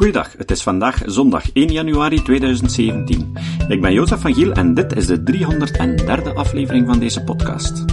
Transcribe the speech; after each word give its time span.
Goeiedag, 0.00 0.32
het 0.36 0.50
is 0.50 0.62
vandaag 0.62 1.02
zondag 1.06 1.52
1 1.52 1.72
januari 1.72 2.22
2017. 2.22 3.32
Ik 3.68 3.80
ben 3.80 3.92
Jozef 3.92 4.20
van 4.20 4.34
Giel 4.34 4.52
en 4.52 4.74
dit 4.74 4.96
is 4.96 5.06
de 5.06 5.22
303e 5.22 6.34
aflevering 6.34 6.86
van 6.86 6.98
deze 6.98 7.24
podcast. 7.24 7.84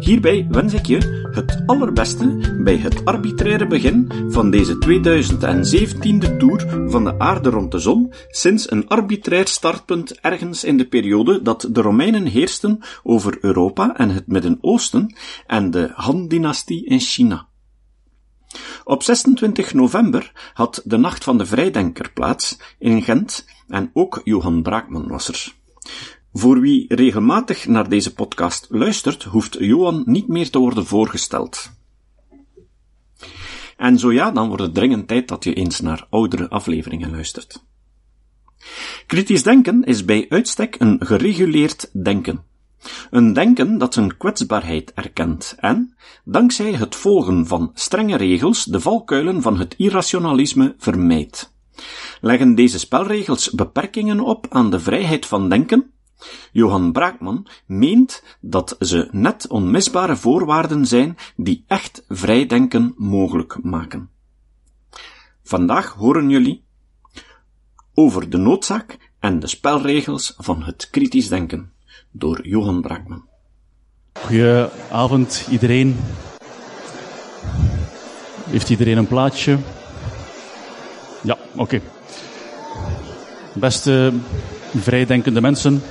Hierbij 0.00 0.46
wens 0.50 0.74
ik 0.74 0.86
je 0.86 1.28
het 1.32 1.62
allerbeste 1.66 2.56
bij 2.64 2.76
het 2.76 3.04
arbitraire 3.04 3.66
begin 3.66 4.12
van 4.28 4.50
deze 4.50 4.74
2017e 4.74 6.36
tour 6.36 6.88
van 6.90 7.04
de 7.04 7.18
aarde 7.18 7.50
rond 7.50 7.72
de 7.72 7.78
zon, 7.78 8.12
sinds 8.28 8.70
een 8.70 8.88
arbitrair 8.88 9.48
startpunt 9.48 10.20
ergens 10.20 10.64
in 10.64 10.76
de 10.76 10.88
periode 10.88 11.42
dat 11.42 11.68
de 11.70 11.80
Romeinen 11.80 12.26
heersten 12.26 12.80
over 13.02 13.38
Europa 13.40 13.96
en 13.96 14.10
het 14.10 14.26
Midden-Oosten 14.26 15.14
en 15.46 15.70
de 15.70 15.90
Han-dynastie 15.94 16.86
in 16.86 17.00
China. 17.00 17.50
Op 18.84 19.02
26 19.02 19.74
november 19.74 20.50
had 20.54 20.82
de 20.84 20.96
Nacht 20.96 21.24
van 21.24 21.38
de 21.38 21.46
Vrijdenker 21.46 22.12
plaats 22.12 22.58
in 22.78 23.02
Gent 23.02 23.46
en 23.68 23.90
ook 23.92 24.20
Johan 24.24 24.62
Braakman 24.62 25.08
was 25.08 25.28
er. 25.28 25.54
Voor 26.32 26.60
wie 26.60 26.94
regelmatig 26.94 27.66
naar 27.66 27.88
deze 27.88 28.14
podcast 28.14 28.66
luistert, 28.70 29.22
hoeft 29.22 29.56
Johan 29.58 30.02
niet 30.06 30.28
meer 30.28 30.50
te 30.50 30.58
worden 30.58 30.86
voorgesteld. 30.86 31.70
En 33.76 33.98
zo 33.98 34.12
ja, 34.12 34.30
dan 34.30 34.48
wordt 34.48 34.62
het 34.62 34.74
dringend 34.74 35.08
tijd 35.08 35.28
dat 35.28 35.44
je 35.44 35.54
eens 35.54 35.80
naar 35.80 36.06
oudere 36.10 36.48
afleveringen 36.48 37.10
luistert. 37.10 37.64
Kritisch 39.06 39.42
denken 39.42 39.84
is 39.84 40.04
bij 40.04 40.26
uitstek 40.28 40.76
een 40.78 41.06
gereguleerd 41.06 41.90
denken. 42.04 42.44
Een 43.10 43.32
denken 43.32 43.78
dat 43.78 43.94
zijn 43.94 44.16
kwetsbaarheid 44.16 44.92
erkent 44.94 45.54
en, 45.58 45.94
dankzij 46.24 46.72
het 46.72 46.96
volgen 46.96 47.46
van 47.46 47.70
strenge 47.74 48.16
regels, 48.16 48.64
de 48.64 48.80
valkuilen 48.80 49.42
van 49.42 49.58
het 49.58 49.74
irrationalisme 49.76 50.74
vermijdt. 50.78 51.54
Leggen 52.20 52.54
deze 52.54 52.78
spelregels 52.78 53.50
beperkingen 53.50 54.20
op 54.20 54.46
aan 54.48 54.70
de 54.70 54.80
vrijheid 54.80 55.26
van 55.26 55.48
denken? 55.48 55.90
Johan 56.52 56.92
Braakman 56.92 57.46
meent 57.66 58.22
dat 58.40 58.76
ze 58.78 59.08
net 59.10 59.48
onmisbare 59.48 60.16
voorwaarden 60.16 60.86
zijn 60.86 61.16
die 61.36 61.64
echt 61.66 62.04
vrij 62.08 62.46
denken 62.46 62.94
mogelijk 62.96 63.58
maken. 63.62 64.10
Vandaag 65.42 65.92
horen 65.92 66.30
jullie 66.30 66.64
over 67.94 68.30
de 68.30 68.36
noodzaak 68.36 69.12
en 69.18 69.40
de 69.40 69.46
spelregels 69.46 70.34
van 70.36 70.62
het 70.62 70.90
kritisch 70.90 71.28
denken 71.28 71.72
door 72.12 72.46
Johan 72.46 72.80
Braakman. 72.80 73.24
Goedenavond 74.12 75.46
iedereen. 75.50 75.96
Heeft 78.48 78.70
iedereen 78.70 78.96
een 78.96 79.06
plaatje? 79.06 79.58
Ja, 81.22 81.38
oké. 81.56 81.80
Beste 83.54 84.12
vrijdenkende 84.76 85.40
mensen, 85.40 85.82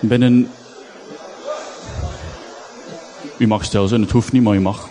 binnen. 0.00 0.48
U 3.38 3.46
mag 3.46 3.64
stil 3.64 3.88
zijn, 3.88 4.00
het 4.00 4.10
hoeft 4.10 4.32
niet, 4.32 4.42
maar 4.42 4.54
u 4.54 4.60
mag. 4.60 4.88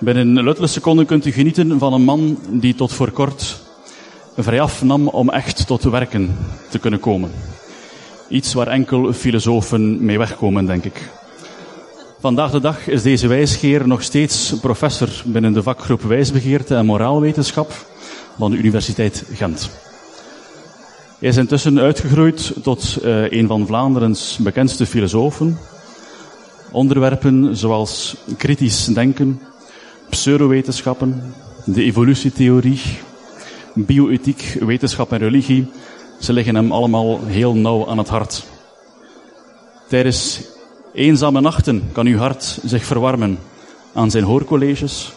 Binnen 0.00 0.44
luttele 0.44 0.66
seconden 0.66 1.06
kunt 1.06 1.26
u 1.26 1.32
genieten 1.32 1.78
van 1.78 1.92
een 1.92 2.04
man 2.04 2.38
die 2.50 2.74
tot 2.74 2.92
voor 2.92 3.10
kort 3.10 3.66
vrijaf 4.42 4.82
nam 4.82 5.08
om 5.08 5.30
echt 5.30 5.66
tot 5.66 5.82
werken 5.82 6.36
te 6.68 6.78
kunnen 6.78 7.00
komen. 7.00 7.30
Iets 8.28 8.52
waar 8.52 8.66
enkel 8.66 9.12
filosofen 9.12 10.04
mee 10.04 10.18
wegkomen, 10.18 10.66
denk 10.66 10.84
ik. 10.84 11.10
Vandaag 12.20 12.50
de 12.50 12.60
dag 12.60 12.88
is 12.88 13.02
deze 13.02 13.26
wijsgeer 13.26 13.86
nog 13.86 14.02
steeds 14.02 14.54
professor 14.60 15.08
binnen 15.24 15.52
de 15.52 15.62
vakgroep 15.62 16.02
Wijsbegeerte 16.02 16.74
en 16.74 16.86
Moraalwetenschap 16.86 17.86
van 18.38 18.50
de 18.50 18.56
Universiteit 18.56 19.24
Gent. 19.32 19.70
Hij 21.18 21.28
is 21.28 21.36
intussen 21.36 21.78
uitgegroeid 21.78 22.52
tot 22.62 22.98
uh, 23.04 23.30
een 23.30 23.46
van 23.46 23.66
Vlaanderens 23.66 24.36
bekendste 24.40 24.86
filosofen. 24.86 25.58
Onderwerpen 26.70 27.56
zoals 27.56 28.16
kritisch 28.36 28.84
denken, 28.84 29.40
pseudowetenschappen, 30.10 31.34
de 31.64 31.82
evolutietheorie, 31.82 32.80
bioethiek, 33.74 34.56
wetenschap 34.60 35.12
en 35.12 35.18
religie 35.18 35.70
ze 36.18 36.32
liggen 36.32 36.54
hem 36.54 36.72
allemaal 36.72 37.24
heel 37.24 37.54
nauw 37.54 37.88
aan 37.88 37.98
het 37.98 38.08
hart. 38.08 38.44
Tijdens 39.88 40.40
eenzame 40.92 41.40
nachten 41.40 41.88
kan 41.92 42.06
uw 42.06 42.18
hart 42.18 42.58
zich 42.64 42.84
verwarmen 42.84 43.38
aan 43.94 44.10
zijn 44.10 44.24
hoorcolleges, 44.24 45.12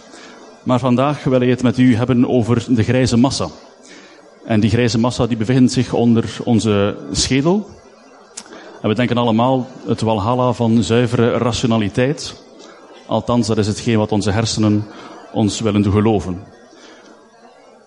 maar 0.63 0.79
vandaag 0.79 1.23
wil 1.23 1.39
hij 1.39 1.49
het 1.49 1.63
met 1.63 1.77
u 1.77 1.95
hebben 1.95 2.29
over 2.29 2.65
de 2.75 2.83
grijze 2.83 3.17
massa. 3.17 3.47
En 4.45 4.59
die 4.59 4.69
grijze 4.69 4.99
massa 4.99 5.27
die 5.27 5.37
bevindt 5.37 5.71
zich 5.71 5.93
onder 5.93 6.37
onze 6.43 6.97
schedel. 7.11 7.69
En 8.81 8.89
we 8.89 8.95
denken 8.95 9.17
allemaal 9.17 9.67
het 9.85 10.01
walhalla 10.01 10.51
van 10.53 10.83
zuivere 10.83 11.31
rationaliteit. 11.31 12.43
Althans, 13.07 13.47
dat 13.47 13.57
is 13.57 13.67
hetgeen 13.67 13.97
wat 13.97 14.11
onze 14.11 14.31
hersenen 14.31 14.87
ons 15.31 15.59
willen 15.59 15.81
doen 15.81 15.93
geloven. 15.93 16.43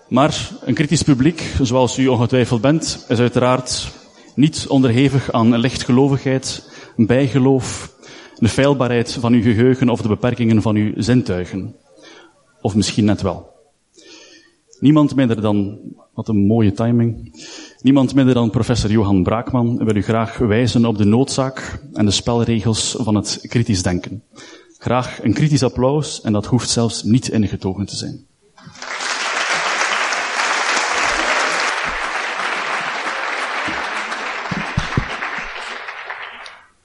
Maar 0.07 0.51
een 0.61 0.73
kritisch 0.73 1.03
publiek, 1.03 1.53
zoals 1.61 1.97
u 1.97 2.07
ongetwijfeld 2.07 2.61
bent, 2.61 3.05
is 3.07 3.19
uiteraard 3.19 3.91
niet 4.35 4.65
onderhevig 4.67 5.31
aan 5.31 5.57
lichtgelovigheid, 5.57 6.69
bijgeloof, 6.95 7.93
de 8.37 8.49
feilbaarheid 8.49 9.11
van 9.11 9.33
uw 9.33 9.41
geheugen 9.41 9.89
of 9.89 10.01
de 10.01 10.07
beperkingen 10.07 10.61
van 10.61 10.75
uw 10.75 10.93
zintuigen. 10.95 11.75
Of 12.61 12.75
misschien 12.75 13.05
net 13.05 13.21
wel. 13.21 13.53
Niemand 14.79 15.15
minder 15.15 15.41
dan, 15.41 15.79
wat 16.13 16.27
een 16.27 16.45
mooie 16.45 16.71
timing, 16.71 17.35
niemand 17.81 18.15
minder 18.15 18.33
dan 18.33 18.49
professor 18.49 18.91
Johan 18.91 19.23
Braakman 19.23 19.85
wil 19.85 19.95
u 19.95 20.03
graag 20.03 20.37
wijzen 20.37 20.85
op 20.85 20.97
de 20.97 21.05
noodzaak 21.05 21.79
en 21.93 22.05
de 22.05 22.11
spelregels 22.11 22.95
van 22.99 23.15
het 23.15 23.39
kritisch 23.41 23.83
denken. 23.83 24.23
Graag 24.77 25.23
een 25.23 25.33
kritisch 25.33 25.63
applaus 25.63 26.21
en 26.21 26.33
dat 26.33 26.45
hoeft 26.45 26.69
zelfs 26.69 27.03
niet 27.03 27.29
ingetogen 27.29 27.85
te 27.85 27.95
zijn. 27.95 28.25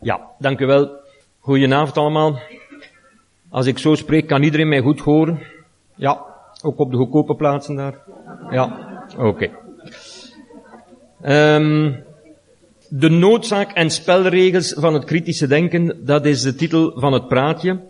Ja, 0.01 0.21
dank 0.39 0.61
u 0.61 0.67
wel. 0.67 0.91
Goedenavond 1.41 1.97
allemaal. 1.97 2.39
Als 3.49 3.67
ik 3.67 3.79
zo 3.79 3.95
spreek, 3.95 4.27
kan 4.27 4.43
iedereen 4.43 4.69
mij 4.69 4.81
goed 4.81 5.01
horen? 5.01 5.43
Ja, 5.95 6.25
ook 6.63 6.79
op 6.79 6.91
de 6.91 6.97
goedkope 6.97 7.35
plaatsen 7.35 7.77
daar? 7.77 7.99
Ja, 8.51 8.89
oké. 9.19 9.27
Okay. 9.27 9.51
Um, 11.57 12.05
de 12.89 13.09
noodzaak 13.09 13.73
en 13.73 13.91
spelregels 13.91 14.75
van 14.77 14.95
het 14.95 15.05
kritische 15.05 15.47
denken, 15.47 16.05
dat 16.05 16.27
is 16.27 16.43
de 16.43 16.55
titel 16.55 16.93
van 17.01 17.13
het 17.13 17.29
praatje. 17.29 17.81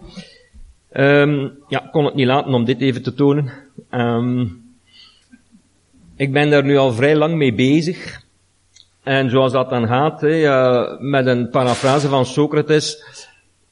Um, 0.92 1.58
ja, 1.68 1.88
kon 1.90 2.04
het 2.04 2.14
niet 2.14 2.26
laten 2.26 2.54
om 2.54 2.64
dit 2.64 2.80
even 2.80 3.02
te 3.02 3.14
tonen. 3.14 3.52
Um, 3.90 4.62
ik 6.16 6.32
ben 6.32 6.50
daar 6.50 6.64
nu 6.64 6.76
al 6.76 6.92
vrij 6.92 7.16
lang 7.16 7.34
mee 7.34 7.54
bezig. 7.54 8.22
En 9.02 9.30
zoals 9.30 9.52
dat 9.52 9.70
dan 9.70 9.86
gaat, 9.86 10.20
met 11.00 11.26
een 11.26 11.48
parafrase 11.50 12.08
van 12.08 12.26
Socrates, 12.26 13.04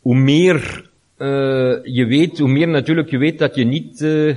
hoe 0.01 0.17
meer 0.17 0.89
uh, 1.19 1.77
je 1.83 2.07
weet, 2.07 2.39
hoe 2.39 2.49
meer 2.49 2.69
natuurlijk 2.69 3.11
je 3.11 3.19
weet 3.19 3.39
dat 3.39 3.55
je 3.55 3.65
niet 3.65 4.01
uh, 4.01 4.37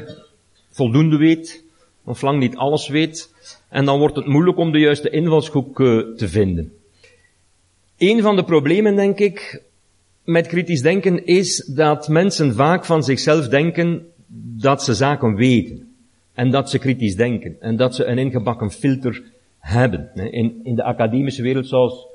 voldoende 0.70 1.18
weet, 1.18 1.64
of 2.04 2.22
lang 2.22 2.40
niet 2.40 2.56
alles 2.56 2.88
weet, 2.88 3.34
en 3.70 3.86
dan 3.86 4.00
wordt 4.00 4.16
het 4.16 4.26
moeilijk 4.26 4.58
om 4.58 4.72
de 4.72 4.80
juiste 4.80 5.10
invalshoek 5.10 5.80
uh, 5.80 6.16
te 6.16 6.28
vinden. 6.28 6.74
Een 7.98 8.22
van 8.22 8.36
de 8.36 8.44
problemen, 8.44 8.96
denk 8.96 9.20
ik, 9.20 9.62
met 10.24 10.48
kritisch 10.48 10.82
denken 10.82 11.26
is 11.26 11.66
dat 11.66 12.08
mensen 12.08 12.56
vaak 12.56 12.86
van 12.86 13.04
zichzelf 13.04 13.48
denken 13.48 14.06
dat 14.58 14.84
ze 14.84 14.94
zaken 14.94 15.36
weten. 15.36 15.96
En 16.34 16.52
dat 16.52 16.70
ze 16.70 16.80
kritisch 16.80 17.16
denken. 17.16 17.56
En 17.60 17.76
dat 17.76 17.96
ze 17.96 18.06
een 18.06 18.18
ingebakken 18.18 18.72
filter 18.72 19.24
hebben. 19.62 20.12
In, 20.32 20.60
in 20.64 20.76
de 20.76 20.84
academische 20.84 21.42
wereld, 21.42 21.68
zoals 21.68 22.08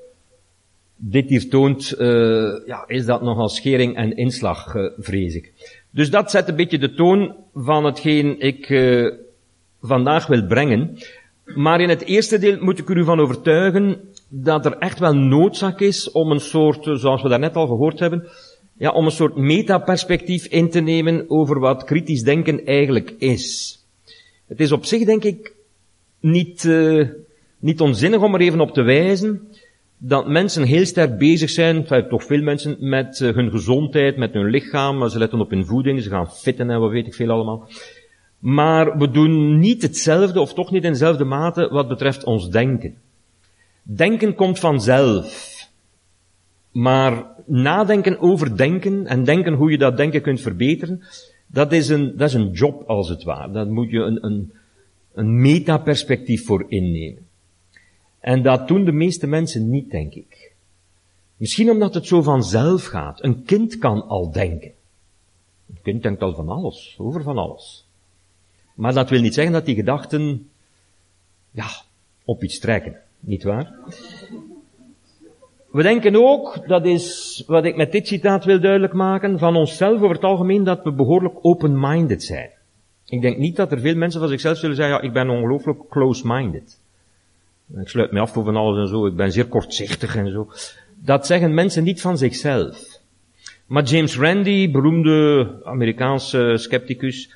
dit 0.96 1.28
hier 1.28 1.48
toont, 1.48 1.94
uh, 1.98 2.66
ja, 2.66 2.84
is 2.86 3.04
dat 3.04 3.22
nogal 3.22 3.48
schering 3.48 3.96
en 3.96 4.16
inslag, 4.16 4.74
uh, 4.74 4.90
vrees 4.98 5.34
ik. 5.34 5.52
Dus 5.90 6.10
dat 6.10 6.30
zet 6.30 6.48
een 6.48 6.56
beetje 6.56 6.78
de 6.78 6.94
toon 6.94 7.34
van 7.54 7.84
hetgeen 7.84 8.40
ik 8.40 8.68
uh, 8.68 9.12
vandaag 9.80 10.26
wil 10.26 10.46
brengen. 10.46 10.98
Maar 11.44 11.80
in 11.80 11.88
het 11.88 12.04
eerste 12.04 12.38
deel 12.38 12.58
moet 12.60 12.78
ik 12.78 12.88
er 12.88 12.96
u 12.96 13.04
van 13.04 13.20
overtuigen 13.20 14.00
dat 14.28 14.66
er 14.66 14.78
echt 14.78 14.98
wel 14.98 15.14
noodzaak 15.14 15.80
is 15.80 16.10
om 16.10 16.30
een 16.30 16.40
soort, 16.40 16.88
zoals 17.00 17.22
we 17.22 17.28
daarnet 17.28 17.56
al 17.56 17.66
gehoord 17.66 17.98
hebben, 17.98 18.28
ja, 18.78 18.90
om 18.90 19.04
een 19.04 19.10
soort 19.10 19.36
metaperspectief 19.36 20.46
in 20.46 20.70
te 20.70 20.80
nemen 20.80 21.30
over 21.30 21.60
wat 21.60 21.84
kritisch 21.84 22.22
denken 22.22 22.64
eigenlijk 22.64 23.14
is. 23.18 23.78
Het 24.46 24.60
is 24.60 24.72
op 24.72 24.84
zich, 24.84 25.04
denk 25.04 25.24
ik, 25.24 25.54
niet, 26.20 26.68
niet 27.66 27.80
onzinnig 27.80 28.20
om 28.20 28.34
er 28.34 28.40
even 28.40 28.60
op 28.60 28.72
te 28.72 28.82
wijzen 28.82 29.48
dat 29.98 30.28
mensen 30.28 30.62
heel 30.62 30.86
sterk 30.86 31.18
bezig 31.18 31.50
zijn, 31.50 31.84
toch 32.08 32.24
veel 32.24 32.42
mensen, 32.42 32.76
met 32.78 33.20
uh, 33.20 33.34
hun 33.34 33.50
gezondheid, 33.50 34.16
met 34.16 34.32
hun 34.32 34.50
lichaam, 34.50 35.08
ze 35.08 35.18
letten 35.18 35.40
op 35.40 35.50
hun 35.50 35.66
voeding, 35.66 36.02
ze 36.02 36.08
gaan 36.08 36.30
fitten 36.30 36.70
en 36.70 36.80
wat 36.80 36.90
weet 36.90 37.06
ik 37.06 37.14
veel 37.14 37.30
allemaal. 37.30 37.68
Maar 38.38 38.98
we 38.98 39.10
doen 39.10 39.58
niet 39.58 39.82
hetzelfde, 39.82 40.40
of 40.40 40.54
toch 40.54 40.70
niet 40.70 40.84
in 40.84 40.92
dezelfde 40.92 41.24
mate, 41.24 41.68
wat 41.68 41.88
betreft 41.88 42.24
ons 42.24 42.50
denken. 42.50 42.94
Denken 43.82 44.34
komt 44.34 44.58
vanzelf. 44.58 45.54
Maar 46.72 47.26
nadenken 47.46 48.20
over 48.20 48.56
denken 48.56 49.06
en 49.06 49.24
denken 49.24 49.52
hoe 49.52 49.70
je 49.70 49.78
dat 49.78 49.96
denken 49.96 50.22
kunt 50.22 50.40
verbeteren, 50.40 51.02
dat 51.46 51.72
is 51.72 51.88
een, 51.88 52.16
dat 52.16 52.28
is 52.28 52.34
een 52.34 52.50
job 52.50 52.82
als 52.86 53.08
het 53.08 53.22
ware. 53.22 53.52
Daar 53.52 53.66
moet 53.66 53.90
je 53.90 53.98
een, 53.98 54.24
een, 54.24 54.52
een 55.14 55.40
metaperspectief 55.40 56.44
voor 56.44 56.64
innemen. 56.68 57.25
En 58.26 58.42
dat 58.42 58.68
doen 58.68 58.84
de 58.84 58.92
meeste 58.92 59.26
mensen 59.26 59.70
niet, 59.70 59.90
denk 59.90 60.14
ik. 60.14 60.52
Misschien 61.36 61.70
omdat 61.70 61.94
het 61.94 62.06
zo 62.06 62.22
vanzelf 62.22 62.84
gaat. 62.84 63.22
Een 63.22 63.42
kind 63.44 63.78
kan 63.78 64.08
al 64.08 64.32
denken. 64.32 64.72
Een 65.68 65.82
kind 65.82 66.02
denkt 66.02 66.22
al 66.22 66.34
van 66.34 66.48
alles, 66.48 66.96
over 66.98 67.22
van 67.22 67.38
alles. 67.38 67.86
Maar 68.74 68.94
dat 68.94 69.10
wil 69.10 69.20
niet 69.20 69.34
zeggen 69.34 69.52
dat 69.52 69.64
die 69.64 69.74
gedachten, 69.74 70.50
ja, 71.50 71.68
op 72.24 72.42
iets 72.42 72.58
trekken. 72.58 72.96
Niet 73.20 73.42
waar? 73.42 73.74
We 75.70 75.82
denken 75.82 76.16
ook, 76.16 76.68
dat 76.68 76.84
is 76.84 77.42
wat 77.46 77.64
ik 77.64 77.76
met 77.76 77.92
dit 77.92 78.06
citaat 78.06 78.44
wil 78.44 78.60
duidelijk 78.60 78.92
maken, 78.92 79.38
van 79.38 79.56
onszelf 79.56 80.02
over 80.02 80.14
het 80.14 80.24
algemeen 80.24 80.64
dat 80.64 80.82
we 80.82 80.92
behoorlijk 80.92 81.38
open-minded 81.42 82.22
zijn. 82.22 82.50
Ik 83.04 83.20
denk 83.20 83.38
niet 83.38 83.56
dat 83.56 83.72
er 83.72 83.80
veel 83.80 83.96
mensen 83.96 84.20
van 84.20 84.28
zichzelf 84.28 84.56
zullen 84.56 84.76
zeggen, 84.76 84.96
ja, 84.96 85.02
ik 85.02 85.12
ben 85.12 85.30
ongelooflijk 85.30 85.88
close-minded. 85.88 86.84
Ik 87.74 87.88
sluit 87.88 88.12
me 88.12 88.20
af 88.20 88.32
voor 88.32 88.44
van 88.44 88.56
alles 88.56 88.78
en 88.78 88.88
zo, 88.88 89.06
ik 89.06 89.16
ben 89.16 89.32
zeer 89.32 89.46
kortzichtig 89.46 90.16
en 90.16 90.30
zo. 90.30 90.48
Dat 90.94 91.26
zeggen 91.26 91.54
mensen 91.54 91.84
niet 91.84 92.00
van 92.00 92.18
zichzelf. 92.18 93.00
Maar 93.66 93.82
James 93.82 94.18
Randi, 94.18 94.70
beroemde 94.70 95.48
Amerikaanse 95.64 96.52
scepticus, 96.56 97.30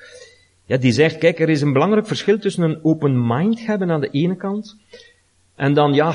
ja, 0.65 0.77
die 0.77 0.91
zegt, 0.91 1.17
kijk, 1.17 1.39
er 1.39 1.49
is 1.49 1.61
een 1.61 1.73
belangrijk 1.73 2.07
verschil 2.07 2.39
tussen 2.39 2.63
een 2.63 2.79
open 2.83 3.27
mind 3.27 3.65
hebben 3.65 3.91
aan 3.91 4.01
de 4.01 4.09
ene 4.09 4.35
kant 4.35 4.77
en 5.55 5.73
dan, 5.73 5.93
ja, 5.93 6.13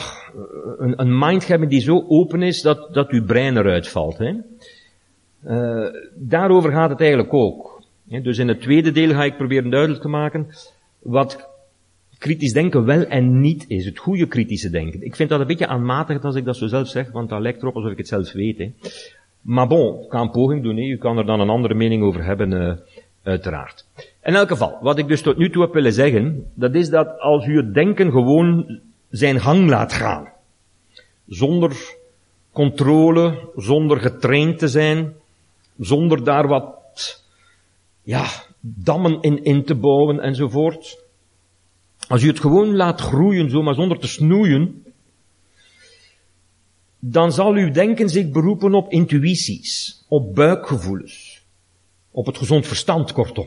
een, 0.79 1.01
een 1.01 1.19
mind 1.19 1.47
hebben 1.47 1.69
die 1.69 1.81
zo 1.81 2.05
open 2.09 2.43
is 2.43 2.63
dat, 2.63 2.95
dat 2.95 3.11
uw 3.11 3.25
brein 3.25 3.57
eruit 3.57 3.89
valt. 3.89 4.19
Hè? 4.19 4.33
Uh, 5.47 5.93
daarover 6.15 6.73
gaat 6.73 6.91
het 6.91 7.01
eigenlijk 7.01 7.35
ook. 7.35 7.83
Dus 8.05 8.39
in 8.39 8.49
het 8.49 8.61
tweede 8.61 8.93
deel 8.93 9.11
ga 9.11 9.25
ik 9.25 9.37
proberen 9.37 9.71
duidelijk 9.71 10.03
te 10.03 10.09
maken 10.09 10.47
wat 10.99 11.49
kritisch 12.27 12.53
denken 12.53 12.85
wel 12.85 13.05
en 13.05 13.41
niet 13.41 13.65
is. 13.69 13.85
Het 13.85 13.99
goede 13.99 14.27
kritische 14.27 14.71
denken. 14.71 15.03
Ik 15.03 15.17
vind 15.17 15.29
dat 15.29 15.41
een 15.41 15.47
beetje 15.47 15.67
aanmatigend 15.67 16.25
als 16.25 16.35
ik 16.35 16.45
dat 16.45 16.57
zo 16.57 16.67
zelf 16.67 16.89
zeg, 16.89 17.11
want 17.11 17.29
dat 17.29 17.41
lijkt 17.41 17.63
erop 17.63 17.75
alsof 17.75 17.91
ik 17.91 17.99
het 17.99 18.09
zelf 18.09 18.33
weet. 18.33 18.59
Hè. 18.59 18.73
Maar 19.41 19.67
bon, 19.67 20.05
ik 20.05 20.11
ga 20.11 20.21
een 20.21 20.31
poging 20.31 20.63
doen. 20.63 20.77
Hè. 20.77 20.83
U 20.83 20.97
kan 20.97 21.19
er 21.19 21.27
dan 21.27 21.41
een 21.41 21.49
andere 21.49 21.75
mening 21.75 22.03
over 22.03 22.25
hebben, 22.25 22.53
uh, 22.53 22.73
uiteraard. 23.23 23.87
In 24.23 24.35
elk 24.35 24.49
geval, 24.49 24.79
wat 24.81 24.99
ik 24.99 25.09
dus 25.09 25.23
tot 25.23 25.37
nu 25.37 25.51
toe 25.51 25.63
heb 25.63 25.73
willen 25.73 25.93
zeggen, 25.93 26.51
dat 26.55 26.75
is 26.75 26.89
dat 26.89 27.19
als 27.21 27.47
u 27.47 27.57
het 27.57 27.75
denken 27.75 28.11
gewoon 28.11 28.81
zijn 29.11 29.41
gang 29.41 29.69
laat 29.69 29.93
gaan. 29.93 30.29
Zonder 31.27 31.95
controle, 32.53 33.51
zonder 33.57 34.01
getraind 34.01 34.59
te 34.59 34.69
zijn, 34.69 35.13
zonder 35.79 36.25
daar 36.25 36.49
wat, 36.49 37.25
ja, 38.03 38.27
dammen 38.61 39.21
in 39.21 39.45
in 39.45 39.65
te 39.65 39.75
bouwen 39.75 40.21
enzovoort. 40.21 41.05
Als 42.09 42.23
u 42.23 42.27
het 42.27 42.41
gewoon 42.41 42.77
laat 42.77 43.01
groeien, 43.01 43.51
zomaar 43.51 43.75
zonder 43.75 43.99
te 43.99 44.09
snoeien, 44.09 44.85
dan 46.99 47.33
zal 47.33 47.53
uw 47.53 47.71
denken 47.71 48.09
zich 48.09 48.31
beroepen 48.31 48.75
op 48.75 48.93
intuïties, 48.93 50.05
op 50.09 50.35
buikgevoelens, 50.35 51.43
op 52.11 52.27
het 52.27 52.39
gezond 52.39 52.67
verstand, 52.67 53.13
kortom. 53.13 53.47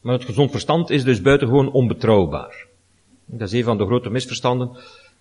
Maar 0.00 0.14
het 0.14 0.24
gezond 0.24 0.50
verstand 0.50 0.90
is 0.90 1.04
dus 1.04 1.20
buitengewoon 1.20 1.72
onbetrouwbaar. 1.72 2.66
Dat 3.24 3.48
is 3.48 3.58
een 3.58 3.64
van 3.64 3.78
de 3.78 3.86
grote 3.86 4.10
misverstanden, 4.10 4.70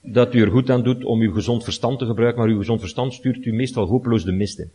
dat 0.02 0.34
u 0.34 0.42
er 0.42 0.52
goed 0.52 0.70
aan 0.70 0.84
doet 0.84 1.04
om 1.04 1.22
uw 1.22 1.34
gezond 1.34 1.64
verstand 1.64 2.00
te 2.00 2.06
gebruiken, 2.06 2.42
maar 2.42 2.50
uw 2.50 2.58
gezond 2.58 2.80
verstand 2.80 3.14
stuurt 3.14 3.46
u 3.46 3.54
meestal 3.54 3.86
hopeloos 3.86 4.24
de 4.24 4.32
mist 4.32 4.60
in. 4.60 4.72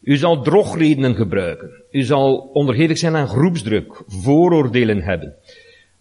U 0.00 0.16
zal 0.16 0.42
drogredenen 0.42 1.14
gebruiken. 1.14 1.70
U 1.90 2.02
zal 2.02 2.36
onderhevig 2.36 2.98
zijn 2.98 3.16
aan 3.16 3.28
groepsdruk, 3.28 4.02
vooroordelen 4.06 5.02
hebben. 5.02 5.34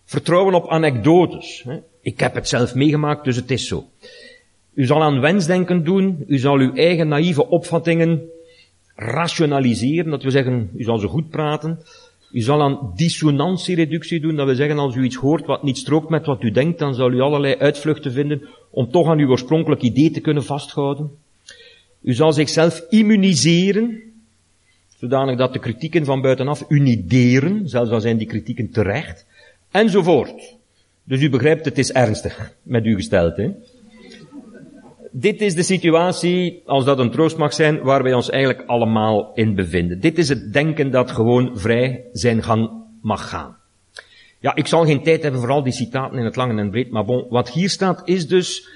Vertrouwen 0.06 0.54
op 0.54 0.70
anekdotes. 0.70 1.66
Ik 2.02 2.20
heb 2.20 2.34
het 2.34 2.48
zelf 2.48 2.76
meegemaakt, 2.76 3.24
dus 3.24 3.36
het 3.36 3.52
is 3.52 3.68
zo. 3.68 3.86
U 4.74 4.86
zal 4.86 5.04
aan 5.04 5.20
wensdenken 5.20 5.84
doen, 5.84 6.24
u 6.28 6.38
zal 6.38 6.58
uw 6.58 6.74
eigen 6.74 7.08
naïeve 7.08 7.48
opvattingen 7.48 8.22
rationaliseren, 8.96 10.12
dat 10.12 10.24
we 10.24 10.30
zeggen, 10.30 10.70
u 10.76 10.84
zal 10.84 10.98
ze 10.98 11.08
goed 11.08 11.30
praten. 11.30 11.80
U 12.32 12.42
zal 12.42 12.62
aan 12.62 12.92
dissonantiereductie 12.96 14.20
doen, 14.20 14.36
dat 14.36 14.48
we 14.48 14.56
zeggen 14.56 14.78
als 14.78 14.96
u 14.96 15.04
iets 15.04 15.16
hoort 15.16 15.46
wat 15.46 15.64
niet 15.64 15.78
strookt 15.78 16.10
met 16.10 16.26
wat 16.26 16.44
u 16.44 16.52
denkt, 16.52 16.80
dan 16.80 16.94
zal 16.94 17.12
u 17.12 17.20
allerlei 17.20 17.56
uitvluchten 17.56 18.12
vinden 18.12 18.48
om 18.70 18.92
toch 18.92 19.08
aan 19.08 19.20
uw 19.20 19.30
oorspronkelijk 19.30 19.82
idee 19.82 20.12
te 20.12 20.20
kunnen 20.20 20.44
vasthouden. 20.44 21.12
U 22.02 22.14
zal 22.14 22.34
zichzelf 22.34 22.86
immuniseren, 22.90 24.02
zodanig 24.98 25.38
dat 25.38 25.54
de 25.54 25.60
kritieken 25.60 26.06
van 26.06 26.22
buitenaf 26.22 26.66
u 26.68 26.80
niet 26.80 27.10
deren, 27.10 27.70
zelfs 27.70 27.92
al 27.92 28.02
zijn 28.02 28.18
die 28.18 28.28
kritieken 28.28 28.72
terecht, 28.72 29.26
enzovoort. 29.74 30.56
Dus 31.04 31.22
u 31.22 31.30
begrijpt, 31.30 31.66
het 31.66 31.78
is 31.78 31.92
ernstig 31.92 32.56
met 32.62 32.86
u 32.86 32.96
gesteld. 32.96 33.38
Hè? 33.38 33.52
dit 35.16 35.42
is 35.42 35.56
de 35.56 35.64
situatie, 35.64 36.62
als 36.66 36.86
dat 36.86 37.00
een 37.00 37.12
troost 37.12 37.38
mag 37.38 37.54
zijn, 37.54 37.82
waar 37.82 38.04
wij 38.04 38.14
ons 38.14 38.30
eigenlijk 38.30 38.70
allemaal 38.70 39.32
in 39.34 39.56
bevinden. 39.56 40.00
Dit 40.00 40.18
is 40.18 40.30
het 40.30 40.54
denken 40.54 40.92
dat 40.92 41.12
gewoon 41.12 41.60
vrij 41.60 42.06
zijn 42.12 42.44
gang 42.44 42.72
mag 43.02 43.30
gaan. 43.30 43.58
Ja, 44.40 44.56
ik 44.56 44.68
zal 44.68 44.86
geen 44.86 45.04
tijd 45.04 45.24
hebben 45.24 45.42
voor 45.42 45.50
al 45.50 45.64
die 45.64 45.74
citaten 45.74 46.18
in 46.18 46.26
het 46.26 46.36
lang 46.36 46.60
en 46.60 46.70
breed, 46.70 46.92
maar 46.92 47.06
bon, 47.06 47.26
wat 47.30 47.50
hier 47.50 47.70
staat 47.70 48.02
is 48.06 48.28
dus 48.28 48.70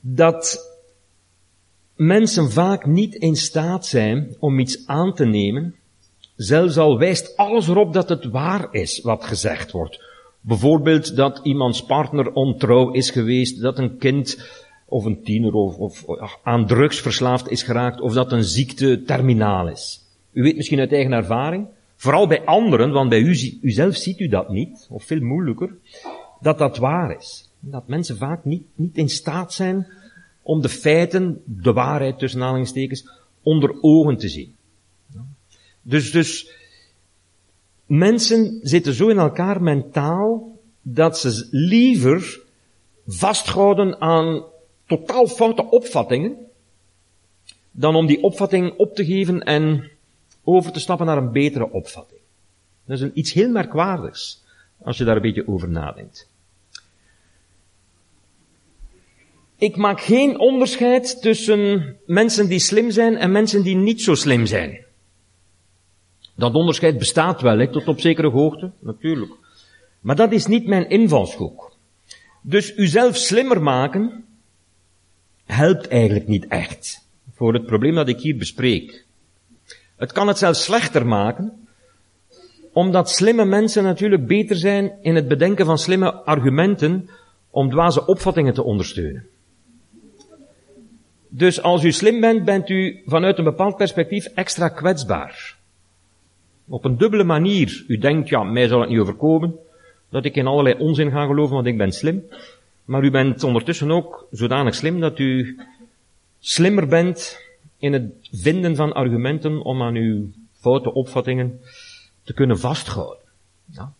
dat 0.00 0.58
mensen 1.94 2.50
vaak 2.50 2.86
niet 2.86 3.14
in 3.14 3.36
staat 3.36 3.86
zijn 3.86 4.36
om 4.38 4.58
iets 4.58 4.86
aan 4.86 5.14
te 5.14 5.24
nemen, 5.24 5.74
zelfs 6.36 6.78
al 6.78 6.98
wijst 6.98 7.36
alles 7.36 7.68
erop 7.68 7.92
dat 7.92 8.08
het 8.08 8.24
waar 8.24 8.68
is 8.70 9.00
wat 9.00 9.24
gezegd 9.24 9.70
wordt. 9.70 10.04
Bijvoorbeeld 10.40 11.16
dat 11.16 11.40
iemands 11.42 11.84
partner 11.84 12.32
ontrouw 12.32 12.90
is 12.90 13.10
geweest, 13.10 13.60
dat 13.60 13.78
een 13.78 13.98
kind 13.98 14.48
of 14.84 15.04
een 15.04 15.22
tiener 15.22 15.52
of, 15.52 16.04
of 16.04 16.38
aan 16.42 16.66
drugs 16.66 17.00
verslaafd 17.00 17.50
is 17.50 17.62
geraakt, 17.62 18.00
of 18.00 18.12
dat 18.12 18.32
een 18.32 18.44
ziekte 18.44 19.02
terminaal 19.02 19.68
is. 19.68 20.04
U 20.32 20.42
weet 20.42 20.56
misschien 20.56 20.78
uit 20.78 20.92
eigen 20.92 21.12
ervaring, 21.12 21.66
vooral 21.96 22.26
bij 22.26 22.44
anderen, 22.44 22.92
want 22.92 23.08
bij 23.08 23.20
u, 23.20 23.34
zelf 23.62 23.96
ziet 23.96 24.20
u 24.20 24.28
dat 24.28 24.48
niet, 24.48 24.86
of 24.90 25.04
veel 25.04 25.20
moeilijker, 25.20 25.76
dat 26.40 26.58
dat 26.58 26.76
waar 26.76 27.16
is. 27.16 27.50
Dat 27.60 27.88
mensen 27.88 28.16
vaak 28.16 28.44
niet, 28.44 28.62
niet 28.74 28.96
in 28.96 29.08
staat 29.08 29.52
zijn 29.52 29.86
om 30.42 30.60
de 30.60 30.68
feiten, 30.68 31.42
de 31.44 31.72
waarheid 31.72 32.18
tussen 32.18 32.42
aanhalingstekens, 32.42 33.08
onder 33.42 33.82
ogen 33.82 34.16
te 34.16 34.28
zien. 34.28 34.55
Dus, 35.88 36.10
dus, 36.10 36.50
mensen 37.86 38.58
zitten 38.62 38.94
zo 38.94 39.08
in 39.08 39.18
elkaar 39.18 39.62
mentaal, 39.62 40.58
dat 40.82 41.18
ze 41.18 41.48
liever 41.50 42.40
vasthouden 43.06 44.00
aan 44.00 44.44
totaal 44.86 45.26
foute 45.26 45.70
opvattingen, 45.70 46.36
dan 47.70 47.94
om 47.94 48.06
die 48.06 48.22
opvatting 48.22 48.76
op 48.76 48.94
te 48.94 49.04
geven 49.04 49.40
en 49.42 49.90
over 50.44 50.72
te 50.72 50.80
stappen 50.80 51.06
naar 51.06 51.16
een 51.16 51.32
betere 51.32 51.70
opvatting. 51.70 52.20
Dat 52.84 53.00
is 53.00 53.12
iets 53.12 53.32
heel 53.32 53.50
merkwaardigs, 53.50 54.42
als 54.82 54.98
je 54.98 55.04
daar 55.04 55.16
een 55.16 55.22
beetje 55.22 55.48
over 55.48 55.68
nadenkt. 55.68 56.28
Ik 59.58 59.76
maak 59.76 60.00
geen 60.00 60.38
onderscheid 60.38 61.22
tussen 61.22 61.96
mensen 62.06 62.48
die 62.48 62.58
slim 62.58 62.90
zijn 62.90 63.16
en 63.16 63.32
mensen 63.32 63.62
die 63.62 63.76
niet 63.76 64.02
zo 64.02 64.14
slim 64.14 64.46
zijn. 64.46 64.85
Dat 66.36 66.54
onderscheid 66.54 66.98
bestaat 66.98 67.40
wel, 67.40 67.70
tot 67.70 67.88
op 67.88 68.00
zekere 68.00 68.30
hoogte, 68.30 68.70
natuurlijk. 68.78 69.32
Maar 70.00 70.16
dat 70.16 70.32
is 70.32 70.46
niet 70.46 70.66
mijn 70.66 70.88
invalshoek. 70.88 71.76
Dus 72.40 72.76
uzelf 72.76 73.16
slimmer 73.16 73.62
maken, 73.62 74.24
helpt 75.44 75.88
eigenlijk 75.88 76.26
niet 76.26 76.46
echt 76.46 77.04
voor 77.34 77.52
het 77.54 77.66
probleem 77.66 77.94
dat 77.94 78.08
ik 78.08 78.20
hier 78.20 78.36
bespreek. 78.36 79.04
Het 79.96 80.12
kan 80.12 80.28
het 80.28 80.38
zelfs 80.38 80.64
slechter 80.64 81.06
maken, 81.06 81.66
omdat 82.72 83.10
slimme 83.10 83.44
mensen 83.44 83.84
natuurlijk 83.84 84.26
beter 84.26 84.56
zijn 84.56 84.92
in 85.02 85.14
het 85.14 85.28
bedenken 85.28 85.66
van 85.66 85.78
slimme 85.78 86.12
argumenten 86.12 87.08
om 87.50 87.70
dwaze 87.70 88.06
opvattingen 88.06 88.54
te 88.54 88.62
ondersteunen. 88.62 89.26
Dus 91.28 91.62
als 91.62 91.84
u 91.84 91.92
slim 91.92 92.20
bent, 92.20 92.44
bent 92.44 92.68
u 92.68 93.02
vanuit 93.06 93.38
een 93.38 93.44
bepaald 93.44 93.76
perspectief 93.76 94.24
extra 94.24 94.68
kwetsbaar. 94.68 95.55
Op 96.68 96.84
een 96.84 96.96
dubbele 96.96 97.24
manier. 97.24 97.84
U 97.88 97.98
denkt, 97.98 98.28
ja, 98.28 98.42
mij 98.42 98.68
zal 98.68 98.80
het 98.80 98.88
niet 98.88 98.98
overkomen, 98.98 99.54
dat 100.08 100.24
ik 100.24 100.36
in 100.36 100.46
allerlei 100.46 100.74
onzin 100.78 101.10
ga 101.10 101.26
geloven, 101.26 101.54
want 101.54 101.66
ik 101.66 101.76
ben 101.76 101.92
slim. 101.92 102.24
Maar 102.84 103.04
u 103.04 103.10
bent 103.10 103.42
ondertussen 103.42 103.90
ook 103.90 104.26
zodanig 104.30 104.74
slim 104.74 105.00
dat 105.00 105.18
u 105.18 105.58
slimmer 106.40 106.86
bent 106.86 107.40
in 107.78 107.92
het 107.92 108.28
vinden 108.32 108.76
van 108.76 108.92
argumenten 108.92 109.62
om 109.62 109.82
aan 109.82 109.94
uw 109.94 110.28
foute 110.52 110.92
opvattingen 110.92 111.60
te 112.24 112.32
kunnen 112.34 112.58
vasthouden. 112.58 113.24
Ja. 113.64 113.92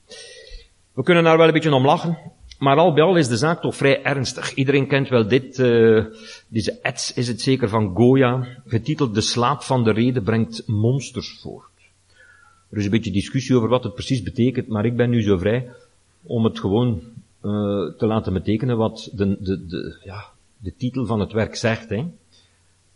We 0.92 1.02
kunnen 1.02 1.24
daar 1.24 1.36
wel 1.36 1.46
een 1.46 1.52
beetje 1.52 1.74
om 1.74 1.84
lachen, 1.84 2.18
maar 2.58 2.76
al 2.76 2.92
bij 2.92 3.02
al 3.02 3.16
is 3.16 3.28
de 3.28 3.36
zaak 3.36 3.60
toch 3.60 3.76
vrij 3.76 4.02
ernstig. 4.02 4.54
Iedereen 4.54 4.86
kent 4.86 5.08
wel 5.08 5.28
dit, 5.28 5.58
uh, 5.58 6.04
deze 6.48 6.78
ads 6.82 7.12
is 7.12 7.28
het 7.28 7.40
zeker 7.40 7.68
van 7.68 7.94
Goya, 7.94 8.46
getiteld 8.66 9.14
De 9.14 9.20
slaap 9.20 9.62
van 9.62 9.84
de 9.84 9.92
reden 9.92 10.22
brengt 10.22 10.62
monsters 10.66 11.38
voort. 11.40 11.75
Er 12.76 12.82
is 12.82 12.88
een 12.88 12.96
beetje 12.96 13.12
discussie 13.12 13.56
over 13.56 13.68
wat 13.68 13.84
het 13.84 13.94
precies 13.94 14.22
betekent, 14.22 14.68
maar 14.68 14.84
ik 14.84 14.96
ben 14.96 15.10
nu 15.10 15.22
zo 15.22 15.38
vrij 15.38 15.68
om 16.22 16.44
het 16.44 16.60
gewoon 16.60 17.00
uh, 17.42 17.90
te 17.98 18.06
laten 18.06 18.32
betekenen 18.32 18.76
wat 18.76 19.10
de, 19.12 19.36
de, 19.40 19.66
de, 19.66 20.00
ja, 20.04 20.24
de 20.58 20.76
titel 20.76 21.06
van 21.06 21.20
het 21.20 21.32
werk 21.32 21.54
zegt. 21.54 21.88
Hè. 21.88 22.04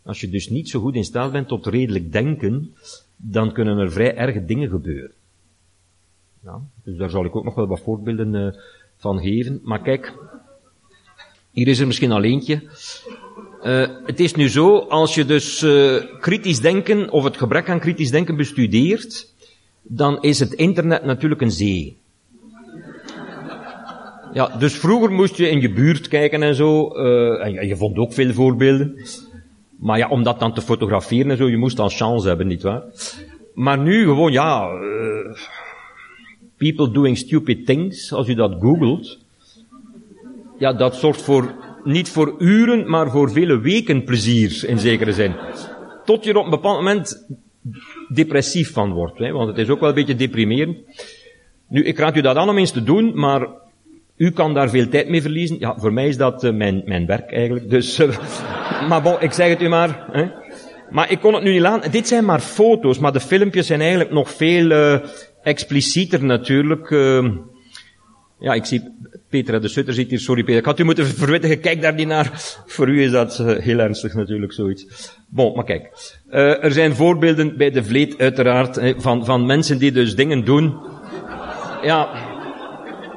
Als 0.03 0.21
je 0.21 0.29
dus 0.29 0.49
niet 0.49 0.69
zo 0.69 0.79
goed 0.79 0.95
in 0.95 1.03
staat 1.03 1.31
bent 1.31 1.47
tot 1.47 1.65
redelijk 1.65 2.11
denken, 2.11 2.75
dan 3.15 3.53
kunnen 3.53 3.77
er 3.77 3.91
vrij 3.91 4.15
erge 4.15 4.45
dingen 4.45 4.69
gebeuren. 4.69 5.11
Ja, 6.43 6.61
dus 6.83 6.97
daar 6.97 7.09
zal 7.09 7.25
ik 7.25 7.35
ook 7.35 7.43
nog 7.43 7.55
wel 7.55 7.67
wat 7.67 7.81
voorbeelden 7.81 8.33
uh, 8.33 8.53
van 8.97 9.19
geven. 9.19 9.59
Maar 9.63 9.81
kijk, 9.81 10.13
hier 11.51 11.67
is 11.67 11.79
er 11.79 11.87
misschien 11.87 12.11
al 12.11 12.23
eentje. 12.23 12.61
Uh, 13.63 13.87
het 14.05 14.19
is 14.19 14.35
nu 14.35 14.49
zo, 14.49 14.77
als 14.77 15.15
je 15.15 15.25
dus 15.25 15.61
uh, 15.61 16.19
kritisch 16.19 16.59
denken 16.59 17.09
of 17.09 17.23
het 17.23 17.37
gebrek 17.37 17.69
aan 17.69 17.79
kritisch 17.79 18.11
denken 18.11 18.35
bestudeert, 18.35 19.30
dan 19.81 20.21
is 20.21 20.39
het 20.39 20.53
internet 20.53 21.03
natuurlijk 21.03 21.41
een 21.41 21.51
zee. 21.51 21.97
Ja, 24.33 24.47
dus 24.57 24.73
vroeger 24.73 25.11
moest 25.11 25.37
je 25.37 25.49
in 25.49 25.61
je 25.61 25.73
buurt 25.73 26.07
kijken 26.07 26.43
en 26.43 26.55
zo, 26.55 26.95
uh, 26.95 27.45
en 27.45 27.67
je 27.67 27.75
vond 27.75 27.97
ook 27.97 28.13
veel 28.13 28.33
voorbeelden. 28.33 28.95
Maar 29.75 29.97
ja, 29.97 30.09
om 30.09 30.23
dat 30.23 30.39
dan 30.39 30.53
te 30.53 30.61
fotograferen 30.61 31.31
en 31.31 31.37
zo, 31.37 31.49
je 31.49 31.57
moest 31.57 31.77
dan 31.77 31.89
chance 31.89 32.27
hebben, 32.27 32.47
nietwaar? 32.47 32.83
Maar 33.53 33.77
nu 33.77 34.03
gewoon, 34.03 34.31
ja, 34.31 34.69
uh, 34.73 35.35
people 36.57 36.91
doing 36.91 37.17
stupid 37.17 37.65
things, 37.65 38.13
als 38.13 38.27
je 38.27 38.35
dat 38.35 38.55
googelt, 38.59 39.19
ja, 40.57 40.73
dat 40.73 40.95
zorgt 40.95 41.21
voor, 41.21 41.55
niet 41.83 42.09
voor 42.09 42.35
uren, 42.37 42.89
maar 42.89 43.11
voor 43.11 43.31
vele 43.31 43.59
weken 43.59 44.03
plezier, 44.03 44.63
in 44.67 44.79
zekere 44.79 45.13
zin. 45.13 45.35
Tot 46.05 46.23
je 46.23 46.37
op 46.37 46.43
een 46.43 46.49
bepaald 46.49 46.77
moment 46.77 47.27
depressief 48.13 48.73
van 48.73 48.93
wordt, 48.93 49.19
hè, 49.19 49.31
want 49.31 49.47
het 49.47 49.57
is 49.57 49.69
ook 49.69 49.79
wel 49.79 49.89
een 49.89 49.95
beetje 49.95 50.15
deprimerend. 50.15 50.77
Nu, 51.67 51.83
ik 51.83 51.97
raad 51.97 52.17
u 52.17 52.21
dat 52.21 52.35
aan 52.35 52.49
om 52.49 52.57
eens 52.57 52.71
te 52.71 52.83
doen, 52.83 53.11
maar 53.19 53.47
u 54.17 54.31
kan 54.31 54.53
daar 54.53 54.69
veel 54.69 54.87
tijd 54.87 55.09
mee 55.09 55.21
verliezen. 55.21 55.59
Ja, 55.59 55.75
voor 55.77 55.93
mij 55.93 56.07
is 56.07 56.17
dat 56.17 56.43
uh, 56.43 56.53
mijn, 56.53 56.81
mijn 56.85 57.05
werk 57.05 57.31
eigenlijk. 57.31 57.69
Dus, 57.69 57.99
uh, 57.99 58.17
maar 58.89 59.01
bon, 59.01 59.15
ik 59.19 59.31
zeg 59.31 59.49
het 59.49 59.61
u 59.61 59.67
maar. 59.67 60.05
Hè. 60.11 60.25
Maar 60.89 61.11
ik 61.11 61.19
kon 61.19 61.33
het 61.33 61.43
nu 61.43 61.51
niet 61.51 61.61
laten. 61.61 61.91
Dit 61.91 62.07
zijn 62.07 62.25
maar 62.25 62.39
foto's, 62.39 62.99
maar 62.99 63.13
de 63.13 63.19
filmpjes 63.19 63.67
zijn 63.67 63.79
eigenlijk 63.81 64.11
nog 64.11 64.29
veel 64.29 64.71
uh, 64.71 64.99
explicieter 65.43 66.23
natuurlijk. 66.23 66.89
Ja, 68.41 68.53
ik 68.53 68.65
zie 68.65 68.83
Peter 69.29 69.61
de 69.61 69.67
Sutter 69.67 69.93
zit 69.93 70.09
hier. 70.09 70.19
Sorry 70.19 70.43
Peter, 70.43 70.59
ik 70.59 70.65
had 70.65 70.79
u 70.79 70.83
moeten 70.83 71.05
verwittigen. 71.05 71.59
Kijk 71.59 71.81
daar 71.81 71.93
niet 71.93 72.07
naar. 72.07 72.31
Voor 72.75 72.89
u 72.89 73.01
is 73.03 73.11
dat 73.11 73.37
heel 73.37 73.79
ernstig 73.79 74.13
natuurlijk, 74.13 74.53
zoiets. 74.53 75.15
Bon, 75.27 75.55
maar 75.55 75.63
kijk. 75.63 75.89
er 76.61 76.71
zijn 76.71 76.95
voorbeelden 76.95 77.57
bij 77.57 77.71
de 77.71 77.83
vleet 77.83 78.17
uiteraard 78.17 78.93
van, 78.97 79.25
van 79.25 79.45
mensen 79.45 79.77
die 79.77 79.91
dus 79.91 80.15
dingen 80.15 80.45
doen. 80.45 80.75
Ja, 81.81 82.09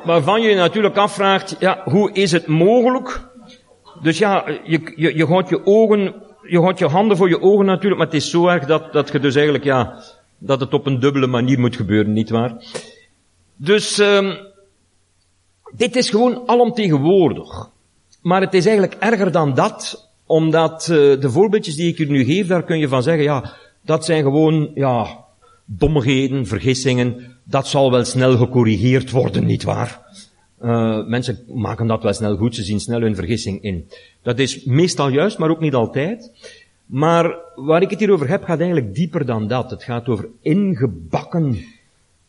waarvan 0.04 0.42
je 0.42 0.48
je 0.48 0.54
natuurlijk 0.54 0.96
afvraagt, 0.96 1.56
ja, 1.58 1.82
hoe 1.84 2.12
is 2.12 2.32
het 2.32 2.46
mogelijk? 2.46 3.20
Dus 4.02 4.18
ja, 4.18 4.44
je, 4.64 4.92
je, 4.96 5.16
je 5.16 5.26
houdt 5.26 5.48
je 5.48 5.66
ogen, 5.66 6.14
je 6.42 6.60
houdt 6.60 6.78
je 6.78 6.86
handen 6.86 7.16
voor 7.16 7.28
je 7.28 7.40
ogen 7.40 7.66
natuurlijk, 7.66 7.96
maar 7.96 8.10
het 8.10 8.16
is 8.16 8.30
zo 8.30 8.48
erg 8.48 8.66
dat, 8.66 8.92
dat 8.92 9.12
je 9.12 9.20
dus 9.20 9.34
eigenlijk, 9.34 9.64
ja, 9.64 10.02
dat 10.38 10.60
het 10.60 10.74
op 10.74 10.86
een 10.86 11.00
dubbele 11.00 11.26
manier 11.26 11.60
moet 11.60 11.76
gebeuren, 11.76 12.12
nietwaar? 12.12 12.54
Dus, 13.56 13.98
um, 13.98 14.36
dit 15.76 15.96
is 15.96 16.10
gewoon 16.10 16.42
alomtegenwoordig. 16.46 17.70
Maar 18.22 18.40
het 18.40 18.54
is 18.54 18.66
eigenlijk 18.66 18.96
erger 19.00 19.32
dan 19.32 19.54
dat, 19.54 20.08
omdat 20.26 20.88
uh, 20.90 20.96
de 21.20 21.30
voorbeeldjes 21.30 21.76
die 21.76 21.88
ik 21.88 21.98
u 21.98 22.06
nu 22.06 22.24
geef, 22.24 22.46
daar 22.46 22.64
kun 22.64 22.78
je 22.78 22.88
van 22.88 23.02
zeggen, 23.02 23.24
ja, 23.24 23.52
dat 23.82 24.04
zijn 24.04 24.22
gewoon, 24.22 24.70
ja, 24.74 25.24
dommigheden, 25.64 26.46
vergissingen, 26.46 27.36
dat 27.44 27.66
zal 27.66 27.90
wel 27.90 28.04
snel 28.04 28.36
gecorrigeerd 28.36 29.10
worden, 29.10 29.46
nietwaar? 29.46 30.02
Uh, 30.62 31.06
mensen 31.06 31.44
maken 31.48 31.86
dat 31.86 32.02
wel 32.02 32.12
snel 32.12 32.36
goed, 32.36 32.54
ze 32.54 32.62
zien 32.62 32.80
snel 32.80 33.00
hun 33.00 33.14
vergissing 33.14 33.62
in. 33.62 33.88
Dat 34.22 34.38
is 34.38 34.64
meestal 34.64 35.08
juist, 35.08 35.38
maar 35.38 35.50
ook 35.50 35.60
niet 35.60 35.74
altijd. 35.74 36.30
Maar 36.86 37.36
waar 37.54 37.82
ik 37.82 37.90
het 37.90 37.98
hier 37.98 38.12
over 38.12 38.28
heb, 38.28 38.44
gaat 38.44 38.58
eigenlijk 38.58 38.94
dieper 38.94 39.26
dan 39.26 39.46
dat. 39.46 39.70
Het 39.70 39.82
gaat 39.82 40.08
over 40.08 40.28
ingebakken 40.40 41.64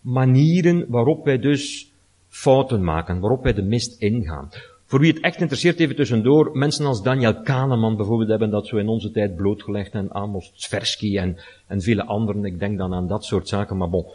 manieren 0.02 0.86
waarop 0.88 1.26
wij 1.26 1.40
dus 1.40 1.92
fouten 2.36 2.84
maken, 2.84 3.20
waarop 3.20 3.44
wij 3.44 3.54
de 3.54 3.62
mist 3.62 4.02
ingaan. 4.02 4.50
Voor 4.86 5.00
wie 5.00 5.14
het 5.14 5.22
echt 5.22 5.40
interesseert, 5.40 5.80
even 5.80 5.96
tussendoor, 5.96 6.58
mensen 6.58 6.86
als 6.86 7.04
Daniel 7.04 7.42
Kahneman 7.42 7.96
bijvoorbeeld 7.96 8.30
hebben 8.30 8.50
dat 8.50 8.68
zo 8.68 8.78
in 8.78 8.88
onze 8.88 9.12
tijd 9.12 9.36
blootgelegd 9.36 9.94
en 9.94 10.12
Amos 10.12 10.52
Tversky 10.56 11.18
en, 11.18 11.38
en 11.68 11.82
vele 11.82 12.06
anderen. 12.06 12.46
Ik 12.46 12.60
denk 12.60 12.78
dan 12.78 12.94
aan 12.94 13.08
dat 13.08 13.26
soort 13.26 13.48
zaken, 13.48 13.78
maar 13.78 13.90
bon, 13.90 14.06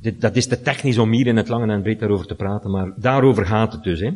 dit, 0.00 0.20
dat 0.20 0.36
is 0.36 0.46
te 0.46 0.60
technisch 0.60 0.98
om 0.98 1.12
hier 1.12 1.26
in 1.26 1.36
het 1.36 1.48
lange 1.48 1.72
en 1.72 1.82
breed 1.82 1.98
daarover 1.98 2.26
te 2.26 2.34
praten, 2.34 2.70
maar 2.70 2.92
daarover 2.96 3.46
gaat 3.46 3.72
het 3.72 3.82
dus. 3.82 4.00
Hè. 4.00 4.10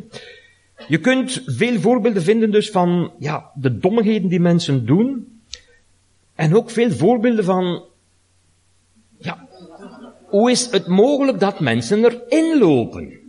Je 0.87 0.99
kunt 0.99 1.43
veel 1.45 1.79
voorbeelden 1.79 2.21
vinden 2.21 2.51
dus 2.51 2.69
van 2.69 3.11
ja, 3.19 3.51
de 3.55 3.77
dommigheden 3.77 4.29
die 4.29 4.39
mensen 4.39 4.85
doen. 4.85 5.27
En 6.35 6.55
ook 6.55 6.69
veel 6.69 6.91
voorbeelden 6.91 7.43
van, 7.43 7.83
ja, 9.17 9.47
hoe 10.25 10.51
is 10.51 10.71
het 10.71 10.87
mogelijk 10.87 11.39
dat 11.39 11.59
mensen 11.59 12.05
erin 12.05 12.59
lopen? 12.59 13.21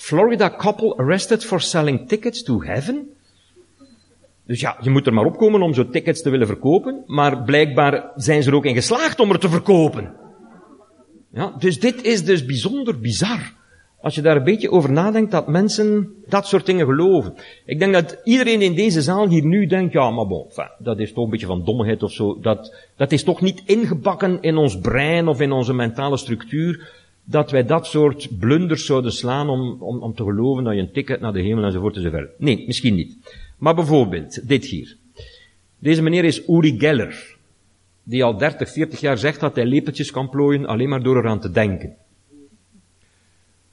Florida 0.00 0.48
couple 0.48 0.96
arrested 0.96 1.44
for 1.44 1.60
selling 1.60 2.08
tickets 2.08 2.42
to 2.42 2.62
heaven. 2.62 3.10
Dus 4.46 4.60
ja, 4.60 4.76
je 4.80 4.90
moet 4.90 5.06
er 5.06 5.12
maar 5.12 5.24
opkomen 5.24 5.62
om 5.62 5.74
zo 5.74 5.88
tickets 5.88 6.22
te 6.22 6.30
willen 6.30 6.46
verkopen, 6.46 7.02
maar 7.06 7.42
blijkbaar 7.42 8.10
zijn 8.16 8.42
ze 8.42 8.50
er 8.50 8.56
ook 8.56 8.64
in 8.64 8.74
geslaagd 8.74 9.20
om 9.20 9.30
er 9.30 9.38
te 9.38 9.48
verkopen. 9.48 10.12
Ja, 11.32 11.54
dus 11.58 11.80
dit 11.80 12.02
is 12.02 12.24
dus 12.24 12.44
bijzonder 12.44 13.00
bizar. 13.00 13.52
Als 14.00 14.14
je 14.14 14.22
daar 14.22 14.36
een 14.36 14.44
beetje 14.44 14.70
over 14.70 14.92
nadenkt 14.92 15.30
dat 15.30 15.48
mensen 15.48 16.14
dat 16.26 16.46
soort 16.46 16.66
dingen 16.66 16.86
geloven. 16.86 17.34
Ik 17.64 17.78
denk 17.78 17.92
dat 17.92 18.20
iedereen 18.24 18.62
in 18.62 18.74
deze 18.74 19.02
zaal 19.02 19.28
hier 19.28 19.44
nu 19.44 19.66
denkt, 19.66 19.92
ja, 19.92 20.10
maar 20.10 20.26
bon, 20.26 20.46
dat 20.78 20.98
is 20.98 21.12
toch 21.12 21.24
een 21.24 21.30
beetje 21.30 21.46
van 21.46 21.64
dommigheid 21.64 22.02
of 22.02 22.12
zo. 22.12 22.38
Dat, 22.40 22.74
dat 22.96 23.12
is 23.12 23.24
toch 23.24 23.40
niet 23.40 23.62
ingebakken 23.64 24.38
in 24.40 24.56
ons 24.56 24.78
brein 24.78 25.28
of 25.28 25.40
in 25.40 25.52
onze 25.52 25.72
mentale 25.72 26.16
structuur 26.16 26.99
dat 27.30 27.50
wij 27.50 27.64
dat 27.64 27.86
soort 27.86 28.38
blunders 28.38 28.86
zouden 28.86 29.12
slaan 29.12 29.48
om, 29.48 29.76
om, 29.82 30.02
om 30.02 30.14
te 30.14 30.22
geloven 30.22 30.64
dat 30.64 30.74
je 30.74 30.80
een 30.80 30.92
ticket 30.92 31.20
naar 31.20 31.32
de 31.32 31.40
hemel 31.40 31.64
enzovoort 31.64 31.96
enzovoort. 31.96 32.30
Nee, 32.38 32.64
misschien 32.66 32.94
niet. 32.94 33.16
Maar 33.58 33.74
bijvoorbeeld, 33.74 34.48
dit 34.48 34.64
hier. 34.64 34.96
Deze 35.78 36.02
meneer 36.02 36.24
is 36.24 36.48
Uri 36.48 36.78
Geller, 36.78 37.36
die 38.02 38.24
al 38.24 38.36
30, 38.36 38.70
40 38.72 39.00
jaar 39.00 39.18
zegt 39.18 39.40
dat 39.40 39.54
hij 39.54 39.64
lepeltjes 39.64 40.10
kan 40.10 40.30
plooien 40.30 40.66
alleen 40.66 40.88
maar 40.88 41.02
door 41.02 41.16
eraan 41.16 41.40
te 41.40 41.50
denken. 41.50 41.96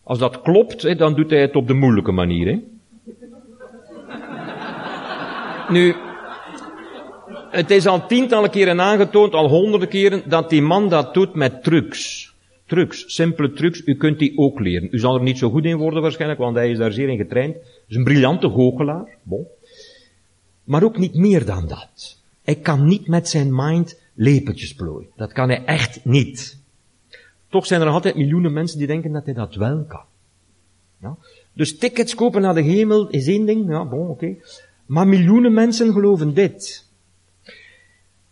Als 0.04 0.20
dat 0.20 0.42
klopt, 0.42 0.98
dan 0.98 1.16
doet 1.16 1.30
hij 1.30 1.42
het 1.42 1.56
op 1.56 1.68
de 1.68 1.74
moeilijke 1.74 2.12
manier. 2.12 2.48
Hè? 2.48 2.60
Nu, 5.74 5.96
het 7.50 7.72
is 7.72 7.88
al 7.88 8.08
tientallen 8.08 8.50
keren 8.50 8.82
aangetoond, 8.82 9.34
al 9.34 9.50
honderden 9.50 9.90
keren, 9.90 10.24
dat 10.26 10.50
die 10.50 10.62
man 10.62 10.90
dat 10.90 11.14
doet 11.14 11.34
met 11.34 11.64
trucs 11.64 12.36
trucs, 12.68 13.16
simpele 13.16 13.52
trucs, 13.52 13.82
u 13.86 13.96
kunt 13.96 14.20
die 14.20 14.38
ook 14.38 14.60
leren. 14.60 14.88
U 14.92 15.00
zal 15.00 15.16
er 15.16 15.22
niet 15.22 15.38
zo 15.38 15.50
goed 15.50 15.66
in 15.66 15.78
worden 15.78 16.02
waarschijnlijk, 16.02 16.40
want 16.40 16.56
hij 16.56 16.72
is 16.72 16.78
daar 16.78 16.92
zeer 16.92 17.10
in 17.10 17.18
getraind. 17.18 17.54
Hij 17.54 17.64
is 17.88 17.96
een 17.96 18.04
briljante 18.04 18.50
goochelaar, 18.50 19.18
bon. 19.24 19.46
Maar 20.64 20.84
ook 20.84 20.98
niet 20.98 21.16
meer 21.16 21.46
dan 21.46 21.68
dat. 21.68 22.22
Hij 22.44 22.56
kan 22.56 22.88
niet 22.88 23.08
met 23.08 23.30
zijn 23.30 23.56
mind 23.56 24.00
lepeltjes 24.14 24.74
plooien. 24.74 25.10
Dat 25.16 25.32
kan 25.32 25.50
hij 25.50 25.66
echt 25.66 26.06
niet. 26.06 26.60
Toch 27.50 27.66
zijn 27.66 27.82
er 27.82 27.88
altijd 27.88 28.16
miljoenen 28.16 28.54
mensen 28.54 28.78
die 28.78 28.88
denken 28.88 29.12
dat 29.12 29.26
hij 29.26 29.34
dat 29.34 29.56
wel 29.56 29.86
kan. 29.88 30.06
Ja? 31.02 31.18
Dus 31.54 31.78
tickets 31.78 32.16
kopen 32.16 32.42
naar 32.42 32.54
de 32.54 32.62
hemel 32.62 33.10
is 33.10 33.28
één 33.28 33.46
ding, 33.46 33.70
ja, 33.70 33.86
bon, 33.86 34.08
oké. 34.08 34.36
Maar 34.86 35.08
miljoenen 35.08 35.54
mensen 35.54 35.94
geloven 35.94 36.34
dit. 36.34 36.86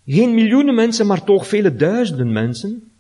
Geen 0.05 0.33
miljoenen 0.33 0.75
mensen, 0.75 1.07
maar 1.07 1.23
toch 1.23 1.47
vele 1.47 1.75
duizenden 1.75 2.31
mensen 2.31 2.91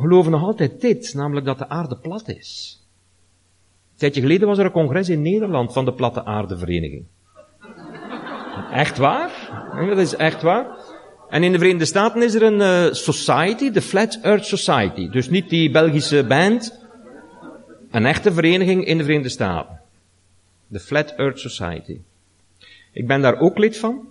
geloven 0.00 0.30
nog 0.30 0.42
altijd 0.42 0.80
dit, 0.80 1.14
namelijk 1.14 1.46
dat 1.46 1.58
de 1.58 1.68
aarde 1.68 1.96
plat 1.96 2.28
is. 2.28 2.80
Een 3.92 3.98
tijdje 3.98 4.20
geleden 4.20 4.48
was 4.48 4.58
er 4.58 4.64
een 4.64 4.70
congres 4.70 5.08
in 5.08 5.22
Nederland 5.22 5.72
van 5.72 5.84
de 5.84 5.92
Platte 5.92 6.24
Aardevereniging. 6.24 7.04
Echt 8.72 8.98
waar? 8.98 9.30
Dat 9.88 9.98
is 9.98 10.16
echt 10.16 10.42
waar. 10.42 10.66
En 11.28 11.42
in 11.42 11.52
de 11.52 11.58
Verenigde 11.58 11.84
Staten 11.84 12.22
is 12.22 12.34
er 12.34 12.42
een 12.42 12.60
uh, 12.60 12.92
society, 12.92 13.70
de 13.70 13.82
Flat 13.82 14.18
Earth 14.22 14.44
Society. 14.44 15.08
Dus 15.08 15.28
niet 15.28 15.48
die 15.50 15.70
Belgische 15.70 16.24
band. 16.24 16.78
Een 17.90 18.06
echte 18.06 18.32
vereniging 18.32 18.84
in 18.84 18.96
de 18.96 19.02
Verenigde 19.02 19.30
Staten. 19.30 19.80
De 20.66 20.80
Flat 20.80 21.10
Earth 21.10 21.38
Society. 21.38 22.00
Ik 22.92 23.06
ben 23.06 23.20
daar 23.20 23.40
ook 23.40 23.58
lid 23.58 23.78
van. 23.78 24.08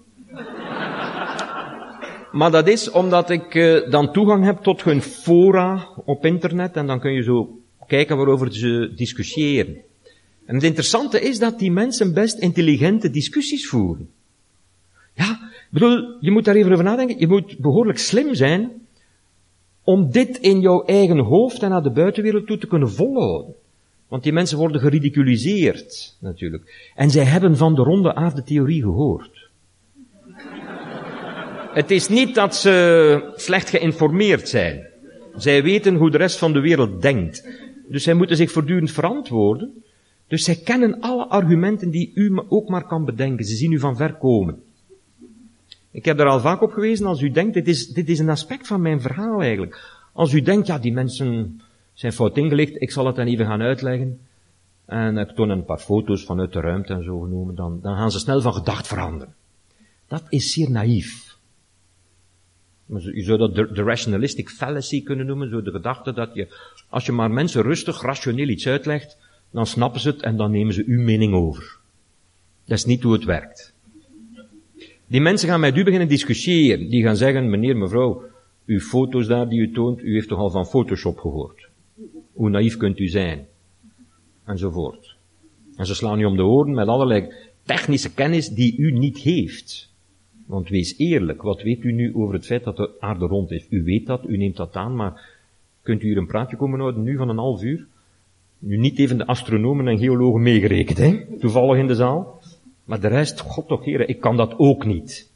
Maar 2.31 2.51
dat 2.51 2.67
is 2.67 2.91
omdat 2.91 3.29
ik 3.29 3.53
uh, 3.53 3.89
dan 3.89 4.11
toegang 4.11 4.43
heb 4.43 4.57
tot 4.57 4.83
hun 4.83 5.01
fora 5.01 5.87
op 6.05 6.25
internet 6.25 6.75
en 6.75 6.87
dan 6.87 6.99
kun 6.99 7.13
je 7.13 7.23
zo 7.23 7.59
kijken 7.87 8.17
waarover 8.17 8.53
ze 8.53 8.91
discussiëren. 8.95 9.77
En 10.45 10.55
het 10.55 10.63
interessante 10.63 11.21
is 11.21 11.39
dat 11.39 11.59
die 11.59 11.71
mensen 11.71 12.13
best 12.13 12.37
intelligente 12.37 13.09
discussies 13.09 13.67
voeren. 13.67 14.09
Ja, 15.13 15.31
ik 15.51 15.67
bedoel, 15.69 16.17
je 16.19 16.31
moet 16.31 16.45
daar 16.45 16.55
even 16.55 16.71
over 16.71 16.83
nadenken. 16.83 17.19
Je 17.19 17.27
moet 17.27 17.57
behoorlijk 17.57 17.97
slim 17.97 18.35
zijn 18.35 18.71
om 19.83 20.11
dit 20.11 20.37
in 20.37 20.59
jouw 20.59 20.83
eigen 20.85 21.19
hoofd 21.19 21.63
en 21.63 21.69
naar 21.69 21.83
de 21.83 21.91
buitenwereld 21.91 22.47
toe 22.47 22.57
te 22.57 22.67
kunnen 22.67 22.91
volhouden. 22.91 23.53
Want 24.07 24.23
die 24.23 24.33
mensen 24.33 24.57
worden 24.57 24.81
geridiculiseerd, 24.81 26.15
natuurlijk. 26.19 26.91
En 26.95 27.09
zij 27.09 27.23
hebben 27.23 27.57
van 27.57 27.75
de 27.75 27.81
ronde 27.81 28.15
aarde 28.15 28.43
theorie 28.43 28.81
gehoord. 28.81 29.38
Het 31.73 31.91
is 31.91 32.07
niet 32.07 32.35
dat 32.35 32.55
ze 32.55 33.33
slecht 33.35 33.69
geïnformeerd 33.69 34.49
zijn. 34.49 34.87
Zij 35.35 35.63
weten 35.63 35.95
hoe 35.95 36.11
de 36.11 36.17
rest 36.17 36.37
van 36.37 36.53
de 36.53 36.59
wereld 36.59 37.01
denkt. 37.01 37.47
Dus 37.87 38.03
zij 38.03 38.13
moeten 38.13 38.35
zich 38.35 38.51
voortdurend 38.51 38.91
verantwoorden. 38.91 39.83
Dus 40.27 40.43
zij 40.43 40.55
kennen 40.55 40.99
alle 40.99 41.27
argumenten 41.27 41.89
die 41.89 42.11
u 42.13 42.39
ook 42.47 42.69
maar 42.69 42.87
kan 42.87 43.05
bedenken. 43.05 43.45
Ze 43.45 43.55
zien 43.55 43.71
u 43.71 43.79
van 43.79 43.95
ver 43.95 44.13
komen. 44.13 44.61
Ik 45.91 46.05
heb 46.05 46.19
er 46.19 46.25
al 46.25 46.39
vaak 46.39 46.61
op 46.61 46.71
gewezen, 46.71 47.05
als 47.05 47.21
u 47.21 47.31
denkt, 47.31 47.53
dit 47.53 47.67
is, 47.67 47.87
dit 47.87 48.09
is 48.09 48.19
een 48.19 48.29
aspect 48.29 48.67
van 48.67 48.81
mijn 48.81 49.01
verhaal 49.01 49.41
eigenlijk. 49.41 49.99
Als 50.13 50.33
u 50.33 50.41
denkt, 50.41 50.67
ja, 50.67 50.79
die 50.79 50.93
mensen 50.93 51.61
zijn 51.93 52.13
fout 52.13 52.37
ingelicht, 52.37 52.81
ik 52.81 52.91
zal 52.91 53.05
het 53.05 53.15
dan 53.15 53.27
even 53.27 53.45
gaan 53.45 53.61
uitleggen. 53.61 54.19
En 54.85 55.17
ik 55.17 55.29
toon 55.29 55.49
een 55.49 55.65
paar 55.65 55.77
foto's 55.77 56.23
vanuit 56.23 56.53
de 56.53 56.59
ruimte 56.59 56.93
en 56.93 57.03
zo 57.03 57.19
genomen, 57.19 57.55
dan, 57.55 57.79
dan 57.81 57.95
gaan 57.95 58.11
ze 58.11 58.19
snel 58.19 58.41
van 58.41 58.53
gedacht 58.53 58.87
veranderen. 58.87 59.33
Dat 60.07 60.23
is 60.29 60.53
zeer 60.53 60.71
naïef. 60.71 61.28
Je 62.97 63.23
zou 63.23 63.37
dat 63.37 63.55
de, 63.55 63.83
rationalistic 63.83 64.49
fallacy 64.49 65.03
kunnen 65.03 65.25
noemen, 65.25 65.49
zo 65.49 65.61
de 65.61 65.71
gedachte 65.71 66.13
dat 66.13 66.29
je, 66.33 66.47
als 66.89 67.05
je 67.05 67.11
maar 67.11 67.31
mensen 67.31 67.61
rustig, 67.61 68.01
rationeel 68.01 68.47
iets 68.47 68.67
uitlegt, 68.67 69.17
dan 69.51 69.65
snappen 69.65 70.01
ze 70.01 70.09
het 70.09 70.21
en 70.21 70.37
dan 70.37 70.51
nemen 70.51 70.73
ze 70.73 70.83
uw 70.85 71.01
mening 71.01 71.33
over. 71.33 71.77
Dat 72.65 72.77
is 72.77 72.85
niet 72.85 73.03
hoe 73.03 73.13
het 73.13 73.23
werkt. 73.23 73.73
Die 75.07 75.21
mensen 75.21 75.49
gaan 75.49 75.59
met 75.59 75.77
u 75.77 75.83
beginnen 75.83 76.07
discussiëren. 76.07 76.89
Die 76.89 77.03
gaan 77.03 77.15
zeggen, 77.15 77.49
meneer, 77.49 77.77
mevrouw, 77.77 78.23
uw 78.65 78.79
foto's 78.79 79.27
daar 79.27 79.49
die 79.49 79.59
u 79.59 79.71
toont, 79.71 80.01
u 80.01 80.13
heeft 80.13 80.27
toch 80.27 80.39
al 80.39 80.49
van 80.49 80.65
Photoshop 80.65 81.17
gehoord. 81.17 81.67
Hoe 82.33 82.49
naïef 82.49 82.77
kunt 82.77 82.99
u 82.99 83.07
zijn? 83.07 83.47
Enzovoort. 84.45 85.15
En 85.75 85.85
ze 85.85 85.95
slaan 85.95 86.19
u 86.19 86.25
om 86.25 86.35
de 86.35 86.43
oren 86.43 86.73
met 86.73 86.87
allerlei 86.87 87.33
technische 87.63 88.13
kennis 88.13 88.49
die 88.49 88.77
u 88.77 88.91
niet 88.91 89.17
heeft. 89.17 89.88
Want 90.49 90.69
wees 90.69 90.97
eerlijk, 90.97 91.41
wat 91.41 91.61
weet 91.61 91.83
u 91.83 91.91
nu 91.91 92.15
over 92.15 92.33
het 92.33 92.45
feit 92.45 92.63
dat 92.63 92.77
de 92.77 92.89
aarde 92.99 93.25
rond 93.25 93.51
is? 93.51 93.65
U 93.69 93.83
weet 93.83 94.05
dat, 94.05 94.23
u 94.27 94.37
neemt 94.37 94.55
dat 94.55 94.75
aan, 94.75 94.95
maar 94.95 95.29
kunt 95.81 96.03
u 96.03 96.07
hier 96.07 96.17
een 96.17 96.27
praatje 96.27 96.57
komen 96.57 96.79
houden 96.79 97.03
nu 97.03 97.17
van 97.17 97.29
een 97.29 97.37
half 97.37 97.63
uur? 97.63 97.85
Nu 98.59 98.77
niet 98.77 98.99
even 98.99 99.17
de 99.17 99.25
astronomen 99.25 99.87
en 99.87 99.97
geologen 99.97 100.41
meegerekend, 100.41 100.97
hè? 100.97 101.25
Toevallig 101.39 101.77
in 101.77 101.87
de 101.87 101.95
zaal. 101.95 102.41
Maar 102.83 102.99
de 102.99 103.07
rest, 103.07 103.39
god 103.39 103.67
toch 103.67 103.85
heren, 103.85 104.07
ik 104.07 104.19
kan 104.19 104.37
dat 104.37 104.53
ook 104.57 104.85
niet. 104.85 105.31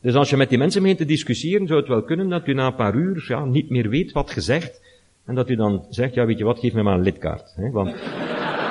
Dus 0.00 0.14
als 0.14 0.30
je 0.30 0.36
met 0.36 0.48
die 0.48 0.58
mensen 0.58 0.80
begint 0.80 0.98
te 0.98 1.04
discussiëren, 1.04 1.66
zou 1.66 1.78
het 1.78 1.88
wel 1.88 2.02
kunnen 2.02 2.28
dat 2.28 2.46
u 2.46 2.54
na 2.54 2.66
een 2.66 2.74
paar 2.74 2.94
uur 2.94 3.24
ja, 3.28 3.44
niet 3.44 3.70
meer 3.70 3.88
weet 3.88 4.12
wat 4.12 4.30
gezegd, 4.30 4.80
en 5.24 5.34
dat 5.34 5.50
u 5.50 5.56
dan 5.56 5.84
zegt, 5.90 6.14
ja 6.14 6.26
weet 6.26 6.38
je 6.38 6.44
wat, 6.44 6.58
geef 6.58 6.72
me 6.72 6.82
maar 6.82 6.94
een 6.94 7.02
lidkaart. 7.02 7.54
Hè? 7.56 7.70
Want, 7.70 7.94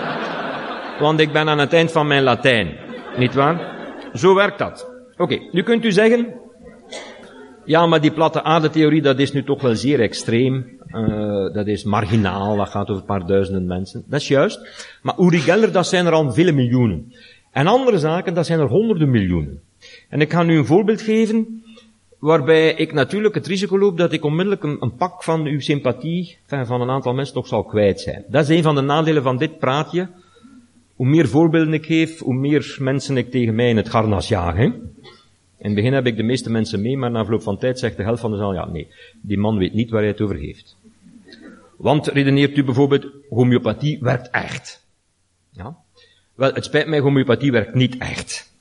want 1.06 1.20
ik 1.20 1.32
ben 1.32 1.50
aan 1.50 1.60
het 1.60 1.74
eind 1.74 1.92
van 1.92 2.08
mijn 2.08 2.24
Latijn. 2.24 2.76
Niet 3.18 3.34
waar? 3.34 3.76
Zo 4.14 4.36
werkt 4.36 4.58
dat. 4.58 4.96
Oké, 5.18 5.40
nu 5.52 5.64
kunt 5.64 5.86
u 5.86 5.92
zeggen, 5.92 6.34
ja, 7.66 7.86
maar 7.86 8.02
die 8.02 8.12
platte 8.12 8.44
aardetheorie, 8.44 9.02
dat 9.02 9.20
is 9.20 9.32
nu 9.32 9.44
toch 9.44 9.62
wel 9.62 9.76
zeer 9.76 10.00
extreem. 10.00 10.66
Uh, 10.92 11.54
dat 11.54 11.68
is 11.68 11.84
marginaal, 11.84 12.56
dat 12.56 12.70
gaat 12.70 12.90
over 12.90 13.02
een 13.02 13.08
paar 13.08 13.28
duizenden 13.28 13.66
mensen. 13.66 14.04
Dat 14.08 14.22
is 14.22 14.28
juist. 14.28 14.88
Maar 15.02 15.20
Uri 15.20 15.40
Geller, 15.40 15.72
dat 15.72 15.88
zijn 15.88 16.06
er 16.06 16.12
al 16.12 16.32
vele 16.32 16.52
miljoenen. 16.52 17.14
En 17.52 17.68
andere 17.68 18.00
zaken, 18.00 18.34
dat 18.34 18.46
zijn 18.46 18.60
er 18.60 18.68
honderden 18.68 19.10
miljoenen. 19.10 19.62
En 20.10 20.22
ik 20.22 20.32
ga 20.32 20.44
nu 20.44 20.58
een 20.58 20.66
voorbeeld 20.66 21.02
geven, 21.02 21.64
waarbij 22.20 22.74
ik 22.74 22.94
natuurlijk 22.94 23.36
het 23.36 23.48
risico 23.48 23.80
loop 23.80 23.98
dat 23.98 24.14
ik 24.14 24.24
onmiddellijk 24.24 24.64
een, 24.64 24.78
een 24.80 24.96
pak 24.96 25.24
van 25.24 25.46
uw 25.46 25.60
sympathie 25.60 26.38
van 26.46 26.82
een 26.82 26.90
aantal 26.90 27.14
mensen 27.14 27.34
toch 27.34 27.48
zal 27.48 27.64
kwijt 27.64 28.00
zijn. 28.00 28.26
Dat 28.28 28.50
is 28.50 28.58
een 28.58 28.64
van 28.64 28.76
de 28.76 28.82
nadelen 28.82 29.24
van 29.24 29.38
dit 29.38 29.60
praatje. 29.60 30.08
Hoe 30.98 31.08
meer 31.08 31.28
voorbeelden 31.28 31.74
ik 31.74 31.86
geef, 31.86 32.20
hoe 32.20 32.34
meer 32.34 32.78
mensen 32.80 33.18
ik 33.18 33.32
tegen 33.32 33.56
mij 33.56 33.70
in 33.70 33.78
het 33.78 33.90
garnas 33.90 34.28
jaag. 34.28 34.56
Hè? 34.56 34.64
In 34.64 35.66
het 35.66 35.76
begin 35.76 35.94
heb 35.94 36.06
ik 36.06 36.18
de 36.18 36.24
meeste 36.24 36.50
mensen 36.50 36.82
mee, 36.82 36.98
maar 36.98 37.12
na 37.12 37.24
verloop 37.24 37.42
van 37.42 37.58
tijd 37.58 37.80
zegt 37.80 37.98
de 37.98 38.04
helft 38.04 38.22
van 38.22 38.32
de 38.32 38.38
zaal, 38.38 38.54
ja 38.54 38.66
nee, 38.66 38.88
die 39.22 39.38
man 39.38 39.58
weet 39.58 39.74
niet 39.74 39.90
waar 39.90 40.02
hij 40.02 40.10
het 40.10 40.22
over 40.22 40.36
heeft. 40.36 40.78
Want 41.76 42.08
redeneert 42.08 42.58
u 42.58 42.64
bijvoorbeeld, 42.64 43.08
homeopathie 43.30 44.00
werkt 44.02 44.30
echt. 44.30 44.86
Ja? 45.52 45.78
Wel, 46.36 46.54
het 46.54 46.66
spijt 46.66 46.88
mij, 46.88 47.00
homeopathie 47.00 47.52
werkt 47.52 47.74
niet 47.74 47.98
echt. 47.98 48.54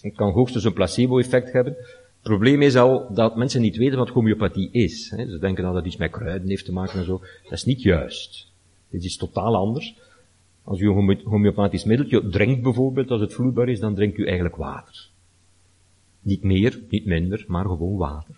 Het 0.00 0.14
kan 0.14 0.32
hoogstens 0.32 0.64
een 0.64 0.72
placebo-effect 0.72 1.52
hebben. 1.52 1.72
Het 1.72 2.22
probleem 2.22 2.62
is 2.62 2.76
al 2.76 3.14
dat 3.14 3.36
mensen 3.36 3.60
niet 3.60 3.76
weten 3.76 3.98
wat 3.98 4.08
homeopathie 4.08 4.68
is. 4.72 5.06
Ze 5.08 5.38
denken 5.40 5.64
dat 5.64 5.74
dat 5.74 5.86
iets 5.86 5.96
met 5.96 6.10
kruiden 6.10 6.48
heeft 6.48 6.64
te 6.64 6.72
maken 6.72 6.98
en 6.98 7.04
zo. 7.04 7.20
Dat 7.42 7.52
is 7.52 7.64
niet 7.64 7.82
juist. 7.82 8.46
Dit 8.90 9.04
is 9.04 9.16
totaal 9.16 9.56
anders. 9.56 9.94
Als 10.64 10.80
u 10.80 10.88
een 10.88 11.20
homeopathisch 11.24 11.84
middeltje 11.84 12.28
drinkt 12.28 12.62
bijvoorbeeld, 12.62 13.10
als 13.10 13.20
het 13.20 13.34
vloeibaar 13.34 13.68
is, 13.68 13.80
dan 13.80 13.94
drinkt 13.94 14.18
u 14.18 14.24
eigenlijk 14.24 14.56
water. 14.56 15.08
Niet 16.20 16.42
meer, 16.42 16.80
niet 16.88 17.06
minder, 17.06 17.44
maar 17.48 17.64
gewoon 17.64 17.96
water. 17.96 18.34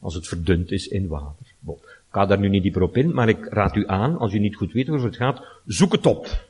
Als 0.00 0.14
het 0.14 0.28
verdund 0.28 0.70
is 0.70 0.88
in 0.88 1.06
water. 1.06 1.46
Bon. 1.58 1.76
Ik 1.76 2.22
ga 2.22 2.26
daar 2.26 2.40
nu 2.40 2.48
niet 2.48 2.62
dieper 2.62 2.82
op 2.82 2.96
in, 2.96 3.14
maar 3.14 3.28
ik 3.28 3.44
raad 3.44 3.76
u 3.76 3.86
aan, 3.86 4.18
als 4.18 4.32
u 4.32 4.38
niet 4.38 4.56
goed 4.56 4.72
weet 4.72 4.86
waarover 4.86 5.10
het 5.10 5.18
gaat, 5.18 5.42
zoek 5.66 5.92
het 5.92 6.06
op. 6.06 6.44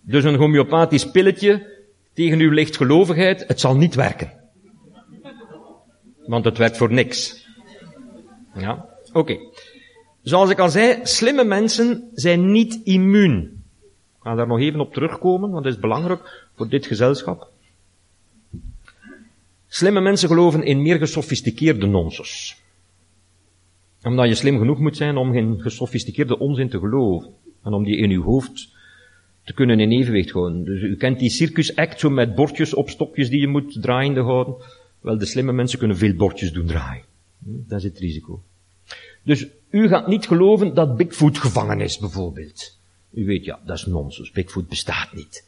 Dus 0.00 0.24
een 0.24 0.34
homeopathisch 0.34 1.10
pilletje 1.10 1.76
tegen 2.12 2.38
uw 2.38 2.50
lichtgelovigheid, 2.50 3.44
het 3.46 3.60
zal 3.60 3.76
niet 3.76 3.94
werken. 3.94 4.32
Want 6.26 6.44
het 6.44 6.58
werkt 6.58 6.76
voor 6.76 6.92
niks. 6.92 7.46
Ja, 8.54 8.88
oké. 9.12 9.38
Zoals 10.22 10.50
ik 10.50 10.58
al 10.58 10.68
zei, 10.68 11.00
slimme 11.02 11.44
mensen 11.44 12.10
zijn 12.14 12.52
niet 12.52 12.80
immuun. 12.84 13.57
Ik 14.18 14.24
ga 14.24 14.34
daar 14.34 14.46
nog 14.46 14.58
even 14.58 14.80
op 14.80 14.92
terugkomen, 14.92 15.50
want 15.50 15.64
dat 15.64 15.72
is 15.72 15.80
belangrijk 15.80 16.48
voor 16.54 16.68
dit 16.68 16.86
gezelschap. 16.86 17.50
Slimme 19.66 20.00
mensen 20.00 20.28
geloven 20.28 20.62
in 20.62 20.82
meer 20.82 20.98
gesofisticeerde 20.98 21.86
nonsens. 21.86 22.62
Omdat 24.02 24.28
je 24.28 24.34
slim 24.34 24.58
genoeg 24.58 24.78
moet 24.78 24.96
zijn 24.96 25.16
om 25.16 25.32
geen 25.32 25.60
gesofisticeerde 25.60 26.38
onzin 26.38 26.68
te 26.68 26.78
geloven. 26.78 27.30
En 27.62 27.72
om 27.72 27.84
die 27.84 27.96
in 27.96 28.10
uw 28.10 28.22
hoofd 28.22 28.76
te 29.44 29.54
kunnen 29.54 29.80
in 29.80 29.90
evenwicht 29.90 30.30
houden. 30.30 30.64
Dus 30.64 30.82
u 30.82 30.96
kent 30.96 31.18
die 31.18 31.30
circus 31.30 31.76
act 31.76 32.00
zo 32.00 32.10
met 32.10 32.34
bordjes 32.34 32.74
op 32.74 32.90
stokjes 32.90 33.30
die 33.30 33.40
je 33.40 33.48
moet 33.48 33.82
draaiende 33.82 34.20
houden. 34.20 34.54
Wel, 35.00 35.18
de 35.18 35.26
slimme 35.26 35.52
mensen 35.52 35.78
kunnen 35.78 35.96
veel 35.96 36.14
bordjes 36.14 36.52
doen 36.52 36.66
draaien. 36.66 37.04
Hm, 37.44 37.50
dat 37.68 37.78
is 37.78 37.84
het 37.84 37.98
risico. 37.98 38.42
Dus 39.22 39.46
u 39.70 39.88
gaat 39.88 40.06
niet 40.06 40.26
geloven 40.26 40.74
dat 40.74 40.96
Bigfoot 40.96 41.38
gevangen 41.38 41.80
is, 41.80 41.98
bijvoorbeeld. 41.98 42.77
U 43.10 43.26
weet, 43.26 43.44
ja, 43.44 43.60
dat 43.64 43.76
is 43.76 43.86
nonsens. 43.86 44.30
Bigfoot 44.30 44.68
bestaat 44.68 45.12
niet. 45.12 45.44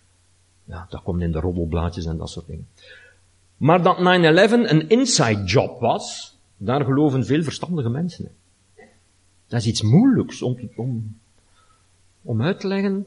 Ja, 0.64 0.87
dat 0.90 1.03
komt 1.03 1.23
in 1.23 1.33
de 1.33 1.40
roddelblaadjes 1.40 2.05
en 2.05 2.16
dat 2.16 2.31
soort 2.31 2.46
dingen. 2.46 2.68
Maar 3.57 3.83
dat 3.83 3.96
9-11 3.96 4.01
een 4.01 4.88
inside 4.88 5.44
job 5.44 5.81
was, 5.81 6.37
daar 6.57 6.85
geloven 6.85 7.25
veel 7.25 7.42
verstandige 7.42 7.88
mensen 7.88 8.25
in. 8.25 8.31
Dat 9.46 9.61
is 9.61 9.66
iets 9.66 9.83
moeilijks 9.83 10.42
om, 10.42 10.57
om, 10.77 11.16
om 12.23 12.42
uit 12.42 12.61
te 12.61 12.66
leggen. 12.66 13.07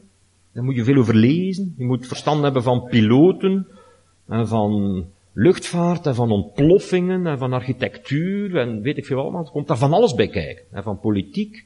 Daar 0.52 0.64
moet 0.64 0.76
je 0.76 0.84
veel 0.84 0.98
over 0.98 1.16
lezen. 1.16 1.74
Je 1.78 1.86
moet 1.86 2.08
verstand 2.08 2.44
hebben 2.44 2.64
van 2.64 2.84
piloten, 2.84 3.68
en 4.28 4.48
van 4.48 5.06
luchtvaart, 5.34 6.06
en 6.06 6.16
van 6.16 6.32
ontploffingen, 6.32 7.28
en 7.28 7.38
van 7.38 7.54
architectuur, 7.54 8.58
en 8.58 8.82
weet 8.82 8.98
ik 8.98 9.06
veel 9.06 9.20
allemaal. 9.20 9.46
Er 9.46 9.52
komt 9.52 9.68
daar 9.68 9.78
van 9.78 9.94
alles 9.94 10.14
bij 10.14 10.28
kijken. 10.28 10.64
En 10.72 10.84
van 10.84 11.00
politiek. 11.00 11.66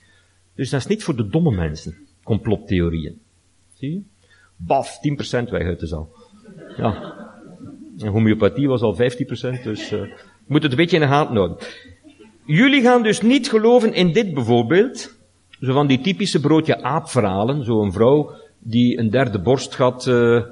Dus 0.56 0.70
dat 0.70 0.80
is 0.80 0.88
niet 0.88 1.04
voor 1.04 1.16
de 1.16 1.28
domme 1.28 1.52
mensen, 1.52 2.07
complottheorieën. 2.28 3.20
Zie 3.74 3.92
je? 3.92 4.02
Baf, 4.56 4.98
10% 4.98 5.50
weg 5.50 5.64
uit 5.64 5.80
de 5.80 5.88
zaal. 5.88 6.10
Ja. 6.78 7.16
En 7.98 8.08
homeopathie 8.08 8.68
was 8.68 8.82
al 8.82 8.96
15%, 8.96 8.98
dus 9.64 9.92
uh, 9.92 10.02
moet 10.46 10.64
het 10.64 10.72
een 10.72 10.78
beetje 10.78 10.96
in 10.96 11.02
de 11.02 11.08
gaten 11.08 11.36
houden. 11.36 11.58
Jullie 12.46 12.82
gaan 12.82 13.04
dus 13.04 13.22
niet 13.22 13.50
geloven 13.50 13.94
in 13.94 14.12
dit 14.12 14.34
bijvoorbeeld. 14.34 15.16
Zo 15.62 15.74
van 15.74 15.88
die 15.88 16.02
typische 16.02 16.40
broodje 16.40 16.82
aapverhalen. 16.82 17.64
Zo 17.64 17.82
een 17.82 17.92
vrouw 17.92 18.32
die 18.60 19.00
een 19.00 19.10
derde 19.10 19.40
borstgat 19.40 20.08
uh, 20.08 20.44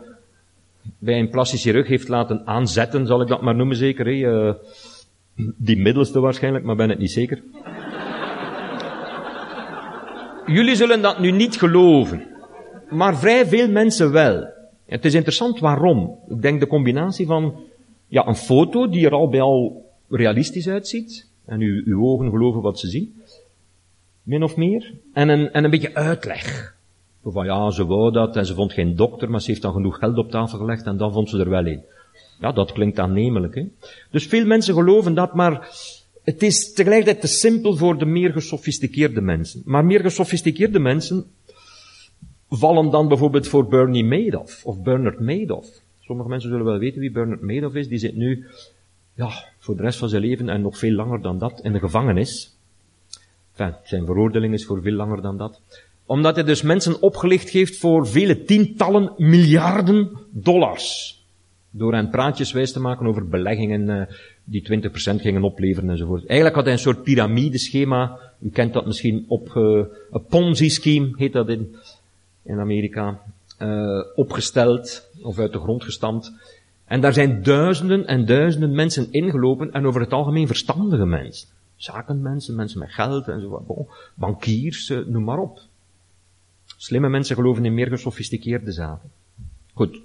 bij 0.98 1.20
een 1.20 1.30
plastische 1.30 1.72
rug 1.72 1.88
heeft 1.88 2.08
laten 2.08 2.48
aanzetten, 2.48 3.08
zal 3.08 3.22
ik 3.22 3.28
dat 3.28 3.42
maar 3.42 3.56
noemen 3.56 3.76
zeker. 3.76 4.08
Uh, 4.08 4.54
die 5.58 5.78
middelste 5.78 6.20
waarschijnlijk, 6.20 6.66
maar 6.66 6.76
ben 6.76 6.90
het 6.90 7.00
niet 7.00 7.12
zeker. 7.12 7.44
Jullie 10.46 10.76
zullen 10.76 11.02
dat 11.02 11.20
nu 11.20 11.32
niet 11.32 11.58
geloven. 11.58 12.28
Maar 12.90 13.18
vrij 13.18 13.46
veel 13.46 13.70
mensen 13.70 14.12
wel. 14.12 14.48
Het 14.86 15.06
is 15.06 15.14
interessant 15.14 15.60
waarom. 15.60 16.18
Ik 16.30 16.42
denk 16.42 16.60
de 16.60 16.68
combinatie 16.68 17.26
van 17.26 17.56
ja, 18.08 18.28
een 18.28 18.36
foto 18.36 18.90
die 18.90 19.06
er 19.06 19.12
al 19.12 19.30
bij 19.30 19.42
al 19.42 19.86
realistisch 20.10 20.68
uitziet. 20.68 21.28
En 21.46 21.60
uw, 21.60 21.82
uw 21.86 22.06
ogen 22.06 22.30
geloven 22.30 22.62
wat 22.62 22.80
ze 22.80 22.88
zien. 22.88 23.22
Min 24.24 24.44
of 24.44 24.56
meer. 24.56 24.94
En 25.14 25.30
een, 25.30 25.52
en 25.52 25.64
een 25.64 25.70
beetje 25.70 25.96
uitleg. 25.96 26.76
Van 27.24 27.46
ja, 27.46 27.70
ze 27.70 27.86
wou 27.86 28.12
dat 28.12 28.36
en 28.36 28.46
ze 28.46 28.54
vond 28.54 28.74
geen 28.74 28.96
dokter, 28.96 29.30
maar 29.30 29.42
ze 29.42 29.50
heeft 29.50 29.62
dan 29.62 29.74
genoeg 29.74 29.98
geld 29.98 30.18
op 30.18 30.32
tafel 30.32 30.58
gelegd 30.58 30.86
en 30.86 30.98
dan 30.98 31.14
vond 31.14 31.30
ze 31.30 31.40
er 31.40 31.50
wel 31.50 31.66
in. 31.66 31.84
Ja, 32.40 32.52
dat 32.52 32.72
klinkt 32.72 33.00
aannemelijk. 33.00 33.56
Hè? 33.56 33.66
Dus 34.12 34.28
veel 34.28 34.46
mensen 34.46 34.74
geloven 34.74 35.14
dat, 35.14 35.34
maar 35.34 35.70
het 36.26 36.44
is 36.44 36.74
tegelijkertijd 36.74 37.22
te 37.22 37.28
simpel 37.28 37.78
voor 37.78 37.98
de 37.98 38.06
meer 38.06 38.32
gesofisticeerde 38.32 39.22
mensen. 39.22 39.62
Maar 39.66 39.86
meer 39.86 40.00
gesofisticeerde 40.00 40.80
mensen 40.80 41.26
vallen 42.50 42.90
dan 42.90 43.08
bijvoorbeeld 43.08 43.48
voor 43.48 43.68
Bernie 43.68 44.04
Madoff 44.06 44.66
of 44.66 44.82
Bernard 44.82 45.20
Madoff. 45.20 45.82
Sommige 46.00 46.30
mensen 46.30 46.50
zullen 46.50 46.66
wel 46.66 46.78
weten 46.78 47.00
wie 47.00 47.12
Bernard 47.12 47.42
Madoff 47.42 47.76
is. 47.76 47.88
Die 47.88 47.98
zit 47.98 48.16
nu, 48.16 48.46
ja, 49.14 49.32
voor 49.60 49.76
de 49.76 49.82
rest 49.82 50.00
van 50.00 50.10
zijn 50.10 50.22
leven 50.22 50.50
en 50.50 50.62
nog 50.62 50.78
veel 50.78 50.92
langer 50.92 51.22
dan 51.22 51.38
dat 51.38 51.60
in 51.64 51.74
de 51.74 51.80
gevangenis. 51.80 52.58
Zijn 53.84 54.06
veroordeling 54.06 54.54
is 54.54 54.66
voor 54.66 54.82
veel 54.82 54.94
langer 54.94 55.22
dan 55.22 55.38
dat. 55.38 55.62
Omdat 56.06 56.36
hij 56.36 56.44
dus 56.44 56.62
mensen 56.62 57.02
opgelicht 57.02 57.50
heeft 57.50 57.78
voor 57.78 58.08
vele 58.08 58.44
tientallen 58.44 59.14
miljarden 59.18 60.12
dollars. 60.32 61.15
Door 61.78 61.94
hen 61.94 62.10
praatjes 62.10 62.52
wijs 62.52 62.72
te 62.72 62.80
maken 62.80 63.06
over 63.06 63.28
beleggingen 63.28 63.90
uh, 63.90 64.02
die 64.44 64.90
20% 64.90 65.22
gingen 65.22 65.44
opleveren 65.44 65.90
enzovoort. 65.90 66.26
Eigenlijk 66.26 66.56
had 66.56 66.64
hij 66.64 66.74
een 66.74 66.80
soort 66.80 67.04
piramideschema. 67.04 68.20
U 68.40 68.50
kent 68.50 68.74
dat 68.74 68.86
misschien 68.86 69.26
op 69.28 69.54
uh, 69.56 69.86
een 70.12 70.26
Ponzi-scheme, 70.30 71.14
heet 71.16 71.34
dat 71.34 71.50
in, 71.50 71.76
in 72.44 72.60
Amerika. 72.60 73.22
Uh, 73.60 74.00
opgesteld 74.16 75.10
of 75.22 75.40
uit 75.40 75.54
de 75.54 75.60
grond 75.60 75.84
gestampt. 75.84 76.32
En 76.86 77.02
daar 77.02 77.14
zijn 77.14 77.44
duizenden 77.44 78.06
en 78.08 78.26
duizenden 78.26 78.76
mensen 78.76 79.12
ingelopen 79.12 79.72
en 79.72 79.86
over 79.86 80.02
het 80.02 80.14
algemeen 80.14 80.48
verstandige 80.48 81.06
mensen. 81.06 81.48
Zakenmensen, 81.76 82.56
mensen 82.56 82.80
met 82.80 82.92
geld 82.92 83.28
enzovoort. 83.28 83.66
Bon, 83.66 83.88
bankiers, 84.14 84.94
noem 85.06 85.24
maar 85.24 85.40
op. 85.40 85.60
Slimme 86.78 87.10
mensen 87.10 87.36
geloven 87.36 87.66
in 87.66 87.74
meer 87.74 87.88
gesofisticeerde 87.88 88.72
zaken. 88.72 89.10
Goed. 89.74 90.00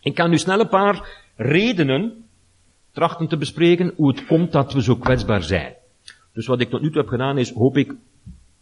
Ik 0.00 0.14
kan 0.14 0.30
nu 0.30 0.38
snel 0.38 0.60
een 0.60 0.68
paar 0.68 1.08
redenen 1.36 2.24
trachten 2.92 3.28
te 3.28 3.36
bespreken 3.36 3.92
hoe 3.96 4.08
het 4.08 4.26
komt 4.26 4.52
dat 4.52 4.72
we 4.72 4.82
zo 4.82 4.96
kwetsbaar 4.96 5.42
zijn. 5.42 5.74
Dus 6.32 6.46
wat 6.46 6.60
ik 6.60 6.70
tot 6.70 6.80
nu 6.80 6.88
toe 6.90 7.00
heb 7.00 7.10
gedaan 7.10 7.38
is, 7.38 7.52
hoop 7.52 7.76
ik, 7.76 7.94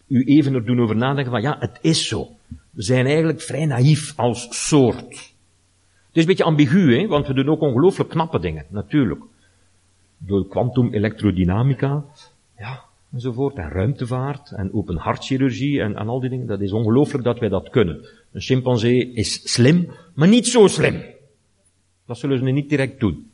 u 0.06 0.24
even 0.24 0.54
er 0.54 0.64
doen 0.64 0.80
over 0.80 0.96
nadenken 0.96 1.32
van, 1.32 1.42
ja, 1.42 1.56
het 1.58 1.78
is 1.80 2.08
zo. 2.08 2.28
We 2.70 2.82
zijn 2.82 3.06
eigenlijk 3.06 3.40
vrij 3.40 3.66
naïef 3.66 4.12
als 4.16 4.68
soort. 4.68 5.34
Het 6.06 6.12
is 6.12 6.22
een 6.22 6.28
beetje 6.28 6.44
ambigu, 6.44 6.98
hè, 6.98 7.06
want 7.06 7.26
we 7.26 7.34
doen 7.34 7.48
ook 7.48 7.60
ongelooflijk 7.60 8.10
knappe 8.10 8.38
dingen, 8.38 8.64
natuurlijk. 8.68 9.20
Door 10.18 10.48
kwantum 10.48 10.92
elektrodynamica, 10.92 12.04
ja, 12.58 12.80
enzovoort, 13.12 13.56
en 13.56 13.68
ruimtevaart, 13.68 14.50
en 14.50 14.74
open 14.74 14.96
hartchirurgie, 14.96 15.80
en, 15.80 15.96
en 15.96 16.08
al 16.08 16.20
die 16.20 16.30
dingen. 16.30 16.46
Dat 16.46 16.60
is 16.60 16.72
ongelooflijk 16.72 17.24
dat 17.24 17.38
wij 17.38 17.48
dat 17.48 17.70
kunnen. 17.70 18.06
Een 18.32 18.40
chimpansee 18.40 19.12
is 19.12 19.52
slim, 19.52 19.90
maar 20.14 20.28
niet 20.28 20.46
zo 20.46 20.66
slim. 20.66 21.02
Dat 22.06 22.18
zullen 22.18 22.38
ze 22.38 22.44
niet 22.44 22.68
direct 22.68 23.00
doen. 23.00 23.30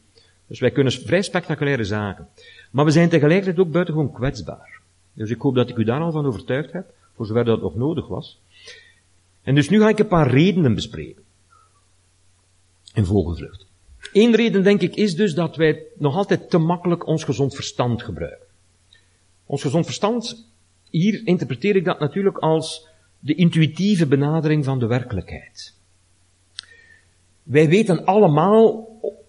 Dus 0.46 0.60
wij 0.60 0.70
kunnen 0.70 0.92
vrij 0.92 1.22
spectaculaire 1.22 1.84
zaken. 1.84 2.28
Maar 2.70 2.84
we 2.84 2.90
zijn 2.90 3.08
tegelijkertijd 3.08 3.58
ook 3.58 3.72
buitengewoon 3.72 4.12
kwetsbaar. 4.12 4.80
Dus 5.12 5.30
ik 5.30 5.40
hoop 5.40 5.54
dat 5.54 5.68
ik 5.68 5.76
u 5.76 5.84
daar 5.84 6.00
al 6.00 6.12
van 6.12 6.26
overtuigd 6.26 6.72
heb, 6.72 6.94
voor 7.16 7.26
zover 7.26 7.44
dat 7.44 7.60
nog 7.60 7.74
nodig 7.74 8.08
was. 8.08 8.40
En 9.42 9.54
dus 9.54 9.68
nu 9.68 9.80
ga 9.80 9.88
ik 9.88 9.98
een 9.98 10.06
paar 10.06 10.30
redenen 10.30 10.74
bespreken. 10.74 11.22
In 12.94 13.04
vogelvlucht. 13.04 13.66
Eén 14.12 14.34
reden, 14.34 14.62
denk 14.62 14.80
ik, 14.80 14.96
is 14.96 15.16
dus 15.16 15.34
dat 15.34 15.56
wij 15.56 15.82
nog 15.98 16.16
altijd 16.16 16.50
te 16.50 16.58
makkelijk 16.58 17.06
ons 17.06 17.24
gezond 17.24 17.54
verstand 17.54 18.02
gebruiken. 18.02 18.46
Ons 19.46 19.62
gezond 19.62 19.84
verstand, 19.84 20.46
hier 20.90 21.26
interpreteer 21.26 21.76
ik 21.76 21.84
dat 21.84 22.00
natuurlijk 22.00 22.38
als 22.38 22.86
de 23.18 23.34
intuïtieve 23.34 24.06
benadering 24.06 24.64
van 24.64 24.78
de 24.78 24.86
werkelijkheid. 24.86 25.74
Wij 27.42 27.68
weten 27.68 28.04
allemaal 28.04 28.88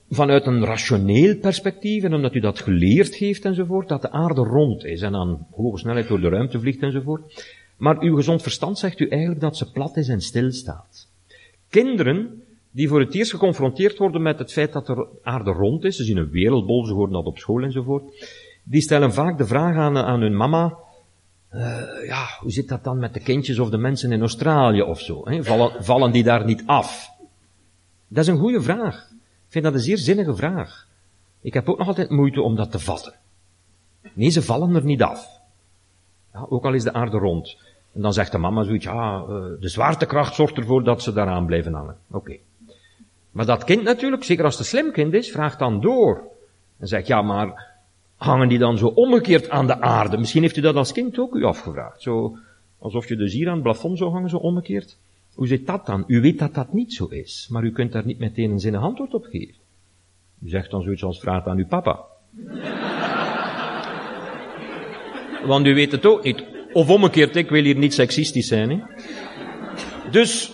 vanuit 0.09 0.45
een 0.45 0.65
rationeel 0.65 1.37
perspectief, 1.37 2.03
en 2.03 2.13
omdat 2.13 2.35
u 2.35 2.39
dat 2.39 2.59
geleerd 2.59 3.15
heeft 3.15 3.45
enzovoort, 3.45 3.87
dat 3.87 4.01
de 4.01 4.11
aarde 4.11 4.41
rond 4.41 4.83
is 4.83 5.01
en 5.01 5.15
aan 5.15 5.47
hoge 5.51 5.77
snelheid 5.77 6.07
door 6.07 6.21
de 6.21 6.29
ruimte 6.29 6.59
vliegt 6.59 6.81
enzovoort. 6.81 7.45
Maar 7.77 7.99
uw 7.99 8.15
gezond 8.15 8.41
verstand 8.41 8.79
zegt 8.79 8.99
u 8.99 9.07
eigenlijk 9.07 9.41
dat 9.41 9.57
ze 9.57 9.71
plat 9.71 9.97
is 9.97 10.07
en 10.07 10.21
stilstaat. 10.21 11.07
Kinderen 11.69 12.43
die 12.71 12.87
voor 12.87 12.99
het 12.99 13.13
eerst 13.13 13.31
geconfronteerd 13.31 13.97
worden 13.97 14.21
met 14.21 14.39
het 14.39 14.51
feit 14.51 14.73
dat 14.73 14.85
de 14.85 15.07
aarde 15.23 15.51
rond 15.51 15.83
is, 15.83 15.95
ze 15.95 16.03
zien 16.03 16.17
een 16.17 16.29
wereldbol, 16.29 16.85
ze 16.85 16.93
horen 16.93 17.11
dat 17.11 17.25
op 17.25 17.37
school 17.37 17.61
enzovoort, 17.61 18.03
die 18.63 18.81
stellen 18.81 19.13
vaak 19.13 19.37
de 19.37 19.45
vraag 19.45 19.75
aan, 19.95 20.21
hun 20.21 20.35
mama, 20.35 20.77
uh, 21.51 21.61
ja, 22.05 22.25
hoe 22.39 22.51
zit 22.51 22.67
dat 22.67 22.83
dan 22.83 22.99
met 22.99 23.13
de 23.13 23.19
kindjes 23.19 23.59
of 23.59 23.69
de 23.69 23.77
mensen 23.77 24.11
in 24.11 24.19
Australië 24.19 24.81
of 24.81 24.99
zo? 24.99 25.21
Hè? 25.29 25.43
Vallen, 25.43 25.83
vallen 25.83 26.11
die 26.11 26.23
daar 26.23 26.45
niet 26.45 26.63
af? 26.65 27.12
Dat 28.13 28.23
is 28.23 28.29
een 28.29 28.39
goede 28.39 28.61
vraag. 28.61 29.07
Ik 29.11 29.49
vind 29.49 29.63
dat 29.63 29.73
een 29.73 29.79
zeer 29.79 29.97
zinnige 29.97 30.35
vraag. 30.35 30.87
Ik 31.41 31.53
heb 31.53 31.69
ook 31.69 31.77
nog 31.77 31.87
altijd 31.87 32.09
moeite 32.09 32.41
om 32.41 32.55
dat 32.55 32.71
te 32.71 32.79
vatten. 32.79 33.13
Nee, 34.13 34.29
ze 34.29 34.41
vallen 34.41 34.75
er 34.75 34.85
niet 34.85 35.03
af. 35.03 35.27
Ja, 36.33 36.45
ook 36.49 36.65
al 36.65 36.73
is 36.73 36.83
de 36.83 36.93
aarde 36.93 37.17
rond. 37.17 37.57
En 37.93 38.01
dan 38.01 38.13
zegt 38.13 38.31
de 38.31 38.37
mama 38.37 38.63
zoiets, 38.63 38.85
ja, 38.85 39.19
uh, 39.19 39.27
de 39.59 39.69
zwaartekracht 39.69 40.35
zorgt 40.35 40.57
ervoor 40.57 40.83
dat 40.83 41.01
ze 41.01 41.13
daaraan 41.13 41.45
blijven 41.45 41.73
hangen. 41.73 41.97
Oké. 42.11 42.37
Maar 43.31 43.45
dat 43.45 43.63
kind 43.63 43.83
natuurlijk, 43.83 44.23
zeker 44.23 44.43
als 44.45 44.53
het 44.57 44.63
een 44.63 44.69
slim 44.69 44.91
kind 44.91 45.13
is, 45.13 45.31
vraagt 45.31 45.59
dan 45.59 45.81
door. 45.81 46.23
En 46.77 46.87
zegt, 46.87 47.07
ja, 47.07 47.21
maar 47.21 47.71
hangen 48.15 48.47
die 48.49 48.59
dan 48.59 48.77
zo 48.77 48.87
omgekeerd 48.87 49.49
aan 49.49 49.67
de 49.67 49.81
aarde? 49.81 50.17
Misschien 50.17 50.41
heeft 50.41 50.57
u 50.57 50.61
dat 50.61 50.75
als 50.75 50.91
kind 50.91 51.19
ook 51.19 51.35
u 51.35 51.43
afgevraagd. 51.43 52.01
Zo, 52.01 52.37
alsof 52.79 53.07
je 53.07 53.15
dus 53.15 53.33
hier 53.33 53.47
aan 53.47 53.53
het 53.53 53.63
plafond 53.63 53.97
zou 53.97 54.11
hangen, 54.11 54.29
zo 54.29 54.37
omgekeerd. 54.37 54.97
Hoe 55.33 55.47
zit 55.47 55.67
dat 55.67 55.85
dan? 55.85 56.03
U 56.07 56.21
weet 56.21 56.39
dat 56.39 56.53
dat 56.53 56.73
niet 56.73 56.93
zo 56.93 57.05
is, 57.05 57.47
maar 57.49 57.63
u 57.63 57.71
kunt 57.71 57.91
daar 57.91 58.05
niet 58.05 58.19
meteen 58.19 58.51
een 58.51 58.59
zinnig 58.59 58.81
antwoord 58.81 59.13
op 59.13 59.25
geven. 59.25 59.55
U 60.43 60.49
zegt 60.49 60.71
dan 60.71 60.81
zoiets 60.81 61.03
als 61.03 61.19
vraag 61.19 61.47
aan 61.47 61.57
uw 61.57 61.67
papa. 61.67 61.99
Want 65.45 65.65
u 65.65 65.73
weet 65.73 65.91
het 65.91 66.05
ook 66.05 66.23
niet. 66.23 66.43
Of 66.73 66.89
omgekeerd, 66.89 67.35
ik 67.35 67.49
wil 67.49 67.63
hier 67.63 67.77
niet 67.77 67.93
seksistisch 67.93 68.47
zijn. 68.47 68.69
Hè? 68.69 68.79
Dus, 70.11 70.53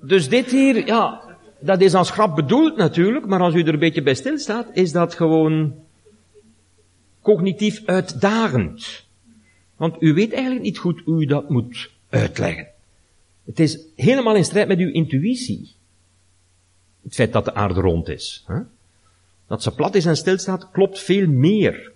dus 0.00 0.28
dit 0.28 0.50
hier, 0.50 0.86
ja, 0.86 1.36
dat 1.60 1.80
is 1.80 1.94
als 1.94 2.10
grap 2.10 2.36
bedoeld 2.36 2.76
natuurlijk, 2.76 3.26
maar 3.26 3.40
als 3.40 3.54
u 3.54 3.60
er 3.60 3.72
een 3.72 3.78
beetje 3.78 4.02
bij 4.02 4.14
stilstaat, 4.14 4.66
is 4.72 4.92
dat 4.92 5.14
gewoon 5.14 5.74
cognitief 7.22 7.82
uitdagend. 7.84 9.06
Want 9.76 10.02
u 10.02 10.14
weet 10.14 10.32
eigenlijk 10.32 10.64
niet 10.64 10.78
goed 10.78 11.02
hoe 11.04 11.22
u 11.22 11.26
dat 11.26 11.48
moet 11.48 11.90
uitleggen. 12.08 12.71
Het 13.44 13.60
is 13.60 13.78
helemaal 13.96 14.36
in 14.36 14.44
strijd 14.44 14.68
met 14.68 14.78
uw 14.78 14.92
intuïtie. 14.92 15.74
Het 17.02 17.14
feit 17.14 17.32
dat 17.32 17.44
de 17.44 17.54
aarde 17.54 17.80
rond 17.80 18.08
is. 18.08 18.44
Hè? 18.46 18.60
Dat 19.46 19.62
ze 19.62 19.74
plat 19.74 19.94
is 19.94 20.06
en 20.06 20.16
stilstaat, 20.16 20.70
klopt 20.70 20.98
veel 20.98 21.26
meer. 21.26 21.92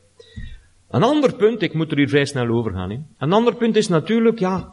Een 0.91 1.03
ander 1.03 1.35
punt, 1.35 1.63
ik 1.63 1.75
moet 1.75 1.91
er 1.91 1.97
hier 1.97 2.09
vrij 2.09 2.25
snel 2.25 2.49
over 2.49 2.73
gaan. 2.73 2.91
Hè? 2.91 2.99
Een 3.19 3.33
ander 3.33 3.57
punt 3.57 3.77
is 3.77 3.89
natuurlijk, 3.89 4.39
ja, 4.39 4.73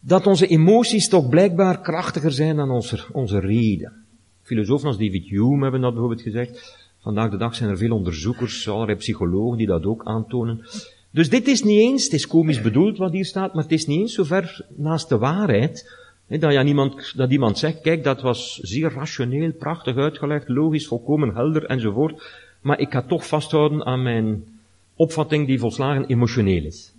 dat 0.00 0.26
onze 0.26 0.46
emoties 0.46 1.08
toch 1.08 1.28
blijkbaar 1.28 1.80
krachtiger 1.80 2.32
zijn 2.32 2.56
dan 2.56 2.70
onze, 2.70 3.04
onze 3.12 3.38
reden. 3.38 3.92
Filosofen 4.42 4.88
als 4.88 4.98
David 4.98 5.24
Hume 5.24 5.62
hebben 5.62 5.80
dat 5.80 5.92
bijvoorbeeld 5.92 6.22
gezegd. 6.22 6.82
Vandaag 7.00 7.30
de 7.30 7.36
dag 7.36 7.54
zijn 7.54 7.70
er 7.70 7.76
veel 7.76 7.96
onderzoekers, 7.96 8.68
allerlei 8.68 8.98
psychologen 8.98 9.58
die 9.58 9.66
dat 9.66 9.84
ook 9.84 10.04
aantonen. 10.04 10.64
Dus 11.14 11.30
dit 11.30 11.48
is 11.48 11.62
niet 11.62 11.78
eens, 11.78 12.04
het 12.04 12.12
is 12.12 12.26
komisch 12.26 12.60
bedoeld 12.60 12.98
wat 12.98 13.12
hier 13.12 13.24
staat, 13.24 13.54
maar 13.54 13.62
het 13.62 13.72
is 13.72 13.86
niet 13.86 14.00
eens 14.00 14.14
zo 14.14 14.24
ver 14.24 14.66
naast 14.76 15.08
de 15.08 15.18
waarheid, 15.18 15.96
dat, 16.26 16.52
ja, 16.52 16.62
niemand, 16.62 17.12
dat 17.16 17.30
iemand 17.30 17.58
zegt, 17.58 17.80
kijk, 17.80 18.04
dat 18.04 18.20
was 18.20 18.54
zeer 18.56 18.92
rationeel, 18.92 19.52
prachtig 19.52 19.96
uitgelegd, 19.96 20.48
logisch, 20.48 20.86
volkomen 20.86 21.34
helder 21.34 21.64
enzovoort, 21.64 22.42
maar 22.60 22.80
ik 22.80 22.92
ga 22.92 23.02
toch 23.02 23.26
vasthouden 23.26 23.84
aan 23.84 24.02
mijn 24.02 24.44
opvatting 24.94 25.46
die 25.46 25.58
volslagen 25.58 26.06
emotioneel 26.06 26.64
is. 26.64 26.92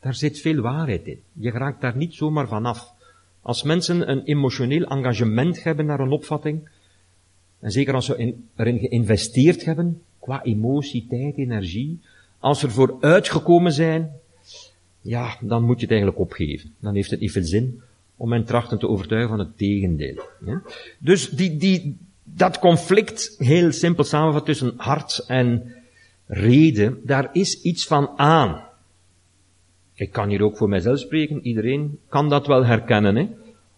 Daar 0.00 0.14
zit 0.14 0.40
veel 0.40 0.60
waarheid 0.60 1.06
in. 1.06 1.20
Je 1.32 1.50
raakt 1.50 1.80
daar 1.80 1.96
niet 1.96 2.14
zomaar 2.14 2.48
vanaf. 2.48 2.92
Als 3.40 3.62
mensen 3.62 4.10
een 4.10 4.22
emotioneel 4.22 4.84
engagement 4.84 5.62
hebben 5.62 5.86
naar 5.86 6.00
een 6.00 6.12
opvatting, 6.12 6.68
en 7.60 7.70
zeker 7.70 7.94
als 7.94 8.06
ze 8.06 8.16
in, 8.16 8.48
erin 8.56 8.78
geïnvesteerd 8.78 9.64
hebben, 9.64 10.02
qua 10.18 10.42
emotie, 10.42 11.06
tijd, 11.08 11.36
energie, 11.36 12.00
als 12.42 12.60
ze 12.60 12.66
ervoor 12.66 12.96
uitgekomen 13.00 13.72
zijn, 13.72 14.10
ja, 15.00 15.36
dan 15.40 15.62
moet 15.62 15.76
je 15.76 15.82
het 15.82 15.90
eigenlijk 15.90 16.20
opgeven. 16.20 16.74
Dan 16.80 16.94
heeft 16.94 17.10
het 17.10 17.20
niet 17.20 17.32
veel 17.32 17.44
zin 17.44 17.82
om 18.16 18.28
men 18.28 18.44
trachten 18.44 18.78
te 18.78 18.88
overtuigen 18.88 19.28
van 19.28 19.38
het 19.38 19.58
tegendeel. 19.58 20.22
Dus 20.98 21.28
die, 21.28 21.56
die, 21.56 21.96
dat 22.22 22.58
conflict, 22.58 23.34
heel 23.38 23.72
simpel 23.72 24.04
samenvat 24.04 24.44
tussen 24.44 24.74
hart 24.76 25.24
en 25.26 25.74
reden, 26.26 27.00
daar 27.04 27.28
is 27.32 27.62
iets 27.62 27.86
van 27.86 28.10
aan. 28.16 28.64
Ik 29.94 30.12
kan 30.12 30.28
hier 30.28 30.42
ook 30.42 30.56
voor 30.56 30.68
mijzelf 30.68 30.98
spreken, 30.98 31.46
iedereen 31.46 31.98
kan 32.08 32.28
dat 32.28 32.46
wel 32.46 32.64
herkennen. 32.64 33.16
Hè? 33.16 33.28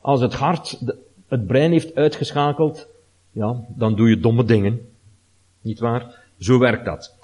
Als 0.00 0.20
het 0.20 0.34
hart 0.34 0.80
het 1.28 1.46
brein 1.46 1.70
heeft 1.70 1.94
uitgeschakeld, 1.94 2.88
ja, 3.30 3.64
dan 3.68 3.96
doe 3.96 4.08
je 4.08 4.20
domme 4.20 4.44
dingen. 4.44 4.88
Niet 5.60 5.78
waar? 5.78 6.22
Zo 6.38 6.58
werkt 6.58 6.84
dat. 6.84 7.14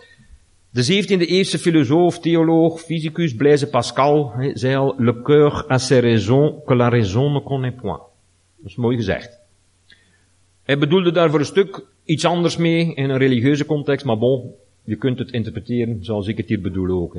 De 0.73 0.83
17e 0.83 1.27
eeuwse 1.27 1.59
filosoof, 1.59 2.21
theoloog, 2.21 2.81
fysicus 2.81 3.35
Blaise 3.35 3.67
Pascal 3.67 4.33
he, 4.37 4.51
zei 4.55 4.75
al, 4.75 4.95
le 4.99 5.13
cœur 5.23 5.65
a 5.69 5.79
ses 5.79 6.01
raisons 6.01 6.63
que 6.67 6.75
la 6.75 6.89
raison 6.89 7.31
ne 7.31 7.41
connaît 7.41 7.77
point. 7.77 8.01
Dat 8.57 8.71
is 8.71 8.77
mooi 8.77 8.97
gezegd. 8.97 9.39
Hij 10.63 10.79
bedoelde 10.79 11.13
daar 11.13 11.31
voor 11.31 11.39
een 11.39 11.45
stuk 11.45 11.87
iets 12.05 12.25
anders 12.25 12.57
mee 12.57 12.95
in 12.95 13.11
een 13.11 13.19
religieuze 13.19 13.67
context, 13.67 14.05
maar 14.05 14.19
bon, 14.19 14.55
je 14.85 14.97
kunt 14.97 15.19
het 15.19 15.31
interpreteren 15.31 16.05
zoals 16.05 16.27
ik 16.27 16.37
het 16.37 16.49
hier 16.49 16.61
bedoel 16.61 17.03
ook. 17.03 17.15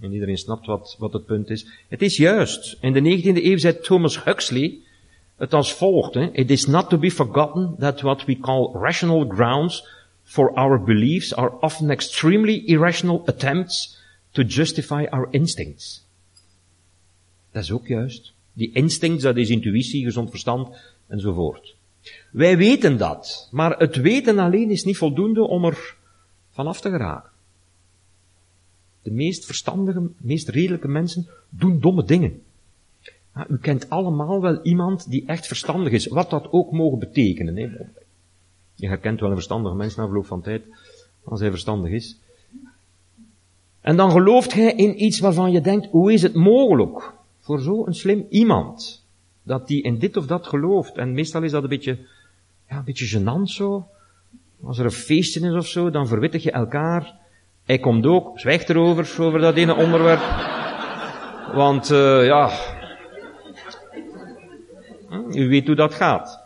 En 0.00 0.12
iedereen 0.12 0.38
snapt 0.38 0.66
wat, 0.66 0.96
wat 0.98 1.12
het 1.12 1.26
punt 1.26 1.50
is. 1.50 1.66
Het 1.88 2.02
is 2.02 2.16
juist. 2.16 2.76
In 2.80 2.92
de 2.92 3.00
19e 3.00 3.44
eeuw 3.44 3.58
zei 3.58 3.78
Thomas 3.80 4.24
Huxley 4.24 4.78
het 5.36 5.54
als 5.54 5.72
volgt. 5.72 6.14
Hè. 6.14 6.28
It 6.32 6.50
is 6.50 6.66
not 6.66 6.88
to 6.88 6.98
be 6.98 7.10
forgotten 7.10 7.74
that 7.78 8.00
what 8.00 8.24
we 8.24 8.38
call 8.38 8.70
rational 8.72 9.26
grounds 9.28 9.88
for 10.24 10.54
our 10.54 10.84
beliefs 10.84 11.34
are 11.34 11.60
often 11.60 11.90
extremely 11.90 12.62
irrational 12.66 13.22
attempts 13.26 13.98
to 14.30 14.42
justify 14.42 15.06
our 15.10 15.28
instincts. 15.30 16.06
Dat 17.50 17.62
is 17.62 17.70
ook 17.70 17.86
juist. 17.86 18.32
Die 18.52 18.72
instincts, 18.72 19.22
dat 19.22 19.36
is 19.36 19.50
intuïtie, 19.50 20.04
gezond 20.04 20.30
verstand 20.30 20.68
enzovoort. 21.06 21.76
Wij 22.30 22.56
weten 22.56 22.98
dat, 22.98 23.48
maar 23.50 23.78
het 23.78 23.96
weten 23.96 24.38
alleen 24.38 24.70
is 24.70 24.84
niet 24.84 24.96
voldoende 24.96 25.42
om 25.42 25.64
er 25.64 25.96
vanaf 26.50 26.80
te 26.80 26.90
geraken. 26.90 27.30
De 29.02 29.10
meest 29.10 29.44
verstandige, 29.44 30.10
meest 30.16 30.48
redelijke 30.48 30.88
mensen 30.88 31.26
doen 31.48 31.80
domme 31.80 32.04
dingen. 32.04 32.42
U 33.48 33.58
kent 33.58 33.90
allemaal 33.90 34.40
wel 34.40 34.62
iemand 34.62 35.10
die 35.10 35.26
echt 35.26 35.46
verstandig 35.46 35.92
is, 35.92 36.06
wat 36.06 36.30
dat 36.30 36.52
ook 36.52 36.72
mogen 36.72 36.98
betekenen. 36.98 37.56
Hè. 37.56 37.68
Je 38.74 38.88
herkent 38.88 39.20
wel 39.20 39.28
een 39.28 39.34
verstandige 39.34 39.74
mens 39.74 39.94
na 39.96 40.04
verloop 40.04 40.26
van 40.26 40.42
tijd, 40.42 40.62
als 41.24 41.40
hij 41.40 41.50
verstandig 41.50 41.90
is. 41.90 42.18
En 43.80 43.96
dan 43.96 44.10
gelooft 44.10 44.52
hij 44.52 44.72
in 44.72 45.04
iets 45.04 45.18
waarvan 45.18 45.52
je 45.52 45.60
denkt, 45.60 45.86
hoe 45.90 46.12
is 46.12 46.22
het 46.22 46.34
mogelijk 46.34 47.12
voor 47.40 47.60
zo'n 47.60 47.92
slim 47.92 48.26
iemand, 48.28 49.04
dat 49.42 49.66
die 49.66 49.82
in 49.82 49.98
dit 49.98 50.16
of 50.16 50.26
dat 50.26 50.46
gelooft. 50.46 50.96
En 50.96 51.12
meestal 51.12 51.42
is 51.42 51.50
dat 51.50 51.62
een 51.62 51.68
beetje, 51.68 51.98
ja, 52.68 52.76
een 52.76 52.84
beetje 52.84 53.18
gênant 53.18 53.42
zo. 53.42 53.86
Als 54.62 54.78
er 54.78 54.84
een 54.84 54.90
feestje 54.90 55.40
is 55.40 55.54
of 55.54 55.66
zo, 55.66 55.90
dan 55.90 56.06
verwittig 56.06 56.42
je 56.42 56.50
elkaar. 56.50 57.14
Hij 57.64 57.78
komt 57.78 58.06
ook, 58.06 58.40
zwijgt 58.40 58.70
erover, 58.70 59.24
over 59.24 59.40
dat 59.40 59.54
ene 59.54 59.74
onderwerp. 59.74 60.22
Want, 61.54 61.90
uh, 61.90 62.26
ja, 62.26 62.50
u 65.30 65.48
weet 65.48 65.66
hoe 65.66 65.76
dat 65.76 65.94
gaat. 65.94 66.43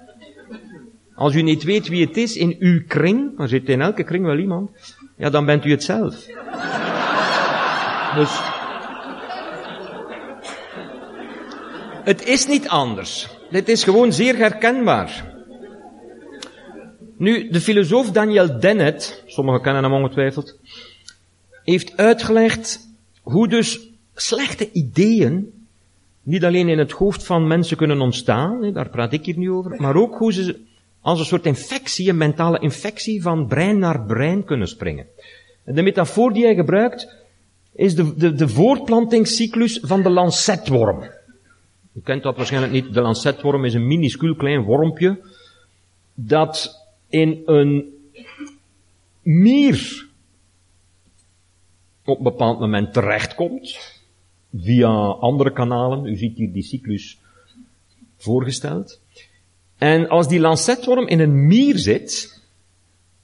Als 1.19 1.35
u 1.35 1.43
niet 1.43 1.63
weet 1.63 1.89
wie 1.89 2.07
het 2.07 2.17
is 2.17 2.37
in 2.37 2.57
uw 2.59 2.83
kring, 2.87 3.41
er 3.41 3.49
zit 3.49 3.69
in 3.69 3.81
elke 3.81 4.05
kring 4.05 4.25
wel 4.25 4.39
iemand, 4.39 4.71
ja, 5.17 5.31
dan 5.31 5.47
bent 5.47 5.65
u 5.65 5.71
het 5.71 5.83
zelf. 5.83 6.15
Dus, 8.15 8.41
het 12.05 12.27
is 12.27 12.47
niet 12.47 12.69
anders. 12.69 13.29
Dit 13.51 13.69
is 13.69 13.85
gewoon 13.85 14.13
zeer 14.13 14.37
herkenbaar. 14.37 15.35
Nu, 17.17 17.51
de 17.51 17.61
filosoof 17.61 18.11
Daniel 18.11 18.61
Dennett, 18.61 19.23
sommigen 19.27 19.63
kennen 19.63 19.83
hem 19.83 19.93
ongetwijfeld, 19.93 20.59
heeft 21.65 21.97
uitgelegd 21.97 22.89
hoe 23.23 23.49
dus 23.49 23.89
slechte 24.15 24.73
ideeën 24.73 25.53
niet 26.23 26.45
alleen 26.45 26.69
in 26.69 26.79
het 26.79 26.93
hoofd 26.93 27.25
van 27.25 27.47
mensen 27.47 27.77
kunnen 27.77 28.01
ontstaan, 28.01 28.73
daar 28.73 28.89
praat 28.89 29.13
ik 29.13 29.25
hier 29.25 29.39
nu 29.39 29.51
over, 29.51 29.81
maar 29.81 29.97
ook 29.97 30.19
hoe 30.19 30.33
ze 30.33 30.67
als 31.09 31.19
een 31.19 31.25
soort 31.25 31.47
infectie, 31.47 32.09
een 32.09 32.17
mentale 32.17 32.59
infectie 32.59 33.23
van 33.23 33.47
brein 33.47 33.79
naar 33.79 34.05
brein 34.05 34.45
kunnen 34.45 34.69
springen. 34.69 35.07
En 35.65 35.75
de 35.75 35.83
metafoor 35.83 36.33
die 36.33 36.45
hij 36.45 36.55
gebruikt 36.55 37.17
is 37.73 37.95
de, 37.95 38.15
de, 38.15 38.33
de 38.33 38.49
voortplantingscyclus 38.49 39.79
van 39.83 40.03
de 40.03 40.11
lancetworm. 40.11 41.03
U 41.95 42.01
kent 42.05 42.23
dat 42.23 42.37
waarschijnlijk 42.37 42.73
niet. 42.73 42.95
De 42.95 43.01
lancetworm 43.01 43.65
is 43.65 43.75
een 43.75 43.87
minuscuul 43.87 44.35
klein 44.35 44.63
wormpje 44.63 45.21
dat 46.15 46.85
in 47.09 47.43
een 47.45 47.93
mier 49.23 50.07
op 52.05 52.19
een 52.19 52.25
bepaald 52.25 52.61
moment 52.61 52.93
terechtkomt 52.93 53.79
via 54.55 54.89
andere 55.21 55.53
kanalen. 55.53 56.07
U 56.07 56.17
ziet 56.17 56.37
hier 56.37 56.53
die 56.53 56.63
cyclus 56.63 57.19
voorgesteld. 58.17 59.01
En 59.79 60.09
als 60.09 60.29
die 60.29 60.41
lancetworm 60.41 61.07
in 61.07 61.21
een 61.21 61.47
mier 61.47 61.79
zit, 61.79 62.41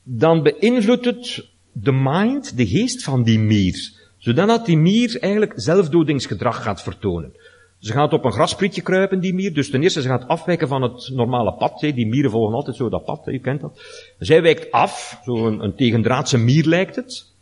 dan 0.03 0.43
beïnvloedt 0.43 1.05
het 1.05 1.47
de 1.73 1.93
mind, 1.93 2.57
de 2.57 2.67
geest 2.67 3.03
van 3.03 3.23
die 3.23 3.39
mier. 3.39 3.93
Zodat 4.19 4.67
die 4.67 4.77
mier 4.77 5.21
eigenlijk 5.21 5.53
zelfdodingsgedrag 5.57 6.63
gaat 6.63 6.83
vertonen. 6.83 7.33
Ze 7.79 7.93
gaat 7.93 8.13
op 8.13 8.25
een 8.25 8.33
grasprietje 8.33 8.83
kruipen, 8.83 9.21
die 9.21 9.35
mier. 9.35 9.55
Dus 9.55 9.71
ten 9.71 9.83
eerste, 9.83 10.03
ze 10.03 10.09
gaat 10.09 10.29
afwijken 10.29 10.69
van 10.69 10.83
het 10.83 11.11
normale 11.13 11.53
pad. 11.53 11.81
Die 11.81 12.07
mieren 12.07 12.31
volgen 12.31 12.55
altijd 12.55 12.77
zo 12.77 12.89
dat 12.89 13.05
pad, 13.05 13.27
u 13.27 13.39
kent 13.39 13.61
dat. 13.61 13.81
Zij 14.19 14.43
wijkt 14.43 14.71
af, 14.71 15.21
zo 15.25 15.47
een, 15.47 15.65
een 15.65 15.75
tegendraadse 15.75 16.39
mier 16.39 16.65
lijkt 16.65 16.97
het. 16.97 17.33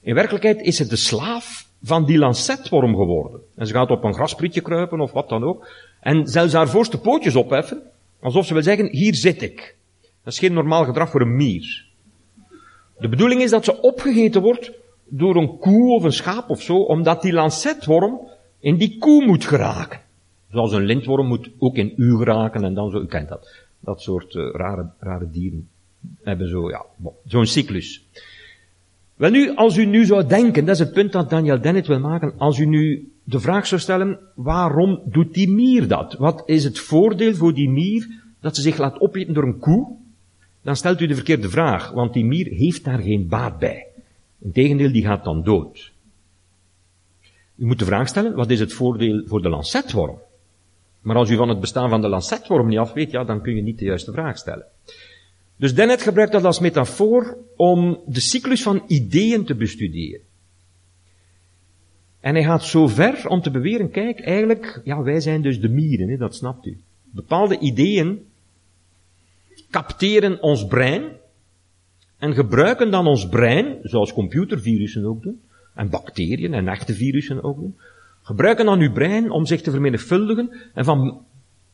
In 0.00 0.14
werkelijkheid 0.14 0.60
is 0.60 0.78
het 0.78 0.90
de 0.90 0.96
slaaf 0.96 1.66
van 1.82 2.04
die 2.04 2.18
lancetworm 2.18 2.96
geworden. 2.96 3.40
En 3.56 3.66
ze 3.66 3.72
gaat 3.72 3.90
op 3.90 4.04
een 4.04 4.14
grasprietje 4.14 4.60
kruipen 4.60 5.00
of 5.00 5.12
wat 5.12 5.28
dan 5.28 5.44
ook. 5.44 5.68
En 6.00 6.26
zelfs 6.26 6.52
haar 6.52 6.68
voorste 6.68 6.98
pootjes 6.98 7.36
opheffen. 7.36 7.82
Alsof 8.20 8.46
ze 8.46 8.52
wil 8.52 8.62
zeggen, 8.62 8.88
hier 8.90 9.14
zit 9.14 9.42
ik. 9.42 9.76
Dat 10.00 10.32
is 10.32 10.38
geen 10.38 10.52
normaal 10.52 10.84
gedrag 10.84 11.10
voor 11.10 11.20
een 11.20 11.36
mier. 11.36 11.88
De 12.98 13.08
bedoeling 13.08 13.42
is 13.42 13.50
dat 13.50 13.64
ze 13.64 13.80
opgegeten 13.80 14.42
wordt 14.42 14.72
door 15.08 15.36
een 15.36 15.58
koe 15.58 15.94
of 15.94 16.02
een 16.02 16.12
schaap 16.12 16.50
of 16.50 16.62
zo, 16.62 16.76
omdat 16.76 17.22
die 17.22 17.32
lancetworm 17.32 18.20
in 18.58 18.76
die 18.76 18.98
koe 18.98 19.26
moet 19.26 19.44
geraken. 19.44 20.00
Zoals 20.50 20.72
een 20.72 20.84
lintworm 20.84 21.26
moet 21.26 21.50
ook 21.58 21.76
in 21.76 21.92
u 21.96 22.16
geraken 22.16 22.64
en 22.64 22.74
dan 22.74 22.90
zo, 22.90 23.00
u 23.00 23.06
kent 23.06 23.28
dat. 23.28 23.54
Dat 23.80 24.02
soort 24.02 24.34
uh, 24.34 24.50
rare, 24.52 24.90
rare 24.98 25.30
dieren 25.30 25.68
hebben 26.22 26.48
zo, 26.48 26.70
ja, 26.70 26.84
zo'n 27.24 27.46
cyclus. 27.46 28.06
Wel 29.14 29.30
nu, 29.30 29.54
als 29.54 29.76
u 29.76 29.84
nu 29.84 30.04
zou 30.04 30.26
denken, 30.26 30.64
dat 30.64 30.74
is 30.74 30.80
het 30.80 30.92
punt 30.92 31.12
dat 31.12 31.30
Daniel 31.30 31.60
Dennett 31.60 31.86
wil 31.86 32.00
maken, 32.00 32.34
als 32.38 32.58
u 32.58 32.66
nu 32.66 33.12
de 33.30 33.40
vraag 33.40 33.66
zou 33.66 33.80
stellen, 33.80 34.18
waarom 34.34 35.02
doet 35.04 35.34
die 35.34 35.50
mier 35.50 35.88
dat? 35.88 36.14
Wat 36.14 36.42
is 36.46 36.64
het 36.64 36.78
voordeel 36.78 37.34
voor 37.34 37.54
die 37.54 37.68
mier 37.68 38.08
dat 38.40 38.56
ze 38.56 38.62
zich 38.62 38.78
laat 38.78 39.00
opeten 39.00 39.34
door 39.34 39.44
een 39.44 39.58
koe? 39.58 39.96
Dan 40.62 40.76
stelt 40.76 41.00
u 41.00 41.06
de 41.06 41.14
verkeerde 41.14 41.50
vraag, 41.50 41.90
want 41.90 42.12
die 42.12 42.24
mier 42.24 42.46
heeft 42.46 42.84
daar 42.84 42.98
geen 42.98 43.28
baat 43.28 43.58
bij. 43.58 43.86
Integendeel, 44.38 44.92
die 44.92 45.04
gaat 45.04 45.24
dan 45.24 45.42
dood. 45.42 45.92
U 47.56 47.66
moet 47.66 47.78
de 47.78 47.84
vraag 47.84 48.08
stellen, 48.08 48.34
wat 48.34 48.50
is 48.50 48.60
het 48.60 48.72
voordeel 48.72 49.22
voor 49.26 49.42
de 49.42 49.48
lancetworm? 49.48 50.18
Maar 51.00 51.16
als 51.16 51.30
u 51.30 51.36
van 51.36 51.48
het 51.48 51.60
bestaan 51.60 51.88
van 51.88 52.00
de 52.00 52.08
lancetworm 52.08 52.68
niet 52.68 52.78
af 52.78 52.92
weet, 52.92 53.10
ja, 53.10 53.24
dan 53.24 53.42
kun 53.42 53.56
je 53.56 53.62
niet 53.62 53.78
de 53.78 53.84
juiste 53.84 54.12
vraag 54.12 54.38
stellen. 54.38 54.64
Dus 55.56 55.74
Dennett 55.74 56.02
gebruikt 56.02 56.32
dat 56.32 56.44
als 56.44 56.60
metafoor 56.60 57.36
om 57.56 58.00
de 58.06 58.20
cyclus 58.20 58.62
van 58.62 58.82
ideeën 58.86 59.44
te 59.44 59.54
bestuderen. 59.54 60.20
En 62.20 62.34
hij 62.34 62.44
gaat 62.44 62.64
zo 62.64 62.88
ver 62.88 63.28
om 63.28 63.40
te 63.40 63.50
beweren, 63.50 63.90
kijk, 63.90 64.20
eigenlijk, 64.20 64.80
ja, 64.84 65.02
wij 65.02 65.20
zijn 65.20 65.42
dus 65.42 65.60
de 65.60 65.68
mieren, 65.68 66.08
hè, 66.08 66.16
dat 66.16 66.34
snapt 66.34 66.66
u. 66.66 66.78
Bepaalde 67.04 67.58
ideeën 67.58 68.24
capteren 69.70 70.42
ons 70.42 70.66
brein 70.66 71.02
en 72.18 72.34
gebruiken 72.34 72.90
dan 72.90 73.06
ons 73.06 73.28
brein, 73.28 73.78
zoals 73.82 74.12
computervirussen 74.12 75.04
ook 75.04 75.22
doen, 75.22 75.40
en 75.74 75.90
bacteriën 75.90 76.54
en 76.54 76.68
echte 76.68 76.94
virussen 76.94 77.42
ook 77.42 77.56
doen, 77.56 77.76
gebruiken 78.22 78.64
dan 78.64 78.80
uw 78.80 78.92
brein 78.92 79.30
om 79.30 79.46
zich 79.46 79.60
te 79.60 79.70
vermenigvuldigen 79.70 80.50
en 80.74 80.84
van 80.84 81.24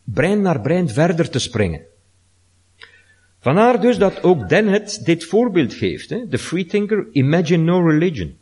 brein 0.04 0.40
naar 0.42 0.60
brein 0.60 0.88
verder 0.88 1.30
te 1.30 1.38
springen. 1.38 1.80
Vandaar 3.38 3.80
dus 3.80 3.98
dat 3.98 4.22
ook 4.22 4.48
Dennett 4.48 5.04
dit 5.04 5.24
voorbeeld 5.24 5.74
geeft. 5.74 6.10
Hè? 6.10 6.28
De 6.28 6.38
freethinker, 6.38 7.06
imagine 7.12 7.62
no 7.62 7.88
religion. 7.88 8.36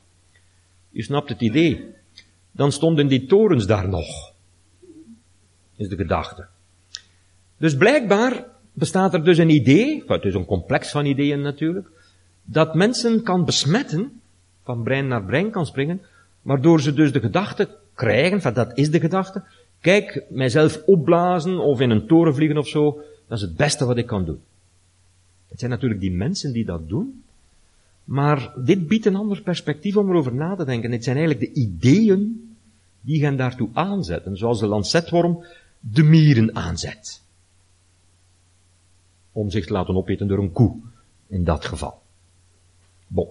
U 0.95 1.03
snapt 1.03 1.29
het 1.29 1.41
idee. 1.41 1.95
Dan 2.53 2.73
stonden 2.73 3.07
die 3.07 3.27
torens 3.27 3.67
daar 3.67 3.89
nog. 3.89 4.33
Is 5.77 5.89
de 5.89 5.97
gedachte. 5.97 6.47
Dus 7.59 7.77
blijkbaar 7.77 8.47
bestaat 8.73 9.15
er 9.15 9.25
dus 9.25 9.39
een 9.39 9.51
idee, 9.51 10.05
het 10.07 10.25
is 10.25 10.35
een 10.35 10.45
complex 10.45 10.91
van 10.91 11.07
ideeën 11.07 11.41
natuurlijk, 11.41 11.89
dat 12.45 12.75
mensen 12.75 13.23
kan 13.23 13.45
besmetten, 13.45 14.21
van 14.63 14.83
brein 14.83 15.09
naar 15.09 15.25
brein 15.25 15.51
kan 15.51 15.67
springen, 15.67 16.01
waardoor 16.43 16.81
ze 16.81 16.95
dus 16.95 17.13
de 17.13 17.21
gedachte 17.21 17.69
krijgen, 17.95 18.41
van 18.41 18.55
dat 18.55 18.79
is 18.79 18.91
de 18.91 19.01
gedachte, 19.01 19.43
kijk, 19.81 20.25
mijzelf 20.29 20.83
opblazen 20.87 21.59
of 21.59 21.81
in 21.81 21.91
een 21.91 22.07
toren 22.07 22.35
vliegen 22.35 22.59
of 22.59 22.69
zo, 22.69 23.03
dat 23.29 23.39
is 23.39 23.45
het 23.45 23.57
beste 23.57 23.85
wat 23.85 23.97
ik 23.97 24.07
kan 24.07 24.25
doen. 24.25 24.41
Het 25.49 25.59
zijn 25.59 25.71
natuurlijk 25.71 26.01
die 26.01 26.13
mensen 26.13 26.53
die 26.53 26.65
dat 26.65 26.89
doen, 26.89 27.24
maar 28.05 28.53
dit 28.57 28.89
biedt 28.89 29.07
een 29.07 29.17
ander 29.17 29.43
perspectief 29.43 29.97
om 29.97 30.09
erover 30.09 30.35
na 30.35 30.57
te 30.57 30.65
denken. 30.65 30.93
Het 30.93 31.05
zijn 31.05 31.17
eigenlijk 31.17 31.55
de 31.55 31.61
ideeën 31.61 32.55
die 33.01 33.25
hen 33.25 33.37
daartoe 33.37 33.69
aanzetten, 33.73 34.37
zoals 34.37 34.61
de 34.61 34.67
lancetworm 34.67 35.45
de 35.81 36.03
mieren 36.03 36.57
aanzet. 36.57 37.23
Om 39.33 39.51
zich 39.51 39.67
te 39.67 39.73
laten 39.73 39.97
opeten 39.97 40.29
door 40.29 40.39
een 40.39 40.53
koe, 40.53 40.77
in 41.27 41.45
dat 41.45 41.65
geval. 41.65 42.03
Bon. 43.07 43.29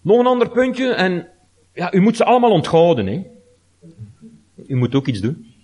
Nog 0.00 0.18
een 0.18 0.26
ander 0.26 0.50
puntje, 0.50 0.94
en 0.94 1.28
ja, 1.72 1.92
u 1.92 2.00
moet 2.00 2.16
ze 2.16 2.24
allemaal 2.24 2.50
onthouden. 2.50 3.06
Hè. 3.06 3.26
U 4.66 4.76
moet 4.76 4.94
ook 4.94 5.06
iets 5.06 5.20
doen. 5.20 5.54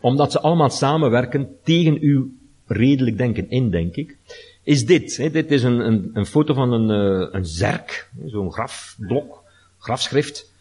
Omdat 0.00 0.32
ze 0.32 0.40
allemaal 0.40 0.70
samenwerken 0.70 1.56
tegen 1.62 1.98
uw 2.00 2.30
redelijk 2.66 3.16
denken 3.16 3.50
in, 3.50 3.70
denk 3.70 3.96
ik. 3.96 4.16
Is 4.68 4.86
dit. 4.86 5.16
Hè. 5.16 5.30
Dit 5.30 5.50
is 5.50 5.62
een, 5.62 5.78
een, 5.78 6.10
een 6.12 6.26
foto 6.26 6.54
van 6.54 6.72
een, 6.72 7.20
uh, 7.20 7.28
een 7.32 7.46
zerk, 7.46 8.10
zo'n 8.26 8.52
grafblok, 8.52 9.42
grafschrift. 9.78 10.52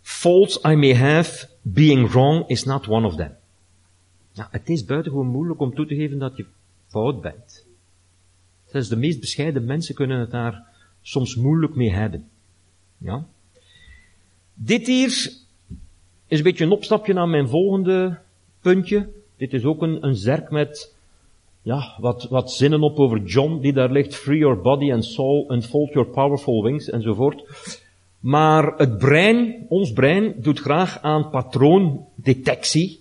Faults 0.00 0.58
I 0.64 0.74
may 0.74 0.96
have, 0.96 1.48
being 1.62 2.10
wrong 2.10 2.48
is 2.48 2.64
not 2.64 2.88
one 2.88 3.06
of 3.06 3.14
them. 3.16 3.36
Ja, 4.32 4.48
het 4.50 4.68
is 4.68 4.84
buitengewoon 4.84 5.26
moeilijk 5.26 5.60
om 5.60 5.74
toe 5.74 5.86
te 5.86 5.94
geven 5.94 6.18
dat 6.18 6.36
je 6.36 6.46
fout 6.88 7.20
bent. 7.20 7.66
Zelfs 8.66 8.88
de 8.88 8.96
meest 8.96 9.20
bescheiden 9.20 9.64
mensen 9.64 9.94
kunnen 9.94 10.20
het 10.20 10.30
daar 10.30 10.62
soms 11.00 11.36
moeilijk 11.36 11.74
mee 11.74 11.90
hebben. 11.90 12.28
Ja? 12.98 13.26
Dit 14.54 14.86
hier 14.86 15.06
is 15.06 16.38
een 16.38 16.42
beetje 16.42 16.64
een 16.64 16.70
opstapje 16.70 17.12
naar 17.12 17.28
mijn 17.28 17.48
volgende 17.48 18.18
puntje. 18.60 19.08
Dit 19.36 19.52
is 19.52 19.64
ook 19.64 19.82
een, 19.82 20.06
een 20.06 20.16
zerk 20.16 20.50
met 20.50 20.94
ja, 21.62 21.96
wat, 21.98 22.26
wat 22.30 22.52
zinnen 22.52 22.82
op 22.82 22.98
over 22.98 23.22
John, 23.22 23.60
die 23.60 23.72
daar 23.72 23.90
ligt. 23.92 24.14
Free 24.14 24.38
your 24.38 24.60
body 24.60 24.92
and 24.92 25.04
soul, 25.04 25.52
unfold 25.52 25.92
your 25.92 26.08
powerful 26.08 26.62
wings, 26.62 26.90
enzovoort. 26.90 27.44
Maar 28.20 28.76
het 28.76 28.98
brein, 28.98 29.66
ons 29.68 29.92
brein, 29.92 30.34
doet 30.36 30.60
graag 30.60 31.02
aan 31.02 31.30
patroondetectie. 31.30 33.00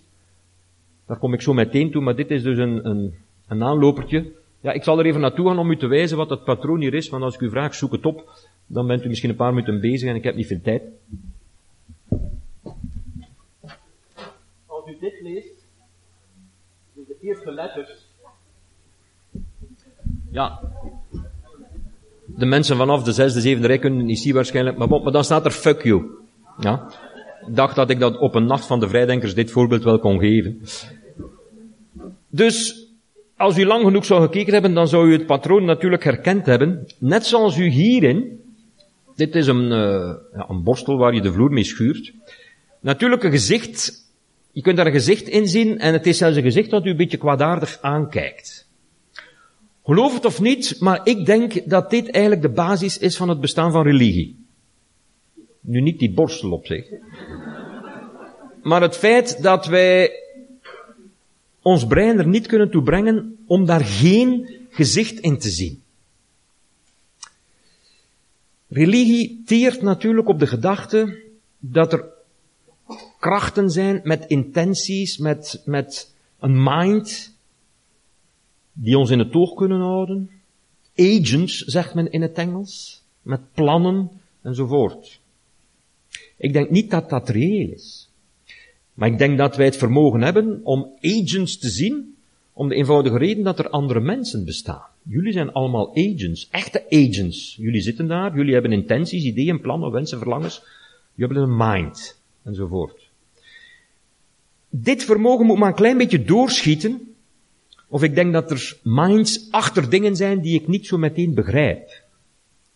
Daar 1.05 1.17
kom 1.17 1.33
ik 1.33 1.41
zo 1.41 1.53
meteen 1.53 1.91
toe, 1.91 2.01
maar 2.01 2.15
dit 2.15 2.31
is 2.31 2.43
dus 2.43 2.57
een, 2.57 2.89
een, 2.89 3.13
een 3.47 3.63
aanlopertje. 3.63 4.31
Ja, 4.61 4.71
ik 4.71 4.83
zal 4.83 4.99
er 4.99 5.05
even 5.05 5.21
naartoe 5.21 5.47
gaan 5.47 5.59
om 5.59 5.71
u 5.71 5.77
te 5.77 5.87
wijzen 5.87 6.17
wat 6.17 6.29
het 6.29 6.43
patroon 6.43 6.79
hier 6.79 6.93
is, 6.93 7.09
want 7.09 7.23
als 7.23 7.33
ik 7.35 7.41
u 7.41 7.49
vraag, 7.49 7.75
zoek 7.75 7.91
het 7.91 8.05
op, 8.05 8.29
dan 8.65 8.87
bent 8.87 9.03
u 9.03 9.07
misschien 9.07 9.29
een 9.29 9.35
paar 9.35 9.53
minuten 9.53 9.79
bezig 9.79 10.09
en 10.09 10.15
ik 10.15 10.23
heb 10.23 10.35
niet 10.35 10.47
veel 10.47 10.61
tijd. 10.61 10.83
Als 14.65 14.87
u 14.87 14.97
dit 14.99 15.21
leest, 15.21 15.65
dus 16.93 17.07
de 17.07 17.17
eerste 17.21 17.51
letters, 17.51 18.00
ja, 20.31 20.59
de 22.25 22.45
mensen 22.45 22.77
vanaf 22.77 23.03
de 23.03 23.11
zesde, 23.11 23.41
zevende 23.41 23.67
rij 23.67 23.79
kunnen 23.79 23.99
het 23.99 24.07
niet 24.07 24.19
zien 24.19 24.33
waarschijnlijk, 24.33 24.77
maar, 24.77 24.87
maar 24.87 25.11
dan 25.11 25.23
staat 25.23 25.45
er 25.45 25.51
fuck 25.51 25.83
you. 25.83 26.03
Ja. 26.59 26.87
Ik 27.47 27.55
dacht 27.55 27.75
dat 27.75 27.89
ik 27.89 27.99
dat 27.99 28.17
op 28.17 28.35
een 28.35 28.45
nacht 28.45 28.65
van 28.65 28.79
de 28.79 28.87
vrijdenkers 28.87 29.33
dit 29.33 29.51
voorbeeld 29.51 29.83
wel 29.83 29.99
kon 29.99 30.19
geven. 30.19 30.61
Dus, 32.29 32.85
als 33.37 33.57
u 33.57 33.65
lang 33.65 33.83
genoeg 33.83 34.05
zou 34.05 34.21
gekeken 34.21 34.53
hebben, 34.53 34.73
dan 34.73 34.87
zou 34.87 35.09
u 35.09 35.13
het 35.13 35.25
patroon 35.25 35.65
natuurlijk 35.65 36.03
herkend 36.03 36.45
hebben. 36.45 36.87
Net 36.97 37.25
zoals 37.25 37.57
u 37.57 37.67
hierin, 37.67 38.39
dit 39.15 39.35
is 39.35 39.47
een, 39.47 39.69
ja, 40.33 40.45
een 40.49 40.63
borstel 40.63 40.97
waar 40.97 41.13
je 41.13 41.21
de 41.21 41.31
vloer 41.33 41.51
mee 41.51 41.63
schuurt. 41.63 42.13
Natuurlijk 42.79 43.23
een 43.23 43.31
gezicht, 43.31 43.91
je 44.51 44.61
kunt 44.61 44.77
daar 44.77 44.85
een 44.85 44.91
gezicht 44.91 45.27
in 45.27 45.47
zien 45.47 45.79
en 45.79 45.93
het 45.93 46.07
is 46.07 46.17
zelfs 46.17 46.35
een 46.35 46.43
gezicht 46.43 46.69
dat 46.69 46.85
u 46.85 46.89
een 46.89 46.97
beetje 46.97 47.17
kwaadaardig 47.17 47.77
aankijkt. 47.81 48.69
Geloof 49.83 50.13
het 50.13 50.25
of 50.25 50.39
niet, 50.39 50.79
maar 50.79 51.01
ik 51.03 51.25
denk 51.25 51.69
dat 51.69 51.89
dit 51.89 52.09
eigenlijk 52.09 52.41
de 52.41 52.49
basis 52.49 52.97
is 52.97 53.17
van 53.17 53.29
het 53.29 53.39
bestaan 53.39 53.71
van 53.71 53.83
religie. 53.83 54.45
Nu 55.59 55.81
niet 55.81 55.99
die 55.99 56.11
borstel 56.11 56.51
op 56.51 56.65
zich. 56.65 56.89
Maar 58.61 58.81
het 58.81 58.97
feit 58.97 59.41
dat 59.41 59.65
wij 59.65 60.11
ons 61.61 61.87
brein 61.87 62.17
er 62.17 62.27
niet 62.27 62.47
kunnen 62.47 62.71
toe 62.71 62.83
brengen 62.83 63.37
om 63.45 63.65
daar 63.65 63.85
geen 63.85 64.49
gezicht 64.69 65.19
in 65.19 65.37
te 65.37 65.49
zien. 65.49 65.81
Religie 68.67 69.41
teert 69.45 69.81
natuurlijk 69.81 70.27
op 70.27 70.39
de 70.39 70.47
gedachte 70.47 71.23
dat 71.59 71.93
er 71.93 72.05
krachten 73.19 73.69
zijn 73.69 74.01
met 74.03 74.25
intenties, 74.27 75.17
met, 75.17 75.61
met 75.65 76.13
een 76.39 76.63
mind, 76.63 77.30
die 78.83 78.97
ons 78.97 79.09
in 79.09 79.19
het 79.19 79.33
oog 79.33 79.53
kunnen 79.53 79.79
houden. 79.79 80.29
Agents, 80.95 81.57
zegt 81.57 81.93
men 81.93 82.11
in 82.11 82.21
het 82.21 82.37
Engels, 82.37 83.03
met 83.21 83.53
plannen 83.53 84.09
enzovoort. 84.41 85.19
Ik 86.37 86.53
denk 86.53 86.69
niet 86.69 86.89
dat 86.89 87.09
dat 87.09 87.29
reëel 87.29 87.71
is. 87.71 88.09
Maar 88.93 89.09
ik 89.09 89.17
denk 89.17 89.37
dat 89.37 89.55
wij 89.55 89.65
het 89.65 89.77
vermogen 89.77 90.21
hebben 90.21 90.59
om 90.63 90.91
agents 91.01 91.57
te 91.57 91.69
zien, 91.69 92.15
om 92.53 92.69
de 92.69 92.75
eenvoudige 92.75 93.17
reden 93.17 93.43
dat 93.43 93.59
er 93.59 93.69
andere 93.69 93.99
mensen 93.99 94.45
bestaan. 94.45 94.85
Jullie 95.03 95.33
zijn 95.33 95.51
allemaal 95.51 95.91
agents, 95.95 96.47
echte 96.51 96.85
agents. 96.89 97.55
Jullie 97.55 97.81
zitten 97.81 98.07
daar, 98.07 98.35
jullie 98.35 98.53
hebben 98.53 98.71
intenties, 98.71 99.23
ideeën, 99.23 99.61
plannen, 99.61 99.91
wensen, 99.91 100.17
verlangens. 100.17 100.63
Jullie 101.15 101.35
hebben 101.35 101.51
een 101.51 101.71
mind, 101.73 102.21
enzovoort. 102.43 103.09
Dit 104.69 105.03
vermogen 105.03 105.45
moet 105.45 105.57
maar 105.57 105.69
een 105.69 105.75
klein 105.75 105.97
beetje 105.97 106.23
doorschieten, 106.23 107.10
of 107.91 108.03
ik 108.03 108.15
denk 108.15 108.33
dat 108.33 108.51
er 108.51 108.77
minds 108.83 109.47
achter 109.49 109.89
dingen 109.89 110.15
zijn 110.15 110.41
die 110.41 110.59
ik 110.59 110.67
niet 110.67 110.87
zo 110.87 110.97
meteen 110.97 111.33
begrijp. 111.33 112.01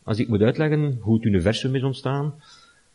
Als 0.03 0.19
ik 0.19 0.27
moet 0.27 0.41
uitleggen 0.41 0.97
hoe 1.01 1.15
het 1.15 1.23
universum 1.23 1.75
is 1.75 1.83
ontstaan, 1.83 2.33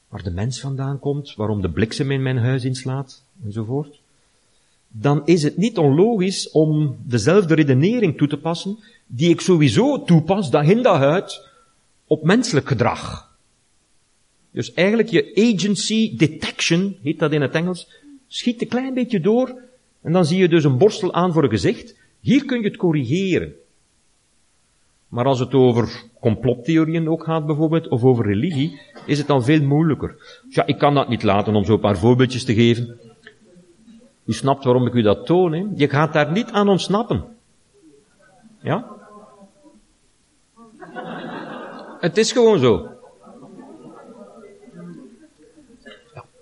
waar 0.09 0.23
de 0.23 0.31
mens 0.31 0.61
vandaan 0.61 0.99
komt, 0.99 1.35
waarom 1.35 1.61
de 1.61 1.71
bliksem 1.71 2.11
in 2.11 2.23
mijn 2.23 2.39
huis 2.39 2.65
inslaat, 2.65 3.25
enzovoort, 3.45 4.01
dan 4.89 5.27
is 5.27 5.43
het 5.43 5.57
niet 5.57 5.79
onlogisch 5.79 6.51
om 6.51 6.97
dezelfde 7.03 7.55
redenering 7.55 8.17
toe 8.17 8.29
te 8.29 8.39
passen 8.39 8.79
die 9.07 9.31
ik 9.31 9.41
sowieso 9.41 10.03
toepas, 10.03 10.51
dag 10.51 10.67
in 10.67 10.83
dag 10.83 11.01
uit, 11.01 11.49
op 12.07 12.25
menselijk 12.25 12.69
gedrag. 12.69 13.31
Dus 14.51 14.73
eigenlijk 14.73 15.09
je 15.09 15.53
agency 15.55 16.17
detection, 16.17 16.97
heet 17.03 17.19
dat 17.19 17.33
in 17.33 17.43
het 17.43 17.55
Engels, 17.55 17.89
schiet 18.29 18.61
een 18.63 18.69
klein 18.69 18.95
beetje 18.95 19.21
door 19.21 19.55
en 20.01 20.13
dan 20.13 20.27
zie 20.27 20.39
je 20.39 20.49
dus 20.49 20.65
een 20.65 20.79
borstel 20.79 21.15
aan 21.15 21.33
voor 21.33 21.45
een 21.45 21.51
gezicht. 21.51 21.99
Hier 22.21 22.45
kun 22.45 22.61
je 22.61 22.69
het 22.69 22.77
corrigeren. 22.77 23.55
Maar 25.09 25.25
als 25.25 25.39
het 25.39 25.55
over 25.55 26.03
complottheorieën 26.21 27.09
ook 27.09 27.25
gaat 27.25 27.47
bijvoorbeeld, 27.47 27.89
of 27.89 28.05
over 28.05 28.27
religie, 28.27 28.81
is 29.07 29.19
het 29.19 29.27
dan 29.27 29.45
veel 29.45 29.63
moeilijker. 29.63 30.43
Ja, 30.49 30.67
ik 30.67 30.79
kan 30.79 30.95
dat 30.95 31.09
niet 31.09 31.23
laten 31.23 31.55
om 31.55 31.65
zo 31.65 31.73
een 31.73 31.81
paar 31.81 31.99
voorbeeldjes 31.99 32.45
te 32.45 32.55
geven. 32.55 32.99
U 34.25 34.33
snapt 34.33 34.65
waarom 34.65 34.87
ik 34.87 34.95
u 34.95 35.03
dat 35.03 35.27
toon, 35.27 35.53
hè? 35.53 35.67
Je 35.75 35.89
gaat 35.89 36.13
daar 36.13 36.33
niet 36.33 36.51
aan 36.51 36.69
ontsnappen. 36.69 37.25
Ja? 38.61 38.99
Het 42.01 42.17
is 42.17 42.33
gewoon 42.33 42.59
zo. 42.59 42.89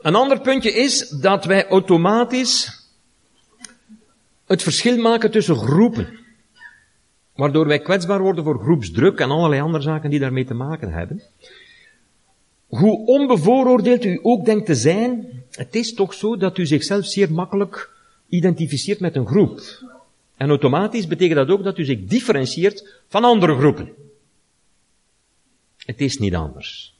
Een 0.00 0.14
ander 0.14 0.40
puntje 0.40 0.72
is 0.72 1.08
dat 1.08 1.44
wij 1.44 1.68
automatisch 1.68 2.77
het 4.48 4.62
verschil 4.62 4.96
maken 4.96 5.30
tussen 5.30 5.56
groepen. 5.56 6.08
Waardoor 7.34 7.66
wij 7.66 7.78
kwetsbaar 7.78 8.20
worden 8.20 8.44
voor 8.44 8.58
groepsdruk 8.58 9.18
en 9.18 9.30
allerlei 9.30 9.60
andere 9.60 9.82
zaken 9.82 10.10
die 10.10 10.18
daarmee 10.18 10.44
te 10.44 10.54
maken 10.54 10.92
hebben. 10.92 11.22
Hoe 12.66 13.06
onbevooroordeeld 13.06 14.04
u 14.04 14.18
ook 14.22 14.44
denkt 14.44 14.66
te 14.66 14.74
zijn, 14.74 15.26
het 15.50 15.74
is 15.74 15.94
toch 15.94 16.14
zo 16.14 16.36
dat 16.36 16.58
u 16.58 16.66
zichzelf 16.66 17.04
zeer 17.04 17.32
makkelijk 17.32 17.90
identificeert 18.28 19.00
met 19.00 19.16
een 19.16 19.26
groep. 19.26 19.60
En 20.36 20.48
automatisch 20.48 21.06
betekent 21.06 21.38
dat 21.38 21.48
ook 21.48 21.64
dat 21.64 21.78
u 21.78 21.84
zich 21.84 22.04
differentieert 22.04 23.02
van 23.08 23.24
andere 23.24 23.56
groepen. 23.56 23.92
Het 25.76 26.00
is 26.00 26.18
niet 26.18 26.34
anders. 26.34 26.96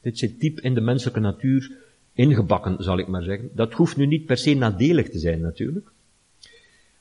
Dit 0.00 0.18
zit 0.18 0.40
diep 0.40 0.60
in 0.60 0.74
de 0.74 0.80
menselijke 0.80 1.20
natuur 1.20 1.70
ingebakken, 2.12 2.76
zal 2.82 2.98
ik 2.98 3.06
maar 3.06 3.22
zeggen. 3.22 3.50
Dat 3.54 3.72
hoeft 3.72 3.96
nu 3.96 4.06
niet 4.06 4.26
per 4.26 4.36
se 4.36 4.54
nadelig 4.54 5.10
te 5.10 5.18
zijn 5.18 5.40
natuurlijk. 5.40 5.90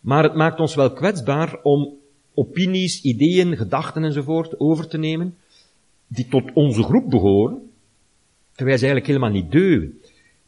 Maar 0.05 0.23
het 0.23 0.33
maakt 0.33 0.59
ons 0.59 0.75
wel 0.75 0.91
kwetsbaar 0.91 1.59
om 1.63 1.93
opinies, 2.33 3.01
ideeën, 3.01 3.57
gedachten 3.57 4.03
enzovoort 4.03 4.59
over 4.59 4.87
te 4.87 4.97
nemen, 4.97 5.35
die 6.07 6.27
tot 6.27 6.53
onze 6.53 6.83
groep 6.83 7.09
behoren, 7.09 7.71
terwijl 8.55 8.77
ze 8.77 8.85
eigenlijk 8.85 9.13
helemaal 9.13 9.41
niet 9.41 9.51
deugen. 9.51 9.99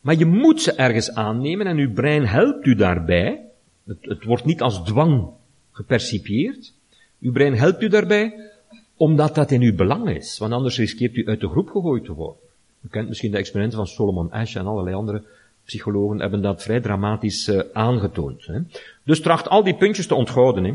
Maar 0.01 0.15
je 0.15 0.25
moet 0.25 0.61
ze 0.61 0.73
ergens 0.73 1.11
aannemen 1.11 1.67
en 1.67 1.77
uw 1.77 1.93
brein 1.93 2.25
helpt 2.25 2.65
u 2.65 2.75
daarbij. 2.75 3.41
Het, 3.83 3.97
het 4.01 4.23
wordt 4.23 4.45
niet 4.45 4.61
als 4.61 4.83
dwang 4.83 5.27
gepercipieerd. 5.71 6.73
Uw 7.21 7.31
brein 7.31 7.55
helpt 7.55 7.81
u 7.81 7.87
daarbij 7.87 8.49
omdat 8.95 9.35
dat 9.35 9.51
in 9.51 9.61
uw 9.61 9.75
belang 9.75 10.09
is, 10.09 10.37
want 10.37 10.53
anders 10.53 10.77
riskeert 10.77 11.15
u 11.15 11.27
uit 11.27 11.39
de 11.39 11.49
groep 11.49 11.69
gegooid 11.69 12.05
te 12.05 12.13
worden. 12.13 12.41
U 12.81 12.87
kent 12.89 13.07
misschien 13.07 13.31
de 13.31 13.37
experimenten 13.37 13.77
van 13.77 13.87
Solomon 13.87 14.31
Ash 14.31 14.55
en 14.55 14.65
allerlei 14.65 14.95
andere 14.95 15.23
psychologen 15.63 16.19
hebben 16.19 16.41
dat 16.41 16.63
vrij 16.63 16.79
dramatisch 16.79 17.47
uh, 17.47 17.61
aangetoond. 17.73 18.45
Hè. 18.45 18.59
Dus 19.07 19.21
tracht 19.21 19.47
al 19.47 19.63
die 19.63 19.75
puntjes 19.75 20.07
te 20.07 20.15
onthouden. 20.15 20.63
Hè. 20.63 20.73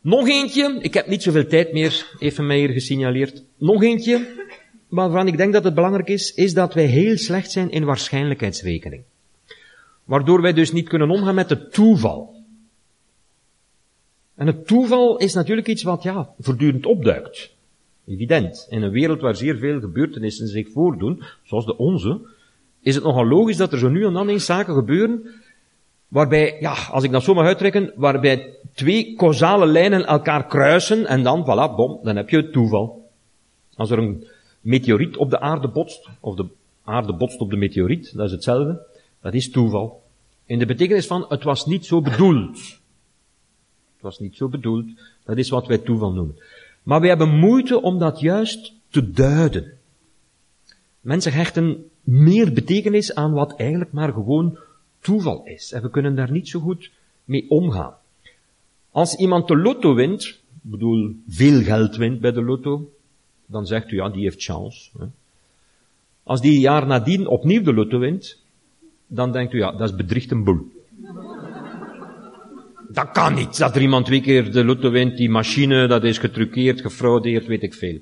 Nog 0.00 0.28
eentje, 0.28 0.78
ik 0.80 0.94
heb 0.94 1.06
niet 1.06 1.22
zoveel 1.22 1.46
tijd 1.46 1.72
meer, 1.72 2.16
even 2.18 2.46
mij 2.46 2.58
hier 2.58 2.68
gesignaleerd. 2.68 3.44
Nog 3.56 3.82
eentje, 3.82 4.26
waarvan 4.88 5.26
ik 5.26 5.36
denk 5.36 5.52
dat 5.52 5.64
het 5.64 5.74
belangrijk 5.74 6.08
is, 6.08 6.34
is 6.34 6.54
dat 6.54 6.74
wij 6.74 6.84
heel 6.84 7.16
slecht 7.16 7.50
zijn 7.50 7.70
in 7.70 7.84
waarschijnlijkheidsrekening. 7.84 9.02
Waardoor 10.04 10.42
wij 10.42 10.52
dus 10.52 10.72
niet 10.72 10.88
kunnen 10.88 11.10
omgaan 11.10 11.34
met 11.34 11.50
het 11.50 11.72
toeval. 11.72 12.34
En 14.34 14.46
het 14.46 14.66
toeval 14.66 15.18
is 15.18 15.34
natuurlijk 15.34 15.68
iets 15.68 15.82
wat, 15.82 16.02
ja, 16.02 16.34
voortdurend 16.38 16.86
opduikt. 16.86 17.54
Evident. 18.06 18.66
In 18.70 18.82
een 18.82 18.90
wereld 18.90 19.20
waar 19.20 19.36
zeer 19.36 19.56
veel 19.56 19.80
gebeurtenissen 19.80 20.48
zich 20.48 20.70
voordoen, 20.72 21.22
zoals 21.42 21.66
de 21.66 21.76
onze, 21.76 22.20
is 22.80 22.94
het 22.94 23.04
nogal 23.04 23.26
logisch 23.26 23.56
dat 23.56 23.72
er 23.72 23.78
zo 23.78 23.88
nu 23.88 24.04
en 24.04 24.12
dan 24.12 24.28
eens 24.28 24.44
zaken 24.44 24.74
gebeuren, 24.74 25.30
waarbij, 26.10 26.56
ja, 26.60 26.76
als 26.90 27.04
ik 27.04 27.10
dat 27.10 27.22
zo 27.22 27.34
mag 27.34 27.46
uittrekken, 27.46 27.92
waarbij 27.96 28.54
twee 28.74 29.14
causale 29.14 29.66
lijnen 29.66 30.06
elkaar 30.06 30.46
kruisen 30.46 31.06
en 31.06 31.22
dan, 31.22 31.44
voilà, 31.44 31.74
bom, 31.76 31.98
dan 32.02 32.16
heb 32.16 32.28
je 32.30 32.36
het 32.36 32.52
toeval. 32.52 33.10
Als 33.74 33.90
er 33.90 33.98
een 33.98 34.26
meteoriet 34.60 35.16
op 35.16 35.30
de 35.30 35.40
aarde 35.40 35.68
botst, 35.68 36.08
of 36.20 36.34
de 36.34 36.46
aarde 36.84 37.12
botst 37.12 37.40
op 37.40 37.50
de 37.50 37.56
meteoriet, 37.56 38.16
dat 38.16 38.26
is 38.26 38.32
hetzelfde, 38.32 38.86
dat 39.20 39.34
is 39.34 39.50
toeval. 39.50 40.02
In 40.46 40.58
de 40.58 40.66
betekenis 40.66 41.06
van, 41.06 41.26
het 41.28 41.42
was 41.42 41.66
niet 41.66 41.86
zo 41.86 42.00
bedoeld. 42.00 42.58
Het 43.92 44.00
was 44.00 44.18
niet 44.18 44.36
zo 44.36 44.48
bedoeld. 44.48 44.86
Dat 45.24 45.36
is 45.36 45.48
wat 45.48 45.66
wij 45.66 45.78
toeval 45.78 46.12
noemen. 46.12 46.38
Maar 46.82 47.00
we 47.00 47.08
hebben 47.08 47.38
moeite 47.38 47.82
om 47.82 47.98
dat 47.98 48.20
juist 48.20 48.72
te 48.88 49.10
duiden. 49.10 49.72
Mensen 51.00 51.32
hechten 51.32 51.90
meer 52.00 52.52
betekenis 52.52 53.14
aan 53.14 53.32
wat 53.32 53.56
eigenlijk 53.56 53.92
maar 53.92 54.12
gewoon 54.12 54.58
toeval 55.00 55.42
is. 55.44 55.72
En 55.72 55.82
we 55.82 55.90
kunnen 55.90 56.14
daar 56.14 56.30
niet 56.30 56.48
zo 56.48 56.60
goed 56.60 56.90
mee 57.24 57.50
omgaan. 57.50 57.94
Als 58.90 59.14
iemand 59.14 59.48
de 59.48 59.56
lotto 59.56 59.94
wint, 59.94 60.24
ik 60.24 60.70
bedoel 60.70 61.14
veel 61.28 61.62
geld 61.62 61.96
wint 61.96 62.20
bij 62.20 62.32
de 62.32 62.42
lotto, 62.42 62.90
dan 63.46 63.66
zegt 63.66 63.90
u 63.90 63.96
ja, 63.96 64.08
die 64.08 64.22
heeft 64.22 64.42
chance. 64.42 64.90
Hè. 64.98 65.04
Als 66.22 66.40
die 66.40 66.60
jaar 66.60 66.86
nadien 66.86 67.26
opnieuw 67.26 67.62
de 67.62 67.72
lotto 67.72 67.98
wint, 67.98 68.38
dan 69.06 69.32
denkt 69.32 69.52
u 69.52 69.58
ja, 69.58 69.72
dat 69.72 69.90
is 69.90 69.96
bedriegt 69.96 70.30
een 70.30 70.44
boel. 70.44 70.72
Dat 72.88 73.10
kan 73.10 73.34
niet, 73.34 73.58
dat 73.58 73.76
er 73.76 73.82
iemand 73.82 74.06
twee 74.06 74.20
keer 74.20 74.52
de 74.52 74.64
lotto 74.64 74.90
wint, 74.90 75.16
die 75.16 75.30
machine, 75.30 75.86
dat 75.86 76.04
is 76.04 76.18
getruckeerd, 76.18 76.80
gefraudeerd, 76.80 77.46
weet 77.46 77.62
ik 77.62 77.74
veel. 77.74 77.98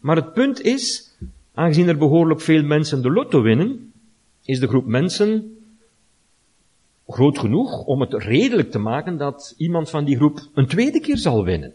Maar 0.00 0.16
het 0.16 0.32
punt 0.32 0.60
is, 0.60 1.14
aangezien 1.54 1.88
er 1.88 1.98
behoorlijk 1.98 2.40
veel 2.40 2.62
mensen 2.62 3.02
de 3.02 3.10
lotto 3.10 3.42
winnen, 3.42 3.92
is 4.44 4.60
de 4.60 4.68
groep 4.68 4.86
mensen 4.86 5.56
groot 7.10 7.38
genoeg 7.38 7.84
om 7.84 8.00
het 8.00 8.14
redelijk 8.14 8.70
te 8.70 8.78
maken 8.78 9.16
dat 9.16 9.54
iemand 9.56 9.90
van 9.90 10.04
die 10.04 10.16
groep 10.16 10.40
een 10.54 10.66
tweede 10.66 11.00
keer 11.00 11.16
zal 11.16 11.44
winnen. 11.44 11.74